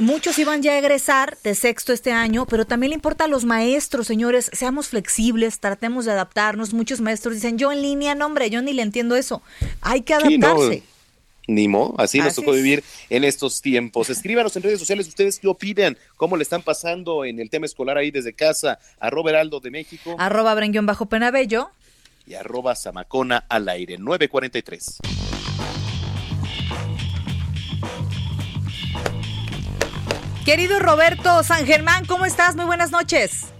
Muchos 0.00 0.38
iban 0.38 0.62
ya 0.62 0.72
a 0.72 0.78
egresar 0.78 1.36
de 1.44 1.54
sexto 1.54 1.92
este 1.92 2.12
año, 2.12 2.46
pero 2.46 2.64
también 2.66 2.90
le 2.90 2.94
importa 2.94 3.24
a 3.24 3.28
los 3.28 3.44
maestros, 3.44 4.06
señores, 4.06 4.50
seamos 4.52 4.88
flexibles, 4.88 5.60
tratemos 5.60 6.04
de 6.06 6.12
adaptarnos. 6.12 6.72
Muchos 6.72 7.00
maestros 7.00 7.34
dicen, 7.34 7.58
yo 7.58 7.70
en 7.70 7.82
línea, 7.82 8.14
no 8.14 8.26
hombre, 8.26 8.48
yo 8.50 8.62
ni 8.62 8.72
le 8.72 8.82
entiendo 8.82 9.14
eso. 9.16 9.42
Hay 9.82 10.02
que 10.02 10.14
Sí, 10.20 10.38
no, 10.38 10.46
adaptarse. 10.48 10.82
Ni 11.46 11.66
modo, 11.68 11.94
así, 11.98 12.18
nos 12.20 12.34
tocó 12.34 12.54
es. 12.54 12.62
vivir 12.62 12.84
en 13.08 13.24
estos 13.24 13.60
tiempos. 13.60 14.08
Escríbanos 14.08 14.54
en 14.56 14.62
redes 14.62 14.78
sociales 14.78 15.08
ustedes 15.08 15.38
qué 15.40 15.48
opinan, 15.48 15.98
cómo 16.16 16.36
le 16.36 16.44
están 16.44 16.62
pasando 16.62 17.24
en 17.24 17.40
el 17.40 17.50
tema 17.50 17.66
escolar 17.66 17.98
ahí 17.98 18.10
desde 18.10 18.32
casa, 18.32 18.78
arroba 19.00 19.30
Heraldo 19.30 19.58
de 19.60 19.70
México 19.70 20.14
Arroba 20.18 20.54
Brenguión 20.54 20.86
bajo 20.86 21.06
Penabello. 21.06 21.70
y 22.26 22.34
arroba 22.34 22.76
Zamacona 22.76 23.44
al 23.48 23.68
aire, 23.68 23.98
943. 23.98 24.98
Querido 30.50 30.80
Roberto 30.80 31.44
San 31.44 31.64
Germán, 31.64 32.06
¿cómo 32.06 32.24
estás? 32.26 32.56
Muy 32.56 32.64
buenas 32.64 32.90
noches. 32.90 33.54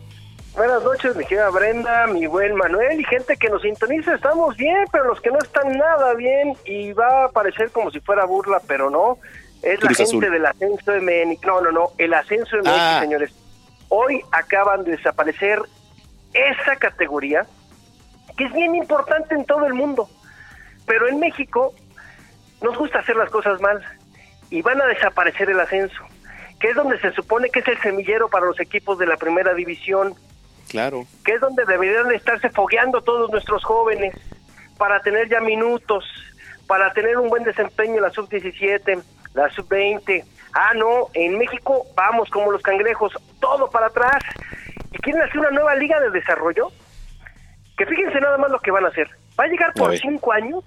Buenas 0.56 0.82
noches, 0.82 1.14
mi 1.14 1.24
querida 1.24 1.48
Brenda, 1.50 2.08
mi 2.08 2.26
buen 2.26 2.56
Manuel 2.56 3.00
y 3.00 3.04
gente 3.04 3.36
que 3.36 3.48
nos 3.48 3.62
sintoniza. 3.62 4.16
Estamos 4.16 4.56
bien, 4.56 4.74
pero 4.90 5.04
los 5.04 5.20
que 5.20 5.30
no 5.30 5.38
están 5.38 5.78
nada 5.78 6.14
bien 6.14 6.52
y 6.64 6.92
va 6.92 7.26
a 7.26 7.28
parecer 7.28 7.70
como 7.70 7.92
si 7.92 8.00
fuera 8.00 8.24
burla, 8.24 8.60
pero 8.66 8.90
no. 8.90 9.18
Es 9.62 9.80
la 9.84 9.90
gente 9.90 10.02
Azul. 10.02 10.20
del 10.20 10.44
ascenso 10.44 10.90
MX. 11.00 11.46
No, 11.46 11.60
no, 11.60 11.70
no. 11.70 11.90
El 11.96 12.12
ascenso 12.12 12.56
MX, 12.56 12.68
Ah. 12.68 12.98
señores. 13.02 13.30
Hoy 13.88 14.20
acaban 14.32 14.82
de 14.82 14.96
desaparecer 14.96 15.62
esa 16.34 16.74
categoría 16.74 17.46
que 18.36 18.46
es 18.46 18.52
bien 18.52 18.74
importante 18.74 19.36
en 19.36 19.44
todo 19.44 19.64
el 19.66 19.74
mundo. 19.74 20.10
Pero 20.86 21.06
en 21.06 21.20
México 21.20 21.72
nos 22.60 22.76
gusta 22.76 22.98
hacer 22.98 23.14
las 23.14 23.30
cosas 23.30 23.60
mal 23.60 23.80
y 24.50 24.60
van 24.62 24.80
a 24.82 24.86
desaparecer 24.86 25.50
el 25.50 25.60
ascenso, 25.60 26.02
que 26.60 26.68
es 26.68 26.76
donde 26.76 27.00
se 27.00 27.10
supone 27.12 27.48
que 27.50 27.60
es 27.60 27.68
el 27.68 27.80
semillero 27.80 28.28
para 28.28 28.46
los 28.46 28.60
equipos 28.60 28.98
de 28.98 29.06
la 29.06 29.16
primera 29.16 29.54
división 29.54 30.14
Claro. 30.68 31.04
que 31.24 31.32
es 31.32 31.40
donde 31.40 31.64
deberían 31.64 32.06
de 32.08 32.16
estarse 32.16 32.48
fogueando 32.50 33.00
todos 33.02 33.30
nuestros 33.30 33.64
jóvenes 33.64 34.14
para 34.78 35.00
tener 35.00 35.28
ya 35.28 35.40
minutos, 35.40 36.04
para 36.66 36.92
tener 36.92 37.18
un 37.18 37.28
buen 37.28 37.42
desempeño 37.42 37.96
en 37.96 38.02
la 38.02 38.10
sub-17, 38.10 39.02
la 39.34 39.50
sub-20. 39.50 40.24
Ah, 40.52 40.72
no, 40.74 41.08
en 41.14 41.38
México 41.38 41.86
vamos 41.96 42.30
como 42.30 42.52
los 42.52 42.62
cangrejos, 42.62 43.12
todo 43.40 43.68
para 43.70 43.86
atrás. 43.86 44.22
¿Y 44.92 44.98
quieren 44.98 45.22
hacer 45.22 45.38
una 45.40 45.50
nueva 45.50 45.74
liga 45.74 45.98
de 46.00 46.10
desarrollo? 46.10 46.70
Que 47.76 47.86
fíjense 47.86 48.20
nada 48.20 48.38
más 48.38 48.50
lo 48.50 48.60
que 48.60 48.70
van 48.70 48.84
a 48.84 48.88
hacer. 48.88 49.08
Va 49.38 49.44
a 49.44 49.48
llegar 49.48 49.72
por 49.74 49.96
cinco 49.98 50.32
años, 50.32 50.64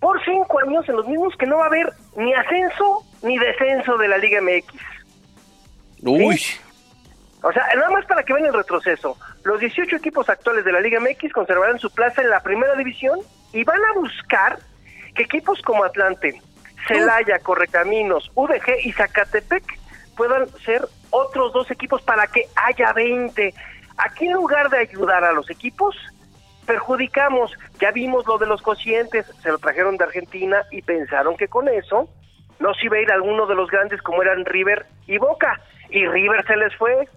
por 0.00 0.22
cinco 0.24 0.60
años 0.60 0.88
en 0.88 0.96
los 0.96 1.06
mismos 1.06 1.34
que 1.36 1.46
no 1.46 1.58
va 1.58 1.64
a 1.64 1.68
haber 1.68 1.92
ni 2.16 2.32
ascenso 2.34 3.04
ni 3.22 3.36
descenso 3.38 3.96
de 3.98 4.08
la 4.08 4.18
Liga 4.18 4.40
MX. 4.40 4.66
Uy, 6.02 6.40
O 7.42 7.52
sea, 7.52 7.66
nada 7.74 7.90
más 7.90 8.06
para 8.06 8.22
que 8.22 8.32
vean 8.32 8.46
el 8.46 8.54
retroceso. 8.54 9.16
Los 9.44 9.60
18 9.60 9.96
equipos 9.96 10.28
actuales 10.28 10.64
de 10.64 10.72
la 10.72 10.80
Liga 10.80 11.00
MX 11.00 11.32
conservarán 11.32 11.78
su 11.78 11.90
plaza 11.90 12.22
en 12.22 12.30
la 12.30 12.42
primera 12.42 12.74
división 12.74 13.20
y 13.52 13.64
van 13.64 13.80
a 13.90 13.98
buscar 13.98 14.58
que 15.14 15.22
equipos 15.24 15.60
como 15.62 15.84
Atlante, 15.84 16.40
Celaya, 16.86 17.38
Correcaminos, 17.40 18.30
UDG 18.34 18.84
y 18.84 18.92
Zacatepec 18.92 19.78
puedan 20.16 20.48
ser 20.64 20.86
otros 21.10 21.52
dos 21.52 21.70
equipos 21.70 22.02
para 22.02 22.26
que 22.26 22.46
haya 22.56 22.92
20. 22.92 23.54
Aquí 23.96 24.26
en 24.26 24.34
lugar 24.34 24.70
de 24.70 24.78
ayudar 24.78 25.24
a 25.24 25.32
los 25.32 25.50
equipos, 25.50 25.96
perjudicamos. 26.66 27.52
Ya 27.80 27.90
vimos 27.90 28.26
lo 28.26 28.38
de 28.38 28.46
los 28.46 28.62
cocientes, 28.62 29.26
se 29.42 29.48
lo 29.48 29.58
trajeron 29.58 29.96
de 29.96 30.04
Argentina 30.04 30.64
y 30.70 30.82
pensaron 30.82 31.36
que 31.36 31.48
con 31.48 31.68
eso 31.68 32.08
no 32.60 32.72
se 32.74 32.86
iba 32.86 32.96
a 32.96 33.00
ir 33.00 33.10
alguno 33.10 33.46
de 33.46 33.54
los 33.56 33.68
grandes 33.70 34.00
como 34.02 34.22
eran 34.22 34.44
River 34.44 34.86
y 35.06 35.18
Boca. 35.18 35.60
Y 35.90 36.06
River 36.06 36.46
se 36.46 36.56
les 36.56 36.74
fue. 36.76 37.08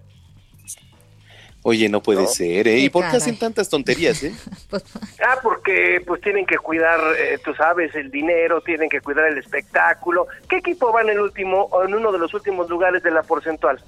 oye, 1.66 1.88
no 1.88 2.02
puede 2.02 2.22
No. 2.22 2.26
ser, 2.28 2.68
¿eh? 2.68 2.78
¿Y 2.78 2.90
por 2.90 3.08
qué 3.08 3.16
hacen 3.16 3.38
tantas 3.38 3.68
tonterías, 3.70 4.22
eh? 4.22 4.34
Ah, 5.26 5.38
porque 5.42 6.02
pues 6.06 6.20
tienen 6.20 6.44
que 6.44 6.58
cuidar, 6.58 7.00
eh, 7.18 7.38
tú 7.42 7.54
sabes, 7.54 7.94
el 7.94 8.10
dinero, 8.10 8.60
tienen 8.60 8.90
que 8.90 9.00
cuidar 9.00 9.26
el 9.26 9.38
espectáculo. 9.38 10.26
¿Qué 10.50 10.56
equipo 10.58 10.92
va 10.92 11.00
en 11.00 11.08
el 11.10 11.20
último, 11.20 11.62
o 11.70 11.84
en 11.84 11.94
uno 11.94 12.12
de 12.12 12.18
los 12.18 12.34
últimos 12.34 12.68
lugares 12.68 13.02
de 13.02 13.10
la 13.10 13.22
porcentual? 13.22 13.80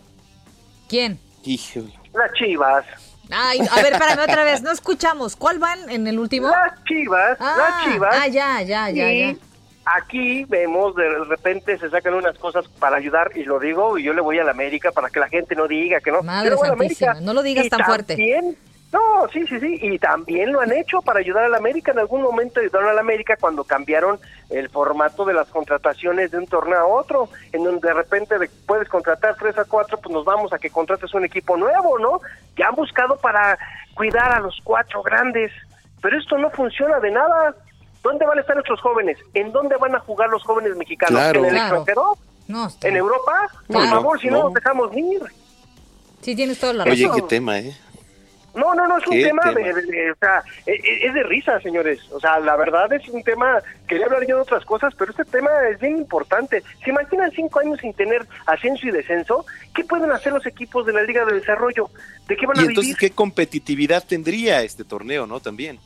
¿Quién? 0.89 1.19
Híjole. 1.45 1.93
Las 2.15 2.33
Chivas. 2.33 2.87
Ay, 3.31 3.59
a 3.71 3.83
ver, 3.83 3.93
espérame 3.93 4.21
otra 4.23 4.45
vez, 4.45 4.63
no 4.63 4.71
escuchamos. 4.71 5.37
¿Cuál 5.37 5.59
van 5.59 5.91
en 5.91 6.07
el 6.07 6.19
último? 6.19 6.49
Las 6.49 6.83
Chivas, 6.85 7.37
Ah, 7.41 7.57
las 7.59 7.93
Chivas. 7.93 8.17
ah, 8.19 8.29
ya, 8.29 8.63
ya, 8.63 8.89
ya, 8.91 9.13
Y 9.13 9.19
ya. 9.33 9.37
Aquí 9.87 10.45
vemos, 10.47 10.97
de 10.97 11.09
repente 11.27 11.79
se 11.79 11.89
sacan 11.91 12.15
unas 12.15 12.37
cosas 12.39 12.67
para 12.81 12.97
ayudar, 12.97 13.31
y 13.37 13.45
lo 13.45 13.61
digo, 13.61 13.97
y 13.99 14.03
yo 14.03 14.13
le 14.13 14.21
voy 14.21 14.37
a 14.41 14.45
la 14.45 14.51
América 14.51 14.91
para 14.91 15.11
que 15.11 15.21
la 15.21 15.29
gente 15.29 15.55
no 15.55 15.69
diga 15.69 16.01
que 16.01 16.11
no. 16.11 16.23
Madre 16.23 16.51
la 16.51 16.57
santísima, 16.57 17.13
América. 17.13 17.25
no 17.27 17.33
lo 17.35 17.43
digas 17.45 17.69
tan 17.69 17.85
fuerte. 17.85 18.15
también- 18.15 18.57
No, 18.93 19.29
sí, 19.33 19.47
sí, 19.47 19.61
sí, 19.61 19.79
y 19.83 19.99
también 19.99 20.53
lo 20.53 20.61
han 20.61 20.73
hecho 20.73 21.03
para 21.03 21.19
ayudar 21.21 21.45
a 21.45 21.49
la 21.49 21.59
América. 21.59 21.93
En 21.93 21.99
algún 21.99 22.23
momento 22.23 22.61
ayudaron 22.61 22.89
a 22.89 22.93
la 22.95 23.01
América 23.01 23.37
cuando 23.39 23.63
cambiaron 23.65 24.19
el 24.49 24.71
formato 24.71 25.25
de 25.25 25.35
las 25.35 25.49
contrataciones 25.49 26.31
de 26.31 26.39
un 26.39 26.47
torneo 26.47 26.79
a 26.79 26.87
otro, 26.87 27.29
en 27.53 27.63
donde 27.65 27.87
de 27.89 27.95
repente 27.95 28.39
de- 28.39 28.49
puedes 28.67 28.89
contratar 28.89 29.37
tres 29.37 29.59
a 29.59 29.65
cuatro, 29.67 29.99
pues 29.99 30.13
nos 30.13 30.25
vamos 30.25 30.53
a 30.53 30.59
que 30.59 30.71
contrates 30.71 31.13
un 31.15 31.25
equipo 31.25 31.57
nuevo, 31.57 31.99
¿no? 31.99 32.21
Ya 32.57 32.69
han 32.69 32.75
buscado 32.75 33.17
para 33.19 33.59
cuidar 33.95 34.33
a 34.33 34.41
los 34.41 34.59
cuatro 34.65 35.03
grandes, 35.03 35.53
pero 36.01 36.19
esto 36.19 36.39
no 36.39 36.49
funciona 36.51 36.99
de 37.01 37.11
nada. 37.11 37.55
¿Dónde 38.07 38.25
van 38.25 38.39
a 38.39 38.41
estar 38.41 38.55
nuestros 38.55 38.81
jóvenes? 38.81 39.19
¿En 39.35 39.51
dónde 39.53 39.77
van 39.77 39.95
a 39.97 39.99
jugar 40.01 40.29
los 40.31 40.43
jóvenes 40.45 40.77
mexicanos? 40.77 41.19
Claro. 41.21 41.41
¿En 41.41 41.45
el 41.47 41.51
Claro. 41.53 41.65
extranjero? 41.77 42.19
No, 42.47 42.67
está- 42.69 42.87
¿En 42.89 42.97
Europa? 42.97 43.49
Por 43.67 43.89
favor, 43.89 44.21
si 44.21 44.29
no, 44.29 44.39
no. 44.39 44.45
nos 44.45 44.55
dejamos 44.55 44.97
ir. 44.97 45.21
sí 46.23 46.35
tienes 46.37 46.59
toda 46.61 46.73
la 46.73 46.85
Oye, 46.85 47.07
razón. 47.07 47.21
qué 47.21 47.27
tema, 47.27 47.59
¿eh? 47.59 47.77
No, 48.55 48.75
no, 48.75 48.87
no, 48.87 48.97
es 48.99 49.07
un 49.07 49.13
¿Qué 49.13 49.25
tema, 49.25 49.43
tema? 49.43 49.55
De, 49.61 49.75
de- 49.75 49.83
de- 49.83 50.11
o 50.13 50.15
sea, 50.19 50.43
e- 50.65 50.73
e- 50.73 51.07
es 51.07 51.13
de 51.15 51.23
risa, 51.25 51.61
señores. 51.61 52.01
O 52.11 52.19
sea, 52.21 52.39
la 52.41 52.57
verdad 52.57 52.91
es 52.93 53.07
un 53.09 53.23
tema, 53.23 53.59
quería 53.87 54.07
hablar 54.07 54.27
yo 54.27 54.37
de 54.37 54.43
otras 54.43 54.65
cosas, 54.65 54.95
pero 54.97 55.11
este 55.11 55.25
tema 55.27 55.51
es 55.71 55.79
bien 55.79 55.99
importante. 55.99 56.63
¿Se 56.83 56.91
imaginan 56.91 57.31
cinco 57.33 57.61
años 57.61 57.79
sin 57.81 57.93
tener 57.93 58.27
ascenso 58.47 58.87
y 58.87 58.93
descenso? 58.93 59.45
¿Qué 59.75 59.85
pueden 59.85 60.11
hacer 60.11 60.33
los 60.33 60.47
equipos 60.47 60.87
de 60.87 60.95
la 60.95 61.03
Liga 61.03 61.25
de 61.27 61.35
Desarrollo? 61.35 61.91
¿De 62.29 62.37
qué 62.37 62.47
van 62.47 62.57
Y 62.57 62.61
a 62.61 62.63
entonces, 62.63 62.83
vivir? 62.97 62.97
¿qué 62.97 63.11
competitividad 63.15 64.03
tendría 64.05 64.63
este 64.63 64.85
torneo, 64.85 65.27
no? 65.27 65.39
También. 65.41 65.79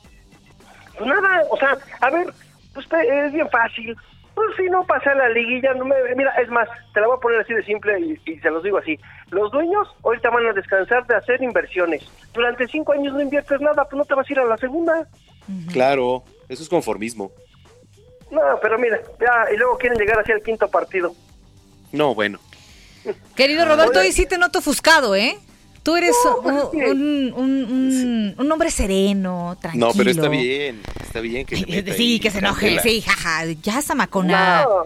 Pues 1.01 1.09
nada, 1.09 1.45
o 1.49 1.57
sea, 1.57 1.79
a 2.03 2.11
ver, 2.11 2.27
pues 2.75 2.87
pe- 2.87 3.27
es 3.27 3.33
bien 3.33 3.49
fácil. 3.49 3.97
Pues 4.35 4.49
si 4.57 4.65
no 4.65 4.85
pasa 4.85 5.15
la 5.15 5.31
liguilla, 5.31 5.73
no 5.73 5.87
me, 5.87 5.95
mira, 6.15 6.31
es 6.43 6.49
más, 6.51 6.69
te 6.93 7.01
la 7.01 7.07
voy 7.07 7.17
a 7.17 7.21
poner 7.21 7.41
así 7.41 7.55
de 7.55 7.65
simple 7.65 7.99
y, 8.01 8.21
y 8.31 8.39
se 8.39 8.51
los 8.51 8.63
digo 8.63 8.77
así. 8.77 8.99
Los 9.31 9.51
dueños 9.51 9.89
ahorita 10.05 10.29
van 10.29 10.47
a 10.49 10.53
descansar 10.53 11.07
de 11.07 11.17
hacer 11.17 11.43
inversiones. 11.43 12.05
Durante 12.35 12.69
cinco 12.69 12.93
años 12.93 13.15
no 13.15 13.21
inviertes 13.23 13.61
nada, 13.63 13.85
pues 13.85 13.97
no 13.97 14.05
te 14.05 14.15
vas 14.15 14.29
a 14.29 14.33
ir 14.33 14.39
a 14.41 14.45
la 14.45 14.59
segunda. 14.59 15.09
Claro, 15.73 16.23
eso 16.51 16.63
es 16.63 16.69
conformismo. 16.69 17.33
No, 18.31 18.41
pero 18.61 18.79
mira, 18.79 19.01
ya, 19.19 19.53
y 19.55 19.57
luego 19.57 19.79
quieren 19.79 19.99
llegar 19.99 20.21
hacia 20.21 20.35
el 20.35 20.43
quinto 20.43 20.69
partido. 20.69 21.13
No, 21.93 22.15
bueno. 22.15 22.39
Querido 23.35 23.65
Roberto, 23.65 23.99
Oye. 23.99 24.09
hoy 24.09 24.13
sí 24.13 24.27
te 24.27 24.37
noto 24.37 24.59
ofuscado, 24.59 25.17
¿eh? 25.17 25.39
Tú 25.83 25.97
eres 25.97 26.15
No, 26.25 26.37
un, 26.39 26.55
un, 26.75 27.33
un- 27.35 27.65
un- 27.65 28.35
un 28.39 28.53
hombre 28.53 28.71
sereno, 28.71 29.57
tranquilo. 29.61 29.87
No, 29.89 29.93
pero 29.97 30.11
está 30.11 30.29
bien, 30.29 30.81
está 31.01 31.21
bien 31.21 31.47
que 31.47 31.57
se 31.57 31.67
meta 31.67 31.95
Sí, 31.95 32.03
ahí, 32.15 32.21
que 32.21 32.31
se 32.31 32.39
enoje, 32.39 32.79
sí, 32.81 33.01
jaja. 33.01 33.45
Ya, 33.63 33.81
Samacona. 33.81 34.63
No, 34.65 34.85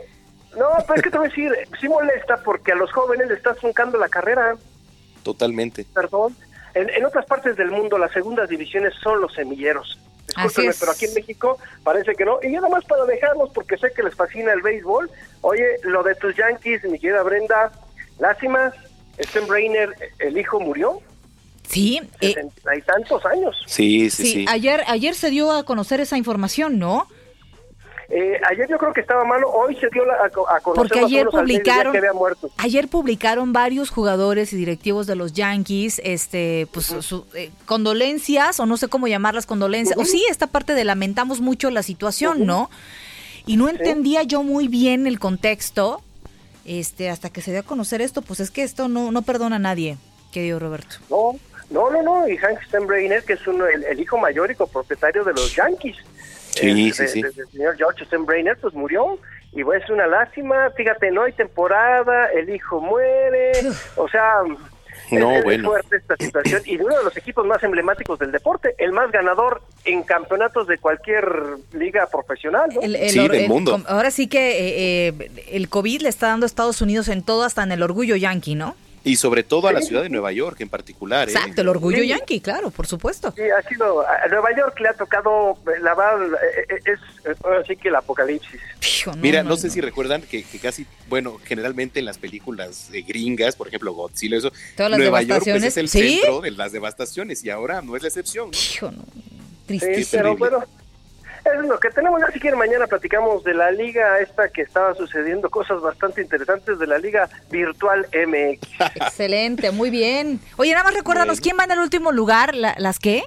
no, 0.56 0.68
pero 0.86 0.94
es 0.96 1.02
que 1.02 1.10
te 1.10 1.18
voy 1.18 1.26
a 1.26 1.30
decir, 1.30 1.50
sí 1.80 1.88
molesta 1.88 2.36
porque 2.44 2.72
a 2.72 2.76
los 2.76 2.92
jóvenes 2.92 3.26
le 3.28 3.34
estás 3.34 3.56
truncando 3.58 3.98
la 3.98 4.08
carrera, 4.08 4.54
Totalmente. 5.24 5.84
perdón. 5.92 6.36
En, 6.74 6.88
en 6.90 7.04
otras 7.04 7.24
partes 7.26 7.56
del 7.56 7.70
mundo 7.70 7.98
las 7.98 8.12
segundas 8.12 8.48
divisiones 8.48 8.94
son 9.02 9.20
los 9.20 9.32
semilleros. 9.34 9.98
Discúlpenme, 10.26 10.72
pero 10.80 10.92
aquí 10.92 11.04
en 11.06 11.14
México 11.14 11.58
parece 11.82 12.14
que 12.14 12.24
no. 12.24 12.38
Y 12.42 12.48
nada 12.48 12.68
más 12.68 12.84
para 12.84 13.04
dejarlos, 13.04 13.50
porque 13.54 13.76
sé 13.78 13.88
que 13.94 14.02
les 14.02 14.14
fascina 14.14 14.52
el 14.52 14.62
béisbol. 14.62 15.10
Oye, 15.42 15.64
lo 15.82 16.02
de 16.02 16.14
tus 16.16 16.34
Yankees, 16.36 16.82
mi 16.84 16.98
querida 16.98 17.22
Brenda, 17.22 17.70
lástima, 18.18 18.72
Sten 19.18 19.46
Brainer, 19.46 19.90
el 20.18 20.36
hijo 20.38 20.60
murió. 20.60 21.00
Sí, 21.68 22.00
eh, 22.20 22.34
Hay 22.70 22.82
tantos 22.82 23.24
años. 23.26 23.56
Sí, 23.66 24.10
sí, 24.10 24.22
sí, 24.24 24.32
sí. 24.32 24.46
Ayer, 24.48 24.82
ayer 24.86 25.14
se 25.14 25.30
dio 25.30 25.50
a 25.50 25.62
conocer 25.64 26.00
esa 26.00 26.16
información, 26.18 26.78
¿no? 26.78 27.06
Eh, 28.10 28.38
ayer 28.50 28.68
yo 28.68 28.76
creo 28.76 28.92
que 28.92 29.00
estaba 29.00 29.24
malo, 29.24 29.50
hoy 29.50 29.74
se 29.76 29.88
dio 29.90 30.04
la- 30.04 30.14
a, 30.16 30.26
a 30.26 30.60
conocer 30.60 30.74
Porque 30.74 30.98
ayer 31.00 31.26
publicaron, 31.26 31.90
que 31.92 31.98
había 31.98 32.12
muerto. 32.12 32.50
ayer 32.58 32.86
publicaron 32.88 33.54
varios 33.54 33.88
jugadores 33.88 34.52
y 34.52 34.56
directivos 34.56 35.06
de 35.06 35.16
los 35.16 35.32
Yankees, 35.32 36.02
este, 36.04 36.68
pues, 36.70 36.84
su- 37.00 37.24
eh, 37.34 37.50
condolencias 37.64 38.60
o 38.60 38.66
no 38.66 38.76
sé 38.76 38.88
cómo 38.88 39.08
llamarlas 39.08 39.46
condolencias, 39.46 39.98
o 39.98 40.04
sí 40.04 40.22
esta 40.30 40.48
parte 40.48 40.74
de 40.74 40.84
lamentamos 40.84 41.40
mucho 41.40 41.70
la 41.70 41.82
situación, 41.82 42.44
¿no? 42.44 42.68
Y 43.46 43.56
no 43.56 43.70
entendía 43.70 44.22
yo 44.22 44.42
muy 44.42 44.68
bien 44.68 45.06
el 45.06 45.18
contexto, 45.18 46.02
este, 46.64 47.10
hasta 47.10 47.30
que 47.30 47.40
se 47.42 47.50
dio 47.50 47.60
a 47.60 47.64
conocer 47.64 48.00
esto, 48.00 48.22
pues 48.22 48.40
es 48.40 48.50
que 48.50 48.62
esto 48.62 48.88
no, 48.88 49.10
no 49.12 49.22
perdona 49.22 49.56
a 49.56 49.60
nadie, 49.60 49.96
querido 50.32 50.58
Roberto. 50.58 50.96
No, 51.10 51.32
no, 51.70 51.90
no, 51.90 52.02
no, 52.02 52.28
y 52.28 52.36
Hank 52.36 52.62
Steinbrenner, 52.66 53.24
que 53.24 53.34
es 53.34 53.46
uno, 53.46 53.66
el, 53.66 53.84
el 53.84 54.00
hijo 54.00 54.18
mayor 54.18 54.50
y 54.50 54.54
copropietario 54.54 55.24
de 55.24 55.32
los 55.32 55.54
Yankees. 55.54 55.96
Sí, 56.50 56.88
eh, 56.88 56.92
sí, 56.92 57.08
sí. 57.08 57.22
de- 57.22 57.30
del 57.32 57.48
señor 57.48 57.76
George 57.76 58.04
Steinbrenner, 58.04 58.56
pues 58.58 58.74
murió. 58.74 59.18
Y 59.52 59.62
bueno, 59.62 59.82
es 59.84 59.90
una 59.90 60.06
lástima, 60.06 60.70
fíjate, 60.76 61.10
no 61.12 61.22
hay 61.22 61.32
temporada, 61.32 62.26
el 62.32 62.48
hijo 62.50 62.80
muere, 62.80 63.52
o 63.96 64.08
sea, 64.08 64.38
No, 65.10 65.30
es, 65.32 65.38
es 65.38 65.44
bueno. 65.44 65.68
fuerte 65.68 65.96
esta 65.96 66.16
situación. 66.16 66.62
Y 66.64 66.76
de 66.76 66.84
uno 66.84 66.96
de 66.98 67.04
los 67.04 67.16
equipos 67.16 67.46
más 67.46 67.62
emblemáticos 67.62 68.18
del 68.18 68.32
deporte, 68.32 68.74
el 68.78 68.92
más 68.92 69.10
ganador 69.10 69.62
en 69.84 70.02
campeonatos 70.02 70.66
de 70.66 70.78
cualquier 70.78 71.24
liga 71.72 72.06
profesional, 72.10 72.70
¿no? 72.74 72.80
El- 72.80 72.96
el 72.96 73.18
or- 73.20 73.34
el- 73.34 73.48
com- 73.48 73.84
ahora 73.86 74.10
sí 74.10 74.26
que 74.28 75.08
eh, 75.08 75.08
eh, 75.08 75.30
el 75.52 75.68
COVID 75.68 76.02
le 76.02 76.08
está 76.08 76.28
dando 76.28 76.44
a 76.44 76.48
Estados 76.48 76.80
Unidos 76.80 77.08
en 77.08 77.22
todo, 77.22 77.44
hasta 77.44 77.62
en 77.62 77.72
el 77.72 77.82
orgullo 77.82 78.16
yankee, 78.16 78.54
¿no? 78.54 78.76
Y 79.06 79.16
sobre 79.16 79.42
todo 79.42 79.68
a 79.68 79.72
la 79.72 79.82
ciudad 79.82 80.02
de 80.02 80.08
Nueva 80.08 80.32
York 80.32 80.60
en 80.62 80.70
particular. 80.70 81.28
¿eh? 81.28 81.32
Exacto, 81.32 81.60
el 81.60 81.68
orgullo 81.68 81.98
Sí. 81.98 82.08
yankee, 82.08 82.40
claro, 82.40 82.70
por 82.70 82.86
supuesto. 82.86 83.32
Sí, 83.36 83.42
ha 83.42 83.60
sido, 83.68 84.00
a 84.00 84.26
Nueva 84.30 84.48
York 84.56 84.80
le 84.80 84.88
ha 84.88 84.94
tocado, 84.94 85.58
eh, 85.66 85.78
la 85.82 85.94
verdad, 85.94 86.32
eh, 86.42 86.66
eh, 86.70 86.78
es, 86.86 86.98
eh, 87.26 87.34
ahora 87.44 87.62
sí 87.66 87.76
que 87.76 87.88
el 87.88 87.96
apocalipsis. 87.96 88.60
Mira, 89.18 89.42
no, 89.42 89.56
sé 89.58 89.68
si 89.68 89.82
recuerdan 89.82 90.22
que, 90.22 90.42
que 90.42 90.58
casi, 90.58 90.86
bueno, 91.10 91.38
generalmente 91.44 91.98
en 91.98 92.06
las 92.06 92.16
películas 92.16 92.88
eh, 92.94 93.02
gringas, 93.06 93.54
por 93.56 93.68
ejemplo 93.68 93.92
Godzilla, 93.92 94.38
eso, 94.38 94.50
Todas 94.74 94.90
las 94.92 94.98
Nueva 94.98 95.20
York 95.20 95.42
pues, 95.44 95.62
es 95.62 95.74
devastaciones, 95.74 95.76
el 95.76 95.88
¿sí? 95.90 96.16
centro 96.20 96.40
de 96.40 96.50
las 96.52 96.72
devastaciones 96.72 97.44
y 97.44 97.50
ahora 97.50 97.82
no 97.82 97.96
es 97.96 98.02
la 98.02 98.08
excepción. 98.08 98.50
¿no? 98.50 98.56
Sí, 98.56 98.86
Tristísimo. 99.66 100.22
pero 100.22 100.36
bueno, 100.38 100.64
eso 101.44 101.60
es 101.62 101.68
lo 101.68 101.78
que 101.78 101.90
tenemos. 101.90 102.20
Ya 102.20 102.30
si 102.32 102.40
quieren, 102.40 102.58
mañana 102.58 102.86
platicamos 102.86 103.44
de 103.44 103.54
la 103.54 103.70
liga 103.70 104.18
esta 104.20 104.48
que 104.48 104.62
estaba 104.62 104.94
sucediendo, 104.94 105.50
cosas 105.50 105.80
bastante 105.80 106.22
interesantes 106.22 106.78
de 106.78 106.86
la 106.86 106.98
liga 106.98 107.28
virtual 107.50 108.06
MX. 108.12 108.80
Excelente, 108.96 109.70
muy 109.70 109.90
bien. 109.90 110.40
Oye, 110.56 110.72
nada 110.72 110.84
más 110.84 110.94
recuérdanos, 110.94 111.40
¿quién 111.40 111.56
va 111.58 111.64
en 111.64 111.72
el 111.72 111.80
último 111.80 112.12
lugar? 112.12 112.54
¿La- 112.54 112.74
¿Las 112.78 112.98
qué? 112.98 113.22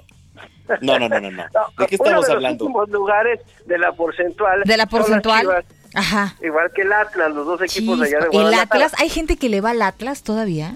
No, 0.82 0.98
no, 0.98 1.08
no, 1.08 1.20
no, 1.20 1.30
no. 1.30 1.44
¿De 1.78 1.86
qué 1.86 1.96
Uno 1.98 2.04
estamos 2.10 2.26
de 2.26 2.32
hablando? 2.32 2.64
los 2.64 2.68
últimos 2.74 2.88
lugares 2.90 3.40
de 3.64 3.78
la 3.78 3.92
porcentual. 3.92 4.62
¿De 4.64 4.76
la 4.76 4.86
porcentual? 4.86 5.64
Ajá. 5.94 6.34
igual 6.42 6.70
que 6.74 6.82
el 6.82 6.92
Atlas, 6.92 7.32
los 7.32 7.46
dos 7.46 7.62
equipos 7.62 7.98
de 8.00 8.06
allá 8.08 8.18
de 8.18 8.24
¿El 8.26 8.30
Guadalajara. 8.32 8.62
Atlas? 8.86 8.92
¿Hay 9.00 9.08
gente 9.08 9.36
que 9.38 9.48
le 9.48 9.62
va 9.62 9.70
al 9.70 9.80
Atlas 9.80 10.22
todavía? 10.22 10.74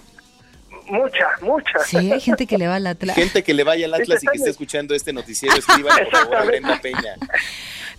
Mucha, 0.87 1.27
mucha. 1.41 1.79
Sí, 1.87 2.13
hay 2.13 2.21
gente 2.21 2.47
que 2.47 2.59
le 2.59 2.67
va 2.69 2.77
al 2.77 2.87
Atlas. 2.87 3.15
Gente 3.17 3.43
que 3.43 3.55
le 3.55 3.65
vaya 3.65 3.87
al 3.87 3.95
Atlas 3.95 4.23
y 4.23 4.27
que 4.27 4.37
esté 4.39 4.51
escuchando 4.51 4.95
este 4.95 5.13
noticiero, 5.13 5.57
escriban 5.57 5.97
por 5.99 6.11
favor 6.11 6.37
a 6.37 6.45
Brenda 6.45 6.81
Peña. 6.81 7.17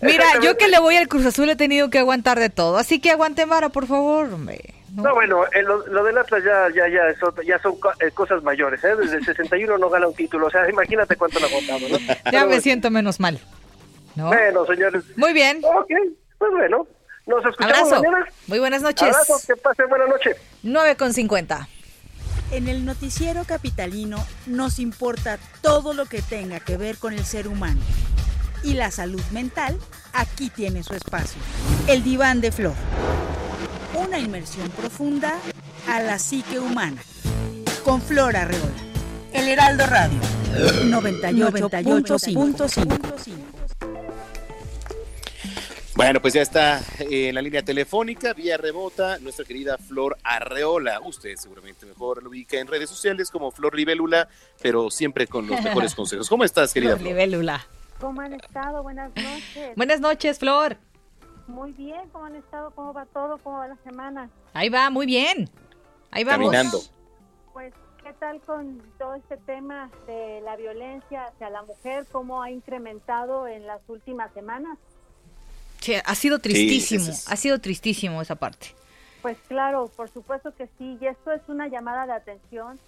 Mira, 0.00 0.24
yo 0.42 0.56
que 0.56 0.68
le 0.68 0.78
voy 0.78 0.96
al 0.96 1.08
Cruz 1.08 1.24
Azul 1.26 1.48
he 1.48 1.56
tenido 1.56 1.88
que 1.90 1.98
aguantar 1.98 2.38
de 2.38 2.50
todo, 2.50 2.76
así 2.76 3.00
que 3.00 3.10
aguante 3.10 3.44
vara, 3.46 3.68
por 3.70 3.86
favor, 3.86 4.26
hombre. 4.32 4.60
No, 4.94 5.12
bueno, 5.14 5.44
eh, 5.52 5.62
lo, 5.62 5.84
lo 5.88 6.04
del 6.04 6.16
Atlas 6.18 6.42
ya, 6.44 6.68
ya, 6.74 6.88
ya, 6.88 7.08
es 7.08 7.20
otra- 7.22 7.42
ya 7.44 7.58
son 7.60 7.74
eh, 8.00 8.10
cosas 8.12 8.42
mayores, 8.44 8.82
¿eh? 8.84 8.94
Desde 8.96 9.16
el 9.16 9.24
61 9.26 9.78
no 9.78 9.90
gana 9.90 10.06
un 10.06 10.14
título, 10.14 10.46
o 10.46 10.50
sea, 10.50 10.68
imagínate 10.70 11.16
cuánto 11.16 11.40
lo 11.40 11.46
ha 11.46 11.50
contado, 11.50 11.80
¿no? 11.88 11.98
Ya 12.06 12.16
Pero, 12.30 12.46
me 12.46 12.60
siento 12.60 12.90
menos 12.90 13.18
mal. 13.18 13.40
¿no? 14.14 14.28
Bueno, 14.28 14.64
señores. 14.66 15.02
Muy 15.16 15.32
bien. 15.32 15.60
Ok, 15.64 15.90
pues 16.38 16.52
bueno, 16.52 16.86
nos 17.26 17.44
escuchamos 17.44 17.78
Abrazo. 17.92 18.02
mañana. 18.04 18.26
Muy 18.46 18.58
buenas 18.60 18.82
noches. 18.82 19.02
Abrazo, 19.02 19.34
que 19.46 19.56
pasen 19.56 19.88
buena 19.88 20.06
noche. 20.06 20.36
9 20.62 20.94
con 20.96 21.12
50. 21.12 21.68
En 22.50 22.68
el 22.68 22.84
noticiero 22.84 23.44
capitalino 23.44 24.22
nos 24.46 24.78
importa 24.78 25.38
todo 25.60 25.94
lo 25.94 26.06
que 26.06 26.22
tenga 26.22 26.60
que 26.60 26.76
ver 26.76 26.98
con 26.98 27.12
el 27.12 27.24
ser 27.24 27.48
humano. 27.48 27.80
Y 28.62 28.74
la 28.74 28.90
salud 28.90 29.22
mental 29.32 29.78
aquí 30.12 30.50
tiene 30.50 30.82
su 30.82 30.94
espacio. 30.94 31.40
El 31.86 32.04
diván 32.04 32.40
de 32.40 32.52
flor. 32.52 32.74
Una 33.94 34.18
inmersión 34.18 34.70
profunda 34.70 35.38
a 35.88 36.00
la 36.00 36.18
psique 36.18 36.58
humana. 36.58 37.02
Con 37.84 38.00
Flor 38.00 38.36
Arreola. 38.36 38.72
El 39.32 39.48
Heraldo 39.48 39.86
Radio. 39.86 40.18
98.5. 40.84 43.53
Bueno, 45.96 46.20
pues 46.20 46.34
ya 46.34 46.42
está 46.42 46.80
eh, 46.98 47.28
en 47.28 47.36
la 47.36 47.40
línea 47.40 47.62
telefónica, 47.62 48.32
vía 48.32 48.56
rebota, 48.56 49.18
nuestra 49.20 49.44
querida 49.44 49.78
Flor 49.78 50.16
Arreola. 50.24 51.00
Usted 51.00 51.36
seguramente 51.36 51.86
mejor 51.86 52.20
lo 52.20 52.30
ubica 52.30 52.58
en 52.58 52.66
redes 52.66 52.90
sociales 52.90 53.30
como 53.30 53.52
Flor 53.52 53.76
Libélula, 53.76 54.28
pero 54.60 54.90
siempre 54.90 55.28
con 55.28 55.46
los 55.46 55.62
mejores 55.62 55.94
consejos. 55.96 56.28
¿Cómo 56.28 56.42
estás, 56.42 56.74
querida 56.74 56.96
Flor? 56.96 57.10
Libélula. 57.10 57.64
¿Cómo 58.00 58.22
han 58.22 58.32
estado? 58.32 58.82
Buenas 58.82 59.12
noches. 59.14 59.76
Buenas 59.76 60.00
noches, 60.00 60.40
Flor. 60.40 60.76
Muy 61.46 61.70
bien, 61.72 62.08
¿cómo 62.10 62.24
han 62.24 62.34
estado? 62.34 62.72
¿Cómo 62.72 62.92
va 62.92 63.06
todo? 63.06 63.38
¿Cómo 63.38 63.58
va 63.58 63.68
la 63.68 63.78
semana? 63.84 64.30
Ahí 64.52 64.68
va, 64.70 64.90
muy 64.90 65.06
bien. 65.06 65.48
Ahí 66.10 66.24
vamos. 66.24 66.50
Caminando. 66.50 66.80
Pues, 67.52 67.72
¿qué 68.02 68.12
tal 68.14 68.40
con 68.40 68.82
todo 68.98 69.14
este 69.14 69.36
tema 69.36 69.92
de 70.08 70.40
la 70.40 70.56
violencia 70.56 71.26
hacia 71.26 71.50
la 71.50 71.62
mujer? 71.62 72.04
¿Cómo 72.10 72.42
ha 72.42 72.50
incrementado 72.50 73.46
en 73.46 73.68
las 73.68 73.80
últimas 73.88 74.32
semanas? 74.34 74.76
Che, 75.84 76.00
ha 76.02 76.14
sido 76.14 76.36
Sí, 76.36 76.42
tristísimo, 76.44 77.02
ese 77.02 77.10
es- 77.10 77.30
ha 77.30 77.36
sido 77.36 77.58
tristísimo 77.60 78.22
esa 78.22 78.36
parte. 78.36 78.68
Pues 79.20 79.36
claro, 79.48 79.90
por 79.94 80.08
supuesto 80.08 80.54
que 80.56 80.66
sí, 80.78 80.96
y 80.98 81.06
esto 81.06 81.30
es 81.30 81.42
una 81.46 81.68
llamada 81.68 82.06
de 82.06 82.12
atención 82.14 82.78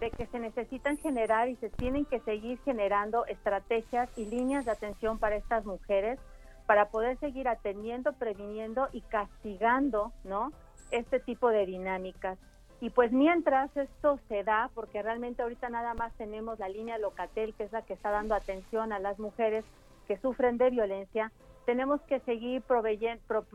de 0.00 0.10
que 0.10 0.26
se 0.26 0.40
necesitan 0.40 0.96
generar 0.98 1.48
y 1.48 1.54
se 1.56 1.68
tienen 1.70 2.06
que 2.06 2.18
seguir 2.20 2.58
generando 2.64 3.24
estrategias 3.26 4.08
y 4.16 4.24
líneas 4.26 4.64
de 4.64 4.72
atención 4.72 5.18
para 5.20 5.36
estas 5.36 5.64
mujeres 5.64 6.18
para 6.66 6.86
poder 6.88 7.20
seguir 7.20 7.46
atendiendo, 7.46 8.14
previniendo 8.14 8.88
y 8.92 9.02
castigando, 9.02 10.12
¿no? 10.24 10.52
Este 10.90 11.20
tipo 11.20 11.50
de 11.50 11.66
dinámicas. 11.66 12.36
Y 12.80 12.90
pues 12.90 13.12
mientras 13.12 13.76
esto 13.76 14.18
se 14.28 14.42
da, 14.42 14.70
porque 14.74 15.02
realmente 15.02 15.42
ahorita 15.42 15.68
nada 15.68 15.94
más 15.94 16.12
tenemos 16.14 16.58
la 16.58 16.68
línea 16.68 16.98
Locatel, 16.98 17.54
que 17.54 17.62
es 17.62 17.70
la 17.70 17.82
que 17.82 17.92
está 17.92 18.10
dando 18.10 18.34
atención 18.34 18.92
a 18.92 18.98
las 18.98 19.20
mujeres 19.20 19.64
que 20.08 20.16
sufren 20.18 20.58
de 20.58 20.70
violencia, 20.70 21.30
tenemos 21.66 22.00
que 22.02 22.20
seguir 22.20 22.62
proveyendo, 22.62 23.22
pro- 23.26 23.46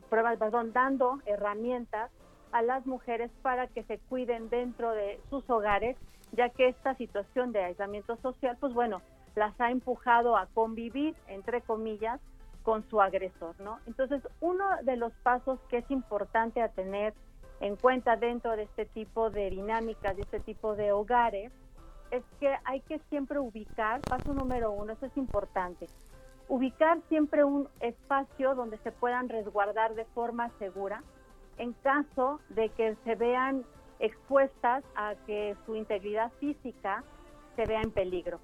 dando 0.73 1.19
herramientas 1.25 2.11
a 2.51 2.61
las 2.61 2.85
mujeres 2.85 3.31
para 3.41 3.67
que 3.67 3.83
se 3.83 3.99
cuiden 3.99 4.49
dentro 4.49 4.91
de 4.91 5.19
sus 5.29 5.49
hogares, 5.49 5.97
ya 6.31 6.49
que 6.49 6.69
esta 6.69 6.95
situación 6.95 7.51
de 7.51 7.63
aislamiento 7.63 8.15
social, 8.17 8.57
pues 8.59 8.73
bueno, 8.73 9.01
las 9.35 9.59
ha 9.59 9.71
empujado 9.71 10.37
a 10.37 10.47
convivir, 10.53 11.15
entre 11.27 11.61
comillas, 11.61 12.21
con 12.63 12.87
su 12.89 13.01
agresor, 13.01 13.59
¿no? 13.59 13.79
Entonces, 13.85 14.21
uno 14.39 14.65
de 14.83 14.95
los 14.95 15.13
pasos 15.23 15.59
que 15.69 15.77
es 15.79 15.91
importante 15.91 16.61
a 16.61 16.69
tener 16.69 17.13
en 17.59 17.75
cuenta 17.75 18.15
dentro 18.15 18.55
de 18.55 18.63
este 18.63 18.85
tipo 18.85 19.29
de 19.29 19.49
dinámicas, 19.49 20.15
de 20.15 20.23
este 20.23 20.39
tipo 20.39 20.75
de 20.75 20.91
hogares, 20.91 21.51
es 22.11 22.23
que 22.39 22.55
hay 22.63 22.81
que 22.81 22.99
siempre 23.09 23.39
ubicar, 23.39 24.01
paso 24.03 24.33
número 24.33 24.71
uno, 24.71 24.93
eso 24.93 25.05
es 25.05 25.17
importante, 25.17 25.87
ubicar 26.47 26.99
siempre 27.09 27.43
un 27.43 27.67
espacio 27.79 28.55
donde 28.55 28.77
se 28.79 28.91
puedan 28.91 29.29
resguardar 29.29 29.95
de 29.95 30.05
forma 30.05 30.49
segura 30.59 31.03
en 31.57 31.73
caso 31.73 32.39
de 32.49 32.69
que 32.69 32.95
se 33.03 33.15
vean 33.15 33.63
expuestas 33.99 34.83
a 34.95 35.15
que 35.25 35.55
su 35.65 35.75
integridad 35.75 36.31
física 36.39 37.03
se 37.55 37.65
vea 37.65 37.81
en 37.81 37.91
peligro. 37.91 38.39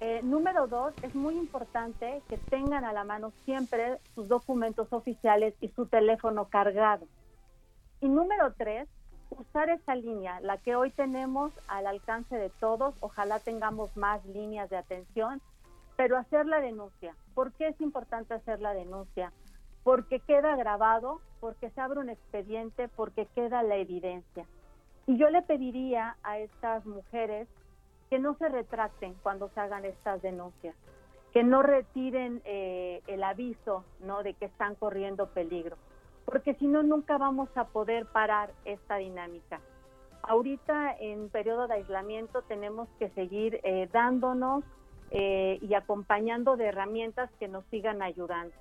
Eh, 0.00 0.20
número 0.22 0.66
dos, 0.66 0.94
es 1.02 1.14
muy 1.14 1.36
importante 1.36 2.22
que 2.28 2.36
tengan 2.36 2.84
a 2.84 2.92
la 2.92 3.04
mano 3.04 3.32
siempre 3.44 3.98
sus 4.14 4.28
documentos 4.28 4.92
oficiales 4.92 5.54
y 5.60 5.68
su 5.68 5.86
teléfono 5.86 6.48
cargado. 6.48 7.06
Y 8.00 8.08
número 8.08 8.52
tres, 8.58 8.88
usar 9.30 9.70
esa 9.70 9.94
línea, 9.94 10.40
la 10.40 10.58
que 10.58 10.74
hoy 10.74 10.90
tenemos 10.90 11.52
al 11.68 11.86
alcance 11.86 12.36
de 12.36 12.50
todos, 12.50 12.94
ojalá 13.00 13.38
tengamos 13.38 13.96
más 13.96 14.24
líneas 14.26 14.68
de 14.70 14.76
atención, 14.76 15.40
pero 15.96 16.16
hacer 16.16 16.46
la 16.46 16.60
denuncia. 16.60 17.14
¿Por 17.34 17.52
qué 17.52 17.68
es 17.68 17.80
importante 17.80 18.34
hacer 18.34 18.60
la 18.60 18.74
denuncia? 18.74 19.32
Porque 19.84 20.20
queda 20.20 20.56
grabado, 20.56 21.20
porque 21.40 21.70
se 21.70 21.80
abre 21.80 22.00
un 22.00 22.08
expediente, 22.08 22.88
porque 22.88 23.26
queda 23.34 23.62
la 23.62 23.76
evidencia. 23.76 24.46
Y 25.06 25.16
yo 25.16 25.30
le 25.30 25.42
pediría 25.42 26.16
a 26.22 26.38
estas 26.38 26.86
mujeres 26.86 27.48
que 28.08 28.18
no 28.18 28.34
se 28.34 28.48
retracten 28.48 29.14
cuando 29.22 29.48
se 29.48 29.60
hagan 29.60 29.84
estas 29.84 30.22
denuncias, 30.22 30.76
que 31.32 31.42
no 31.42 31.62
retiren 31.62 32.42
eh, 32.44 33.02
el 33.06 33.24
aviso 33.24 33.84
¿no? 34.00 34.22
de 34.22 34.34
que 34.34 34.44
están 34.44 34.74
corriendo 34.74 35.28
peligro, 35.28 35.76
porque 36.26 36.54
si 36.54 36.66
no, 36.66 36.82
nunca 36.82 37.18
vamos 37.18 37.48
a 37.56 37.64
poder 37.64 38.06
parar 38.06 38.52
esta 38.64 38.96
dinámica. 38.96 39.60
Ahorita 40.22 40.94
en 41.00 41.30
periodo 41.30 41.66
de 41.66 41.74
aislamiento 41.74 42.42
tenemos 42.42 42.88
que 42.98 43.08
seguir 43.10 43.60
eh, 43.64 43.88
dándonos 43.92 44.62
eh, 45.14 45.58
y 45.60 45.74
acompañando 45.74 46.56
de 46.56 46.66
herramientas 46.66 47.30
que 47.38 47.46
nos 47.46 47.66
sigan 47.66 48.00
ayudando. 48.00 48.54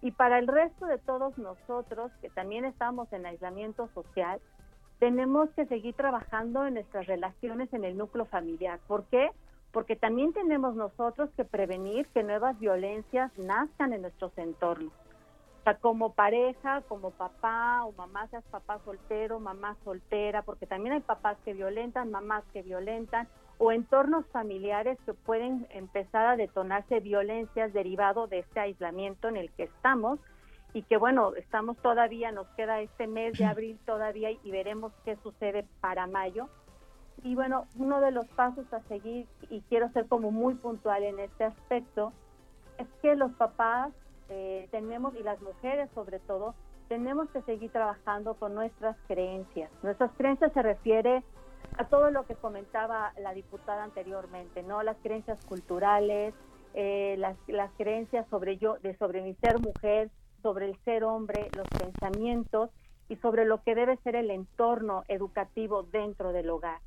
Y 0.00 0.12
para 0.12 0.38
el 0.38 0.46
resto 0.46 0.86
de 0.86 0.98
todos 0.98 1.36
nosotros, 1.38 2.12
que 2.22 2.30
también 2.30 2.64
estamos 2.64 3.12
en 3.12 3.26
aislamiento 3.26 3.88
social, 3.94 4.40
tenemos 5.00 5.50
que 5.50 5.66
seguir 5.66 5.94
trabajando 5.94 6.64
en 6.66 6.74
nuestras 6.74 7.06
relaciones 7.06 7.72
en 7.72 7.84
el 7.84 7.96
núcleo 7.96 8.26
familiar. 8.26 8.78
¿Por 8.86 9.06
qué? 9.06 9.30
Porque 9.72 9.96
también 9.96 10.32
tenemos 10.32 10.76
nosotros 10.76 11.30
que 11.36 11.44
prevenir 11.44 12.06
que 12.14 12.22
nuevas 12.22 12.56
violencias 12.60 13.36
nazcan 13.36 13.92
en 13.92 14.02
nuestros 14.02 14.36
entornos. 14.38 14.92
O 14.92 15.64
sea, 15.64 15.74
como 15.78 16.12
pareja, 16.12 16.82
como 16.82 17.10
papá 17.10 17.84
o 17.84 17.92
mamá, 17.92 18.28
seas 18.28 18.44
papá 18.52 18.78
soltero, 18.84 19.40
mamá 19.40 19.76
soltera, 19.82 20.42
porque 20.42 20.66
también 20.66 20.94
hay 20.94 21.00
papás 21.00 21.36
que 21.44 21.54
violentan, 21.54 22.12
mamás 22.12 22.44
que 22.52 22.62
violentan, 22.62 23.26
o 23.58 23.72
entornos 23.72 24.24
familiares 24.28 24.98
que 25.04 25.14
pueden 25.14 25.66
empezar 25.70 26.26
a 26.26 26.36
detonarse 26.36 27.00
violencias 27.00 27.72
derivado 27.72 28.26
de 28.28 28.40
este 28.40 28.60
aislamiento 28.60 29.28
en 29.28 29.36
el 29.36 29.50
que 29.52 29.64
estamos 29.64 30.20
y 30.74 30.82
que 30.82 30.96
bueno, 30.96 31.34
estamos 31.34 31.76
todavía, 31.78 32.30
nos 32.30 32.46
queda 32.50 32.80
este 32.80 33.06
mes 33.06 33.36
de 33.38 33.46
abril 33.46 33.78
todavía 33.86 34.30
y 34.30 34.50
veremos 34.50 34.92
qué 35.04 35.16
sucede 35.22 35.66
para 35.80 36.06
mayo. 36.06 36.48
Y 37.24 37.34
bueno, 37.34 37.66
uno 37.76 38.00
de 38.00 38.12
los 38.12 38.28
pasos 38.28 38.72
a 38.72 38.80
seguir, 38.82 39.26
y 39.50 39.60
quiero 39.62 39.90
ser 39.90 40.06
como 40.06 40.30
muy 40.30 40.54
puntual 40.54 41.02
en 41.02 41.18
este 41.18 41.44
aspecto, 41.44 42.12
es 42.76 42.86
que 43.02 43.16
los 43.16 43.32
papás 43.32 43.92
eh, 44.28 44.68
tenemos, 44.70 45.14
y 45.16 45.22
las 45.22 45.40
mujeres 45.40 45.90
sobre 45.94 46.20
todo, 46.20 46.54
tenemos 46.88 47.28
que 47.30 47.42
seguir 47.42 47.72
trabajando 47.72 48.34
con 48.34 48.54
nuestras 48.54 48.96
creencias. 49.08 49.70
Nuestras 49.82 50.12
creencias 50.12 50.52
se 50.52 50.62
refiere 50.62 51.24
a 51.76 51.84
todo 51.88 52.10
lo 52.10 52.26
que 52.26 52.34
comentaba 52.34 53.12
la 53.18 53.32
diputada 53.34 53.84
anteriormente, 53.84 54.62
¿no? 54.62 54.82
Las 54.82 54.96
creencias 54.98 55.38
culturales, 55.46 56.34
eh, 56.74 57.16
las, 57.18 57.36
las 57.46 57.70
creencias 57.78 58.26
sobre 58.28 58.58
yo, 58.58 58.78
de 58.78 58.96
sobre 58.96 59.22
mi 59.22 59.34
ser 59.34 59.58
mujer, 59.58 60.10
sobre 60.42 60.66
el 60.66 60.76
ser 60.84 61.04
hombre, 61.04 61.50
los 61.52 61.68
pensamientos 61.68 62.70
y 63.08 63.16
sobre 63.16 63.44
lo 63.44 63.62
que 63.62 63.74
debe 63.74 63.96
ser 63.98 64.16
el 64.16 64.30
entorno 64.30 65.04
educativo 65.08 65.82
dentro 65.84 66.32
del 66.32 66.50
hogar. 66.50 66.80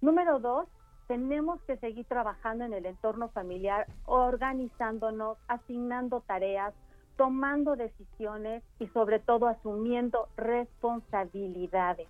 Número 0.00 0.38
dos, 0.38 0.68
tenemos 1.08 1.60
que 1.62 1.76
seguir 1.78 2.06
trabajando 2.06 2.64
en 2.64 2.72
el 2.72 2.86
entorno 2.86 3.28
familiar, 3.28 3.86
organizándonos, 4.06 5.38
asignando 5.48 6.20
tareas, 6.20 6.74
tomando 7.16 7.76
decisiones 7.76 8.62
y 8.78 8.86
sobre 8.88 9.18
todo 9.18 9.46
asumiendo 9.46 10.28
responsabilidades. 10.36 12.08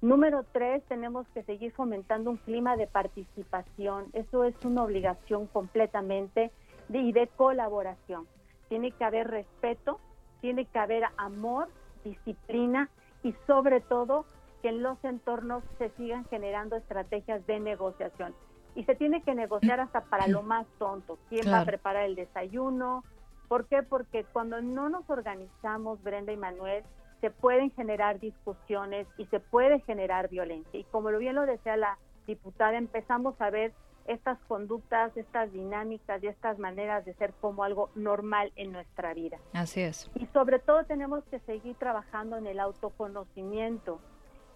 Número 0.00 0.44
tres, 0.52 0.84
tenemos 0.84 1.26
que 1.34 1.42
seguir 1.42 1.72
fomentando 1.72 2.30
un 2.30 2.36
clima 2.36 2.76
de 2.76 2.86
participación. 2.86 4.06
Eso 4.12 4.44
es 4.44 4.54
una 4.64 4.84
obligación 4.84 5.48
completamente 5.48 6.52
de, 6.88 6.98
y 6.98 7.12
de 7.12 7.26
colaboración. 7.26 8.28
Tiene 8.68 8.92
que 8.92 9.04
haber 9.04 9.28
respeto, 9.28 9.98
tiene 10.40 10.66
que 10.66 10.78
haber 10.78 11.02
amor, 11.16 11.68
disciplina 12.04 12.88
y 13.24 13.34
sobre 13.48 13.80
todo 13.80 14.24
que 14.62 14.68
en 14.68 14.84
los 14.84 15.02
entornos 15.04 15.64
se 15.78 15.90
sigan 15.90 16.24
generando 16.26 16.76
estrategias 16.76 17.44
de 17.48 17.58
negociación. 17.58 18.34
Y 18.76 18.84
se 18.84 18.94
tiene 18.94 19.22
que 19.22 19.34
negociar 19.34 19.80
hasta 19.80 20.02
para 20.02 20.28
lo 20.28 20.42
más 20.42 20.66
tonto. 20.78 21.18
¿Quién 21.28 21.52
va 21.52 21.60
a 21.60 21.64
preparar 21.64 22.04
el 22.04 22.14
desayuno? 22.14 23.02
¿Por 23.48 23.66
qué? 23.66 23.82
Porque 23.82 24.24
cuando 24.32 24.62
no 24.62 24.88
nos 24.88 25.08
organizamos, 25.10 26.00
Brenda 26.04 26.32
y 26.32 26.36
Manuel, 26.36 26.84
se 27.20 27.30
pueden 27.30 27.70
generar 27.72 28.20
discusiones 28.20 29.06
y 29.16 29.26
se 29.26 29.40
puede 29.40 29.80
generar 29.80 30.28
violencia. 30.28 30.78
Y 30.78 30.84
como 30.84 31.10
lo 31.10 31.18
bien 31.18 31.34
lo 31.34 31.46
decía 31.46 31.76
la 31.76 31.98
diputada, 32.26 32.76
empezamos 32.76 33.40
a 33.40 33.50
ver 33.50 33.72
estas 34.06 34.38
conductas, 34.48 35.14
estas 35.16 35.52
dinámicas 35.52 36.22
y 36.22 36.28
estas 36.28 36.58
maneras 36.58 37.04
de 37.04 37.14
ser 37.14 37.34
como 37.40 37.62
algo 37.62 37.90
normal 37.94 38.52
en 38.56 38.72
nuestra 38.72 39.12
vida. 39.14 39.38
Así 39.52 39.82
es. 39.82 40.10
Y 40.14 40.26
sobre 40.26 40.58
todo 40.58 40.84
tenemos 40.84 41.24
que 41.24 41.40
seguir 41.40 41.76
trabajando 41.76 42.36
en 42.36 42.46
el 42.46 42.58
autoconocimiento, 42.58 44.00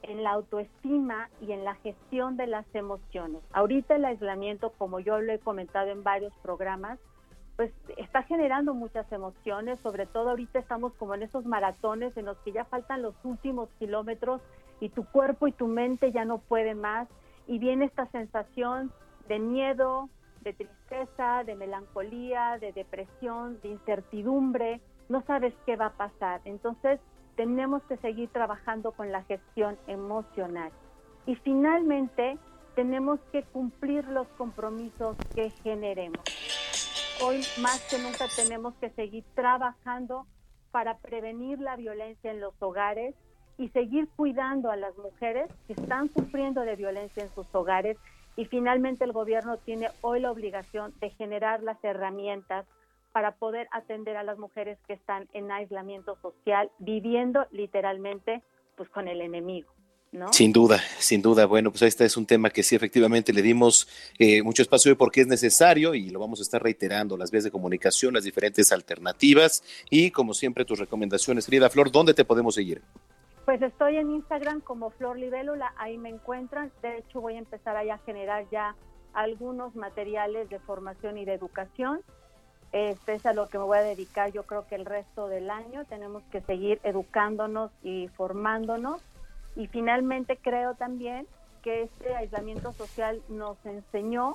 en 0.02 0.22
la 0.22 0.30
autoestima 0.32 1.28
y 1.40 1.52
en 1.52 1.64
la 1.64 1.74
gestión 1.76 2.36
de 2.36 2.46
las 2.46 2.66
emociones. 2.74 3.42
Ahorita 3.52 3.96
el 3.96 4.04
aislamiento, 4.06 4.72
como 4.78 5.00
yo 5.00 5.20
lo 5.20 5.32
he 5.32 5.38
comentado 5.38 5.90
en 5.90 6.02
varios 6.02 6.32
programas, 6.42 6.98
pues 7.56 7.72
está 7.96 8.22
generando 8.22 8.74
muchas 8.74 9.10
emociones, 9.12 9.78
sobre 9.82 10.06
todo 10.06 10.30
ahorita 10.30 10.58
estamos 10.58 10.92
como 10.94 11.14
en 11.14 11.22
esos 11.22 11.44
maratones 11.44 12.16
en 12.16 12.24
los 12.24 12.38
que 12.38 12.52
ya 12.52 12.64
faltan 12.64 13.02
los 13.02 13.14
últimos 13.24 13.68
kilómetros 13.78 14.40
y 14.80 14.88
tu 14.88 15.04
cuerpo 15.04 15.46
y 15.46 15.52
tu 15.52 15.66
mente 15.66 16.12
ya 16.12 16.24
no 16.24 16.38
puede 16.38 16.74
más 16.74 17.08
y 17.46 17.58
viene 17.58 17.84
esta 17.84 18.06
sensación 18.06 18.92
de 19.28 19.38
miedo, 19.38 20.08
de 20.42 20.52
tristeza, 20.52 21.44
de 21.44 21.54
melancolía, 21.54 22.58
de 22.58 22.72
depresión, 22.72 23.60
de 23.62 23.68
incertidumbre, 23.68 24.80
no 25.08 25.22
sabes 25.22 25.54
qué 25.66 25.76
va 25.76 25.86
a 25.86 25.96
pasar. 25.96 26.40
Entonces, 26.44 27.00
tenemos 27.36 27.82
que 27.84 27.96
seguir 27.98 28.28
trabajando 28.30 28.92
con 28.92 29.12
la 29.12 29.22
gestión 29.24 29.78
emocional. 29.86 30.72
Y 31.26 31.36
finalmente, 31.36 32.38
tenemos 32.74 33.20
que 33.30 33.42
cumplir 33.44 34.06
los 34.08 34.26
compromisos 34.38 35.16
que 35.34 35.50
generemos. 35.62 36.22
Hoy 37.20 37.42
más 37.60 37.80
que 37.90 37.98
nunca 37.98 38.26
tenemos 38.34 38.74
que 38.76 38.90
seguir 38.90 39.24
trabajando 39.34 40.26
para 40.70 40.98
prevenir 40.98 41.60
la 41.60 41.76
violencia 41.76 42.30
en 42.30 42.40
los 42.40 42.54
hogares 42.60 43.14
y 43.58 43.68
seguir 43.68 44.08
cuidando 44.16 44.70
a 44.70 44.76
las 44.76 44.96
mujeres 44.96 45.50
que 45.66 45.74
están 45.74 46.12
sufriendo 46.12 46.62
de 46.62 46.76
violencia 46.76 47.22
en 47.22 47.34
sus 47.34 47.46
hogares. 47.54 47.96
Y 48.36 48.46
finalmente 48.46 49.04
el 49.04 49.12
gobierno 49.12 49.58
tiene 49.58 49.88
hoy 50.00 50.20
la 50.20 50.30
obligación 50.30 50.94
de 51.00 51.10
generar 51.10 51.62
las 51.62 51.82
herramientas 51.84 52.66
para 53.12 53.32
poder 53.32 53.68
atender 53.72 54.16
a 54.16 54.22
las 54.22 54.38
mujeres 54.38 54.78
que 54.86 54.94
están 54.94 55.28
en 55.34 55.52
aislamiento 55.52 56.16
social, 56.22 56.70
viviendo 56.78 57.46
literalmente 57.50 58.42
pues 58.76 58.88
con 58.88 59.06
el 59.06 59.20
enemigo. 59.20 59.70
¿No? 60.12 60.32
Sin 60.32 60.52
duda, 60.52 60.78
sin 60.98 61.22
duda. 61.22 61.46
Bueno, 61.46 61.70
pues 61.70 61.82
este 61.82 62.04
es 62.04 62.16
un 62.16 62.26
tema 62.26 62.50
que 62.50 62.62
sí 62.62 62.76
efectivamente 62.76 63.32
le 63.32 63.42
dimos 63.42 63.88
eh, 64.18 64.42
mucho 64.42 64.62
espacio 64.62 64.92
hoy 64.92 64.96
porque 64.96 65.22
es 65.22 65.26
necesario 65.26 65.94
y 65.94 66.10
lo 66.10 66.20
vamos 66.20 66.38
a 66.38 66.42
estar 66.42 66.62
reiterando, 66.62 67.16
las 67.16 67.30
vías 67.30 67.44
de 67.44 67.50
comunicación, 67.50 68.14
las 68.14 68.24
diferentes 68.24 68.70
alternativas 68.72 69.64
y 69.90 70.10
como 70.10 70.34
siempre 70.34 70.64
tus 70.64 70.78
recomendaciones. 70.78 71.46
Querida 71.46 71.70
Flor, 71.70 71.90
¿dónde 71.90 72.14
te 72.14 72.24
podemos 72.24 72.54
seguir? 72.54 72.82
Pues 73.44 73.60
estoy 73.60 73.96
en 73.96 74.10
Instagram 74.10 74.60
como 74.60 74.90
Flor 74.90 75.18
Libélula, 75.18 75.74
ahí 75.76 75.98
me 75.98 76.10
encuentran. 76.10 76.70
De 76.80 76.98
hecho, 76.98 77.20
voy 77.20 77.34
a 77.34 77.38
empezar 77.38 77.76
ahí 77.76 77.90
a 77.90 77.98
generar 77.98 78.46
ya 78.52 78.76
algunos 79.14 79.74
materiales 79.74 80.48
de 80.48 80.60
formación 80.60 81.18
y 81.18 81.24
de 81.24 81.34
educación. 81.34 82.00
Este 82.72 83.14
es 83.14 83.26
a 83.26 83.32
lo 83.32 83.48
que 83.48 83.58
me 83.58 83.64
voy 83.64 83.78
a 83.78 83.82
dedicar 83.82 84.32
yo 84.32 84.44
creo 84.44 84.66
que 84.66 84.76
el 84.76 84.86
resto 84.86 85.28
del 85.28 85.50
año. 85.50 85.84
Tenemos 85.86 86.22
que 86.30 86.40
seguir 86.40 86.80
educándonos 86.84 87.70
y 87.82 88.08
formándonos. 88.16 89.02
Y 89.56 89.66
finalmente 89.68 90.38
creo 90.40 90.74
también 90.74 91.26
que 91.62 91.82
este 91.82 92.14
aislamiento 92.14 92.72
social 92.72 93.22
nos 93.28 93.56
enseñó, 93.64 94.34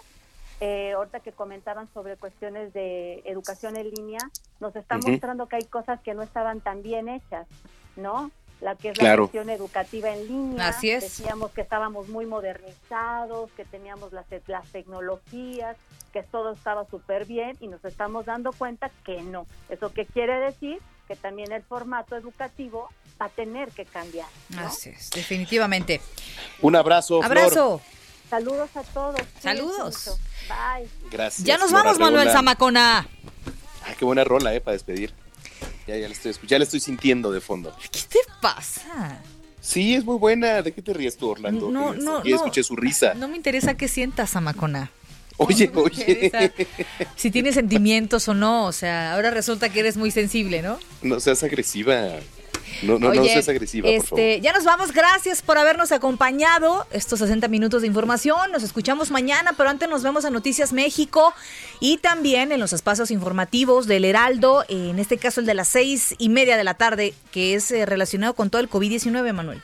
eh, 0.59 0.93
ahorita 0.93 1.19
que 1.19 1.31
comentaban 1.31 1.87
sobre 1.93 2.15
cuestiones 2.17 2.73
de 2.73 3.21
educación 3.25 3.75
en 3.75 3.89
línea, 3.89 4.21
nos 4.59 4.75
está 4.75 4.97
Ujú. 4.97 5.09
mostrando 5.11 5.47
que 5.47 5.57
hay 5.57 5.65
cosas 5.65 5.99
que 6.01 6.13
no 6.13 6.21
estaban 6.23 6.61
tan 6.61 6.81
bien 6.81 7.09
hechas, 7.09 7.47
¿no? 7.95 8.31
la 8.59 8.75
que 8.75 8.89
es 8.89 8.97
Claro. 8.97 9.23
la 9.23 9.27
gestión 9.27 9.49
educativa 9.51 10.09
en 10.09 10.27
línea. 10.27 10.69
Así 10.69 10.89
es. 10.89 11.03
Decíamos 11.03 11.51
que 11.51 11.61
estábamos 11.61 12.07
muy 12.09 12.25
modernizados, 12.25 13.51
que 13.51 13.65
teníamos 13.65 14.13
las, 14.13 14.25
las 14.47 14.67
tecnologías, 14.71 15.77
que 16.11 16.23
todo 16.23 16.53
estaba 16.53 16.85
súper 16.85 17.25
bien 17.25 17.55
y 17.59 17.67
nos 17.67 17.83
estamos 17.85 18.25
dando 18.25 18.51
cuenta 18.53 18.89
que 19.05 19.21
no. 19.21 19.45
¿Eso 19.69 19.93
qué 19.93 20.05
quiere 20.05 20.39
decir? 20.39 20.79
Que 21.07 21.15
también 21.15 21.51
el 21.51 21.61
formato 21.63 22.15
educativo 22.15 22.89
va 23.21 23.25
a 23.27 23.29
tener 23.29 23.69
que 23.69 23.85
cambiar. 23.85 24.27
¿no? 24.49 24.61
Así 24.61 24.89
es, 24.89 25.09
definitivamente. 25.11 26.01
Un 26.61 26.75
abrazo, 26.75 27.21
Flor. 27.21 27.25
Abrazo. 27.25 27.81
Saludos 28.29 28.69
a 28.75 28.83
todos. 28.83 29.21
Saludos. 29.41 30.17
Bye. 30.49 30.87
Gracias. 31.09 31.45
Ya 31.45 31.57
nos 31.57 31.69
Flor 31.69 31.83
vamos, 31.83 31.99
Manuel. 31.99 32.29
Zamacona. 32.29 33.07
Ah, 33.85 33.93
qué 33.97 34.03
buena 34.05 34.23
rola, 34.23 34.53
eh, 34.53 34.59
para 34.61 34.73
despedir. 34.73 35.13
Ya, 35.87 35.95
ya 35.95 36.07
la 36.07 36.13
estoy 36.13 36.31
escuchando, 36.31 36.49
ya 36.51 36.57
la 36.59 36.63
estoy 36.65 36.79
sintiendo 36.81 37.31
de 37.31 37.39
fondo. 37.39 37.73
¿Qué 37.91 37.99
te 38.09 38.19
pasa? 38.41 39.21
Sí, 39.61 39.95
es 39.95 40.03
muy 40.03 40.17
buena. 40.17 40.61
¿De 40.61 40.73
qué 40.73 40.81
te 40.81 40.93
ríes 40.93 41.15
tú, 41.17 41.29
Orlando? 41.29 41.69
No, 41.71 41.93
no, 41.93 42.23
Ya 42.23 42.31
no. 42.31 42.35
escuché 42.35 42.63
su 42.63 42.75
risa. 42.75 43.13
No 43.13 43.27
me 43.29 43.37
interesa 43.37 43.75
qué 43.75 43.87
sientas, 43.87 44.31
Zamacona. 44.31 44.91
Oye, 45.37 45.71
oye. 45.75 46.01
interesa. 46.29 46.51
Si 47.15 47.31
tienes 47.31 47.55
sentimientos 47.55 48.27
o 48.27 48.33
no, 48.33 48.65
o 48.65 48.71
sea, 48.73 49.13
ahora 49.13 49.29
resulta 49.31 49.69
que 49.69 49.79
eres 49.79 49.95
muy 49.95 50.11
sensible, 50.11 50.61
¿no? 50.61 50.79
No 51.01 51.19
seas 51.21 51.43
agresiva. 51.43 51.95
No, 52.83 52.99
no, 52.99 53.13
no 53.13 53.21
Oye, 53.21 53.29
seas 53.29 53.49
agresiva, 53.49 53.89
por 53.89 54.05
favor. 54.05 54.19
este, 54.19 54.41
ya 54.41 54.53
nos 54.53 54.63
vamos, 54.63 54.91
gracias 54.91 55.41
por 55.41 55.57
habernos 55.57 55.91
acompañado 55.91 56.85
estos 56.91 57.19
60 57.19 57.47
minutos 57.47 57.81
de 57.81 57.87
información. 57.87 58.51
Nos 58.51 58.63
escuchamos 58.63 59.09
mañana, 59.11 59.53
pero 59.57 59.69
antes 59.69 59.89
nos 59.89 60.03
vemos 60.03 60.25
a 60.25 60.29
Noticias 60.29 60.73
México 60.73 61.33
y 61.79 61.97
también 61.97 62.51
en 62.51 62.59
los 62.59 62.73
espacios 62.73 63.11
informativos 63.11 63.87
del 63.87 64.05
Heraldo, 64.05 64.65
en 64.67 64.99
este 64.99 65.17
caso 65.17 65.39
el 65.39 65.45
de 65.45 65.53
las 65.53 65.67
seis 65.67 66.15
y 66.17 66.29
media 66.29 66.57
de 66.57 66.63
la 66.63 66.75
tarde, 66.75 67.13
que 67.31 67.55
es 67.55 67.71
eh, 67.71 67.85
relacionado 67.85 68.33
con 68.33 68.49
todo 68.49 68.61
el 68.61 68.69
COVID-19, 68.69 69.33
Manuel. 69.33 69.61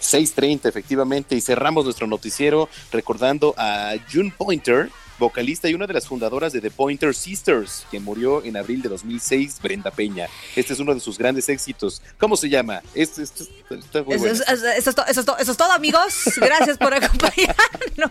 6.30, 0.00 0.66
efectivamente, 0.68 1.34
y 1.34 1.40
cerramos 1.40 1.84
nuestro 1.84 2.06
noticiero 2.06 2.68
recordando 2.92 3.54
a 3.56 3.94
June 4.12 4.32
Pointer, 4.36 4.90
vocalista 5.18 5.68
y 5.68 5.74
una 5.74 5.86
de 5.86 5.94
las 5.94 6.06
fundadoras 6.08 6.52
de 6.52 6.60
The 6.60 6.70
Pointer 6.70 7.14
Sisters, 7.14 7.86
quien 7.90 8.02
murió 8.04 8.44
en 8.44 8.56
abril 8.56 8.82
de 8.82 8.88
2006, 8.88 9.60
Brenda 9.62 9.90
Peña. 9.90 10.26
Este 10.56 10.72
es 10.72 10.80
uno 10.80 10.92
de 10.94 11.00
sus 11.00 11.18
grandes 11.18 11.48
éxitos. 11.48 12.02
¿Cómo 12.18 12.36
se 12.36 12.48
llama? 12.48 12.82
Este, 12.94 13.22
este- 13.22 13.44
está 13.70 14.02
muy 14.02 14.14
Eso, 14.14 14.24
bueno. 14.24 14.32
es- 14.32 14.40
eso 14.48 14.90
es 14.90 14.94
to- 14.96 15.06
eso 15.06 15.20
es 15.20 15.26
to- 15.26 15.38
eso 15.38 15.52
es 15.52 15.56
todo, 15.56 15.72
amigos. 15.72 16.14
Gracias 16.36 16.78
por 16.78 16.92
acompañarnos. 16.94 18.10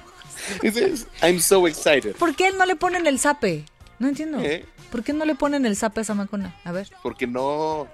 Este 0.62 0.94
I'm 1.22 1.40
so 1.40 1.68
excited. 1.68 2.16
¿Por 2.16 2.36
qué 2.36 2.52
no 2.52 2.66
le 2.66 2.76
ponen 2.76 3.08
el 3.08 3.20
zape? 3.20 3.66
No 4.00 4.08
entiendo. 4.10 4.40
¿Eh? 4.42 4.66
¿Por 4.92 5.04
qué 5.04 5.14
no 5.14 5.26
le 5.26 5.36
ponen 5.36 5.66
el 5.66 5.76
zape 5.78 6.02
a 6.02 6.04
esa 6.04 6.14
macona? 6.14 6.56
A 6.66 6.72
ver. 6.72 6.90
Porque 7.02 7.28
no... 7.28 7.88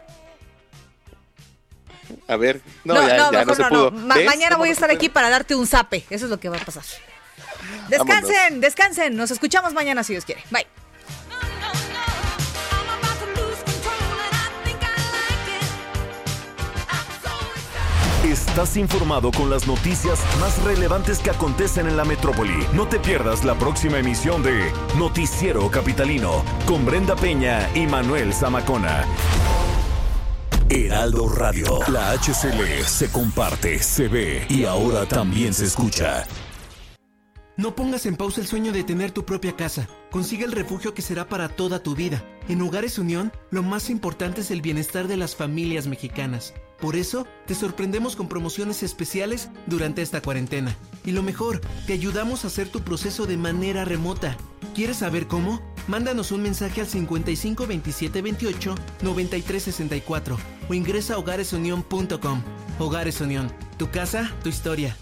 A 2.27 2.35
ver, 2.37 2.61
no, 2.83 2.95
No, 2.95 3.07
ya, 3.07 3.17
no, 3.17 3.31
ya 3.31 3.39
no 3.45 3.45
mejor 3.45 3.55
se 3.55 3.61
no, 3.63 3.69
pudo. 3.69 3.91
no. 3.91 4.07
Ma- 4.07 4.15
¿Ves 4.15 4.25
mañana 4.25 4.57
voy 4.57 4.69
a 4.69 4.71
estar 4.71 4.89
aquí 4.89 5.09
para 5.09 5.29
darte 5.29 5.53
un 5.53 5.67
zape. 5.67 6.05
Eso 6.09 6.25
es 6.25 6.31
lo 6.31 6.39
que 6.39 6.49
va 6.49 6.57
a 6.57 6.65
pasar. 6.65 6.83
Descansen, 7.89 8.35
Vámonos. 8.35 8.61
descansen. 8.61 9.15
Nos 9.15 9.31
escuchamos 9.31 9.73
mañana 9.73 10.03
si 10.03 10.13
Dios 10.13 10.25
quiere. 10.25 10.43
Bye. 10.51 10.67
Estás 18.23 18.77
informado 18.77 19.31
con 19.31 19.49
las 19.49 19.65
noticias 19.65 20.19
más 20.39 20.61
relevantes 20.63 21.19
que 21.19 21.29
acontecen 21.31 21.87
en 21.87 21.97
la 21.97 22.03
metrópoli. 22.03 22.67
No 22.73 22.87
te 22.87 22.99
pierdas 22.99 23.43
la 23.43 23.55
próxima 23.55 23.97
emisión 23.99 24.43
de 24.43 24.71
Noticiero 24.97 25.71
Capitalino 25.71 26.43
con 26.65 26.85
Brenda 26.85 27.15
Peña 27.15 27.67
y 27.73 27.87
Manuel 27.87 28.33
Zamacona. 28.33 29.05
Heraldo 30.69 31.27
Radio. 31.29 31.79
La 31.87 32.11
HCL 32.11 32.83
se 32.85 33.09
comparte, 33.11 33.81
se 33.81 34.07
ve 34.07 34.45
y 34.49 34.65
ahora 34.65 35.07
también 35.07 35.53
se 35.53 35.65
escucha. 35.65 36.25
No 37.59 37.75
pongas 37.75 38.05
en 38.05 38.15
pausa 38.15 38.39
el 38.39 38.47
sueño 38.47 38.71
de 38.71 38.85
tener 38.85 39.11
tu 39.11 39.25
propia 39.25 39.57
casa. 39.57 39.89
Consigue 40.11 40.45
el 40.45 40.53
refugio 40.53 40.93
que 40.93 41.01
será 41.01 41.27
para 41.27 41.49
toda 41.49 41.83
tu 41.83 41.93
vida. 41.93 42.23
En 42.47 42.61
Hogares 42.61 42.97
Unión, 42.97 43.33
lo 43.51 43.63
más 43.63 43.89
importante 43.89 44.39
es 44.39 44.51
el 44.51 44.61
bienestar 44.61 45.09
de 45.09 45.17
las 45.17 45.35
familias 45.35 45.85
mexicanas. 45.85 46.53
Por 46.79 46.95
eso, 46.95 47.27
te 47.47 47.55
sorprendemos 47.55 48.15
con 48.15 48.29
promociones 48.29 48.81
especiales 48.81 49.49
durante 49.65 50.01
esta 50.01 50.21
cuarentena. 50.21 50.73
Y 51.03 51.11
lo 51.11 51.21
mejor, 51.21 51.59
te 51.85 51.91
ayudamos 51.91 52.45
a 52.45 52.47
hacer 52.47 52.69
tu 52.69 52.79
proceso 52.79 53.25
de 53.25 53.35
manera 53.35 53.83
remota. 53.83 54.37
¿Quieres 54.73 54.95
saber 54.95 55.27
cómo? 55.27 55.61
Mándanos 55.89 56.31
un 56.31 56.41
mensaje 56.43 56.79
al 56.79 56.87
55 56.87 57.67
27 57.67 58.21
28 58.21 58.75
93 59.01 59.63
64 59.63 60.37
o 60.69 60.73
ingresa 60.73 61.15
a 61.15 61.17
hogaresunión.com. 61.17 62.41
Hogares 62.79 63.19
Unión, 63.19 63.51
tu 63.75 63.91
casa, 63.91 64.33
tu 64.43 64.47
historia. 64.47 64.95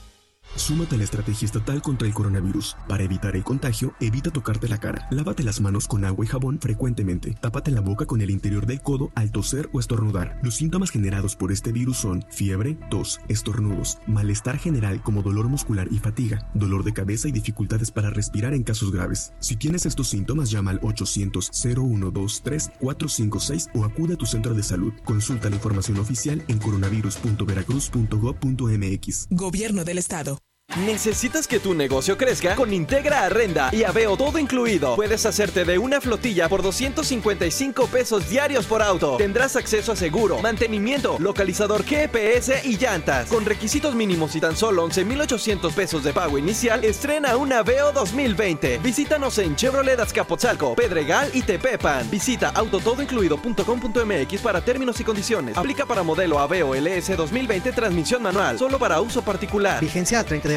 Súmate 0.55 0.95
a 0.95 0.97
la 0.97 1.03
estrategia 1.03 1.45
estatal 1.45 1.81
contra 1.81 2.07
el 2.07 2.13
coronavirus. 2.13 2.75
Para 2.87 3.03
evitar 3.03 3.35
el 3.35 3.43
contagio, 3.43 3.93
evita 3.99 4.31
tocarte 4.31 4.67
la 4.67 4.79
cara. 4.79 5.07
Lávate 5.11 5.43
las 5.43 5.61
manos 5.61 5.87
con 5.87 6.05
agua 6.05 6.25
y 6.25 6.27
jabón 6.27 6.59
frecuentemente. 6.59 7.35
Tápate 7.39 7.71
la 7.71 7.81
boca 7.81 8.05
con 8.05 8.21
el 8.21 8.29
interior 8.29 8.65
del 8.65 8.81
codo 8.81 9.11
al 9.15 9.31
toser 9.31 9.69
o 9.73 9.79
estornudar. 9.79 10.39
Los 10.41 10.55
síntomas 10.55 10.91
generados 10.91 11.35
por 11.35 11.51
este 11.51 11.71
virus 11.71 11.97
son 11.97 12.25
fiebre, 12.29 12.77
tos, 12.89 13.19
estornudos, 13.27 13.99
malestar 14.07 14.57
general 14.57 15.03
como 15.03 15.21
dolor 15.21 15.47
muscular 15.47 15.87
y 15.91 15.99
fatiga, 15.99 16.49
dolor 16.53 16.83
de 16.83 16.93
cabeza 16.93 17.27
y 17.27 17.31
dificultades 17.31 17.91
para 17.91 18.09
respirar 18.09 18.53
en 18.53 18.63
casos 18.63 18.91
graves. 18.91 19.33
Si 19.39 19.55
tienes 19.55 19.85
estos 19.85 20.09
síntomas, 20.09 20.49
llama 20.49 20.71
al 20.71 20.81
800-0123-456 20.81 23.69
o 23.73 23.85
acude 23.85 24.15
a 24.15 24.17
tu 24.17 24.25
centro 24.25 24.53
de 24.53 24.63
salud. 24.63 24.93
Consulta 25.03 25.49
la 25.49 25.55
información 25.55 25.99
oficial 25.99 26.43
en 26.47 26.59
coronavirus.veracruz.gov.mx. 26.59 29.27
Gobierno 29.29 29.83
del 29.83 29.97
Estado. 29.97 30.36
¿Necesitas 30.75 31.47
que 31.47 31.59
tu 31.59 31.73
negocio 31.73 32.17
crezca? 32.17 32.55
Con 32.55 32.73
Integra 32.73 33.23
Arrenda 33.23 33.69
y 33.71 33.83
Aveo 33.83 34.17
todo 34.17 34.37
incluido. 34.37 34.95
Puedes 34.95 35.25
hacerte 35.25 35.63
de 35.63 35.77
una 35.77 36.01
flotilla 36.01 36.49
por 36.49 36.61
255 36.61 37.87
pesos 37.87 38.29
diarios 38.29 38.65
por 38.65 38.83
auto. 38.83 39.15
Tendrás 39.17 39.55
acceso 39.55 39.93
a 39.93 39.95
seguro, 39.95 40.39
mantenimiento, 40.39 41.15
localizador 41.19 41.83
GPS 41.83 42.61
y 42.65 42.77
llantas. 42.77 43.27
Con 43.29 43.45
requisitos 43.45 43.95
mínimos 43.95 44.35
y 44.35 44.41
tan 44.41 44.57
solo 44.57 44.83
11,800 44.83 45.73
pesos 45.73 46.03
de 46.03 46.13
pago 46.13 46.37
inicial, 46.37 46.83
estrena 46.83 47.37
un 47.37 47.53
Aveo 47.53 47.93
2020. 47.93 48.79
Visítanos 48.79 49.37
en 49.39 49.55
Chevrolet 49.55 49.99
Azcapotzalco, 49.99 50.75
Pedregal 50.75 51.31
y 51.33 51.43
Tepepan. 51.43 52.11
Visita 52.11 52.49
autotodoincluido.com.mx 52.49 54.41
para 54.41 54.61
términos 54.61 54.99
y 54.99 55.03
condiciones. 55.05 55.57
Aplica 55.57 55.85
para 55.85 56.03
modelo 56.03 56.37
Aveo 56.39 56.75
LS 56.75 57.15
2020 57.15 57.71
transmisión 57.71 58.21
manual, 58.21 58.59
solo 58.59 58.77
para 58.77 58.99
uso 59.01 59.23
particular. 59.23 59.81
Vigencia 59.81 60.19
al 60.19 60.25
30 60.25 60.49
de 60.49 60.56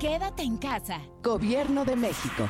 quédate 0.00 0.42
en 0.42 0.56
casa. 0.56 1.02
Gobierno 1.22 1.84
de 1.84 1.94
México. 1.94 2.48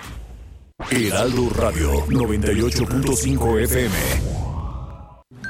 Heraldo 0.90 1.50
Radio 1.50 2.06
98.5 2.06 3.60
FM. 3.64 3.94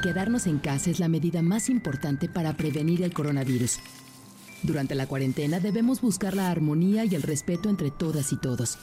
Quedarnos 0.03 0.47
en 0.47 0.57
casa 0.57 0.89
es 0.89 0.99
la 0.99 1.07
medida 1.07 1.43
más 1.43 1.69
importante 1.69 2.27
para 2.27 2.57
prevenir 2.57 3.03
el 3.03 3.13
coronavirus. 3.13 3.77
Durante 4.63 4.95
la 4.95 5.05
cuarentena 5.05 5.59
debemos 5.59 6.01
buscar 6.01 6.35
la 6.35 6.49
armonía 6.49 7.05
y 7.05 7.13
el 7.13 7.21
respeto 7.21 7.69
entre 7.69 7.91
todas 7.91 8.33
y 8.33 8.37
todos. 8.37 8.79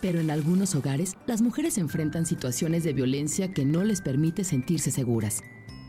Pero 0.00 0.18
en 0.18 0.30
algunos 0.30 0.74
hogares, 0.74 1.16
las 1.26 1.42
mujeres 1.42 1.78
enfrentan 1.78 2.26
situaciones 2.26 2.82
de 2.82 2.92
violencia 2.92 3.52
que 3.52 3.64
no 3.64 3.84
les 3.84 4.00
permite 4.00 4.42
sentirse 4.42 4.90
seguras. 4.90 5.42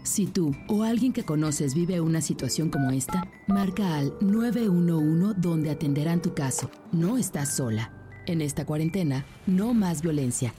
Si 0.07 0.25
tú 0.25 0.55
o 0.69 0.83
alguien 0.83 1.11
que 1.11 1.25
conoces 1.25 1.75
vive 1.75 1.99
una 1.99 2.21
situación 2.21 2.69
como 2.69 2.91
esta, 2.91 3.29
marca 3.45 3.97
al 3.97 4.13
911 4.21 5.35
donde 5.37 5.69
atenderán 5.69 6.21
tu 6.21 6.33
caso. 6.33 6.71
No 6.93 7.17
estás 7.17 7.53
sola. 7.53 7.91
En 8.25 8.39
esta 8.41 8.65
cuarentena, 8.65 9.25
no 9.47 9.73
más 9.73 10.01
violencia. 10.01 10.53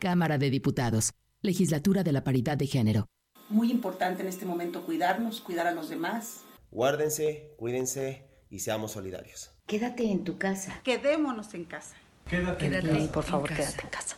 Cámara 0.00 0.38
de 0.38 0.50
Diputados. 0.50 1.12
Legislatura 1.40 2.02
de 2.02 2.10
la 2.10 2.24
Paridad 2.24 2.56
de 2.56 2.66
Género. 2.66 3.06
Muy 3.48 3.70
importante 3.70 4.22
en 4.22 4.28
este 4.28 4.44
momento 4.44 4.84
cuidarnos, 4.84 5.40
cuidar 5.40 5.68
a 5.68 5.72
los 5.72 5.88
demás. 5.88 6.40
Guárdense, 6.72 7.54
cuídense 7.58 8.26
y 8.50 8.58
seamos 8.58 8.90
solidarios. 8.90 9.52
Quédate 9.66 10.10
en 10.10 10.24
tu 10.24 10.36
casa. 10.36 10.80
Quedémonos 10.82 11.54
en 11.54 11.64
casa. 11.64 11.94
Quédate 12.28 12.66
en 12.66 12.72
Quédate, 12.72 12.98
casa. 12.98 13.12
por 13.12 13.24
favor, 13.24 13.50
En 13.52 13.56
quédate 13.56 13.82
en 13.84 13.88
casa. 13.90 14.16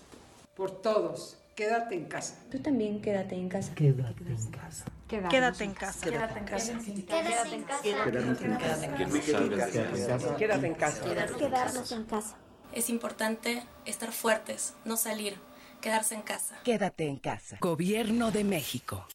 Por 0.56 0.80
todos, 0.80 1.36
quédate 1.54 1.94
en 1.94 2.04
casa. 2.06 2.34
Tú 2.50 2.58
también 2.58 3.00
quédate 3.00 3.34
en 3.34 3.48
casa. 3.48 3.74
Quédate 3.74 4.24
en 4.24 4.50
casa. 4.50 4.84
Quédate 5.08 5.64
en 5.64 5.74
casa. 5.74 6.10
Quédate 6.10 6.38
en 6.38 6.44
casa. 6.44 6.72
Quédate 7.22 7.54
en 7.54 7.62
casa. 7.64 7.82
Quédate 7.82 8.46
en 8.46 10.04
casa. 10.04 10.36
Quédate 10.36 10.66
en 10.66 10.74
casa. 10.74 11.04
Quedarnos 11.38 11.92
en 11.92 12.04
casa. 12.04 12.36
Es 12.72 12.88
importante 12.88 13.62
estar 13.84 14.12
fuertes, 14.12 14.74
no 14.86 14.96
salir, 14.96 15.38
quedarse 15.82 16.14
en 16.14 16.22
casa. 16.22 16.58
Quédate 16.64 17.06
en 17.06 17.18
casa. 17.18 17.58
Gobierno 17.60 18.30
de 18.30 18.44
México. 18.44 19.06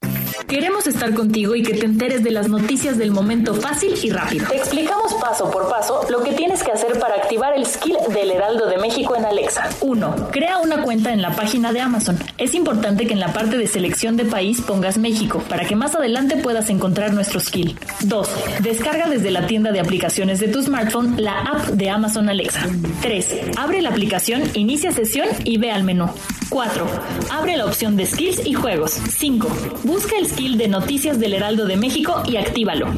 Queremos 0.46 0.88
estar 0.88 1.14
contigo 1.14 1.56
y 1.56 1.64
que 1.64 1.74
te 1.74 1.86
enteres 1.86 2.24
de 2.24 2.32
las 2.32 2.48
noticias 2.48 2.98
del 2.98 3.12
momento 3.12 3.54
fácil 3.54 3.96
y 4.02 4.10
rápido. 4.12 4.48
Te 4.48 4.58
explicamos 4.58 5.14
paso 5.16 5.50
por 5.50 5.68
paso 5.70 6.02
lo 6.10 6.24
que 6.24 6.34
tienes 6.34 6.64
que 6.64 6.72
hacer 6.72 7.00
para 7.00 7.16
activar 7.16 7.54
el 7.56 7.66
skill 7.66 7.98
del 8.14 8.32
Heraldo 8.32 8.68
de 8.68 8.78
México 8.78 9.16
en 9.16 9.26
Alexa. 9.26 9.70
1. 9.82 10.30
Crea 10.32 10.60
una 10.60 10.84
cuenta 10.84 11.12
en 11.12 11.22
la 11.22 11.36
página 11.36 11.74
de 11.74 11.82
Amazon. 11.82 12.18
Es 12.38 12.54
importante 12.54 13.08
que 13.08 13.14
en 13.14 13.20
la 13.20 13.34
parte 13.34 13.58
de 13.58 13.68
selección 13.68 14.16
de 14.16 14.26
país 14.26 14.62
pongas 14.62 14.98
México 14.98 15.44
para 15.50 15.66
que 15.66 15.76
más 15.76 15.96
adelante 15.96 16.38
puedas 16.38 16.70
encontrar 16.70 17.14
nuestro 17.14 17.40
skill. 17.40 17.78
2. 18.02 18.30
Descarga 18.62 19.10
desde 19.10 19.32
la 19.32 19.48
tienda 19.48 19.72
de 19.72 19.80
aplicaciones 19.80 20.40
de 20.40 20.48
tu 20.48 20.62
smartphone 20.62 21.22
la 21.22 21.40
app 21.40 21.68
de 21.70 21.90
Amazon 21.90 22.30
Alexa. 22.30 22.68
3. 23.02 23.58
Abre 23.58 23.82
la 23.82 23.90
aplicación, 23.90 24.44
inicia 24.54 24.92
sesión 24.92 25.28
y 25.44 25.58
ve 25.58 25.72
al 25.72 25.84
menú. 25.84 26.10
4. 26.50 26.88
Abre 27.32 27.58
la 27.58 27.66
opción 27.66 27.98
de 27.98 28.06
skills 28.06 28.46
y 28.46 28.54
juegos. 28.54 28.92
5. 28.92 29.48
Busca 29.84 30.18
el 30.18 30.27
skill 30.28 30.58
de 30.58 30.68
noticias 30.68 31.20
del 31.20 31.34
Heraldo 31.34 31.66
de 31.66 31.78
México 31.78 32.24
y 32.28 32.38
actívalo. 32.38 32.94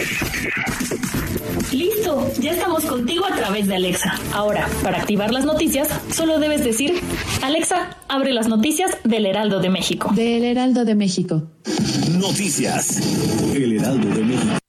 Listo, 1.71 2.31
ya 2.39 2.51
estamos 2.51 2.83
contigo 2.85 3.25
a 3.25 3.35
través 3.35 3.67
de 3.67 3.75
Alexa. 3.75 4.19
Ahora, 4.33 4.67
para 4.83 4.97
activar 4.99 5.31
las 5.31 5.45
noticias, 5.45 5.87
solo 6.11 6.39
debes 6.39 6.63
decir, 6.63 6.99
Alexa, 7.43 7.97
abre 8.07 8.33
las 8.33 8.47
noticias 8.47 8.97
del 9.03 9.25
Heraldo 9.25 9.59
de 9.59 9.69
México. 9.69 10.11
Del 10.13 10.43
Heraldo 10.43 10.83
de 10.85 10.95
México. 10.95 11.43
Noticias. 12.11 12.99
El 13.53 13.73
Heraldo 13.73 14.09
de 14.09 14.23
México. 14.23 14.68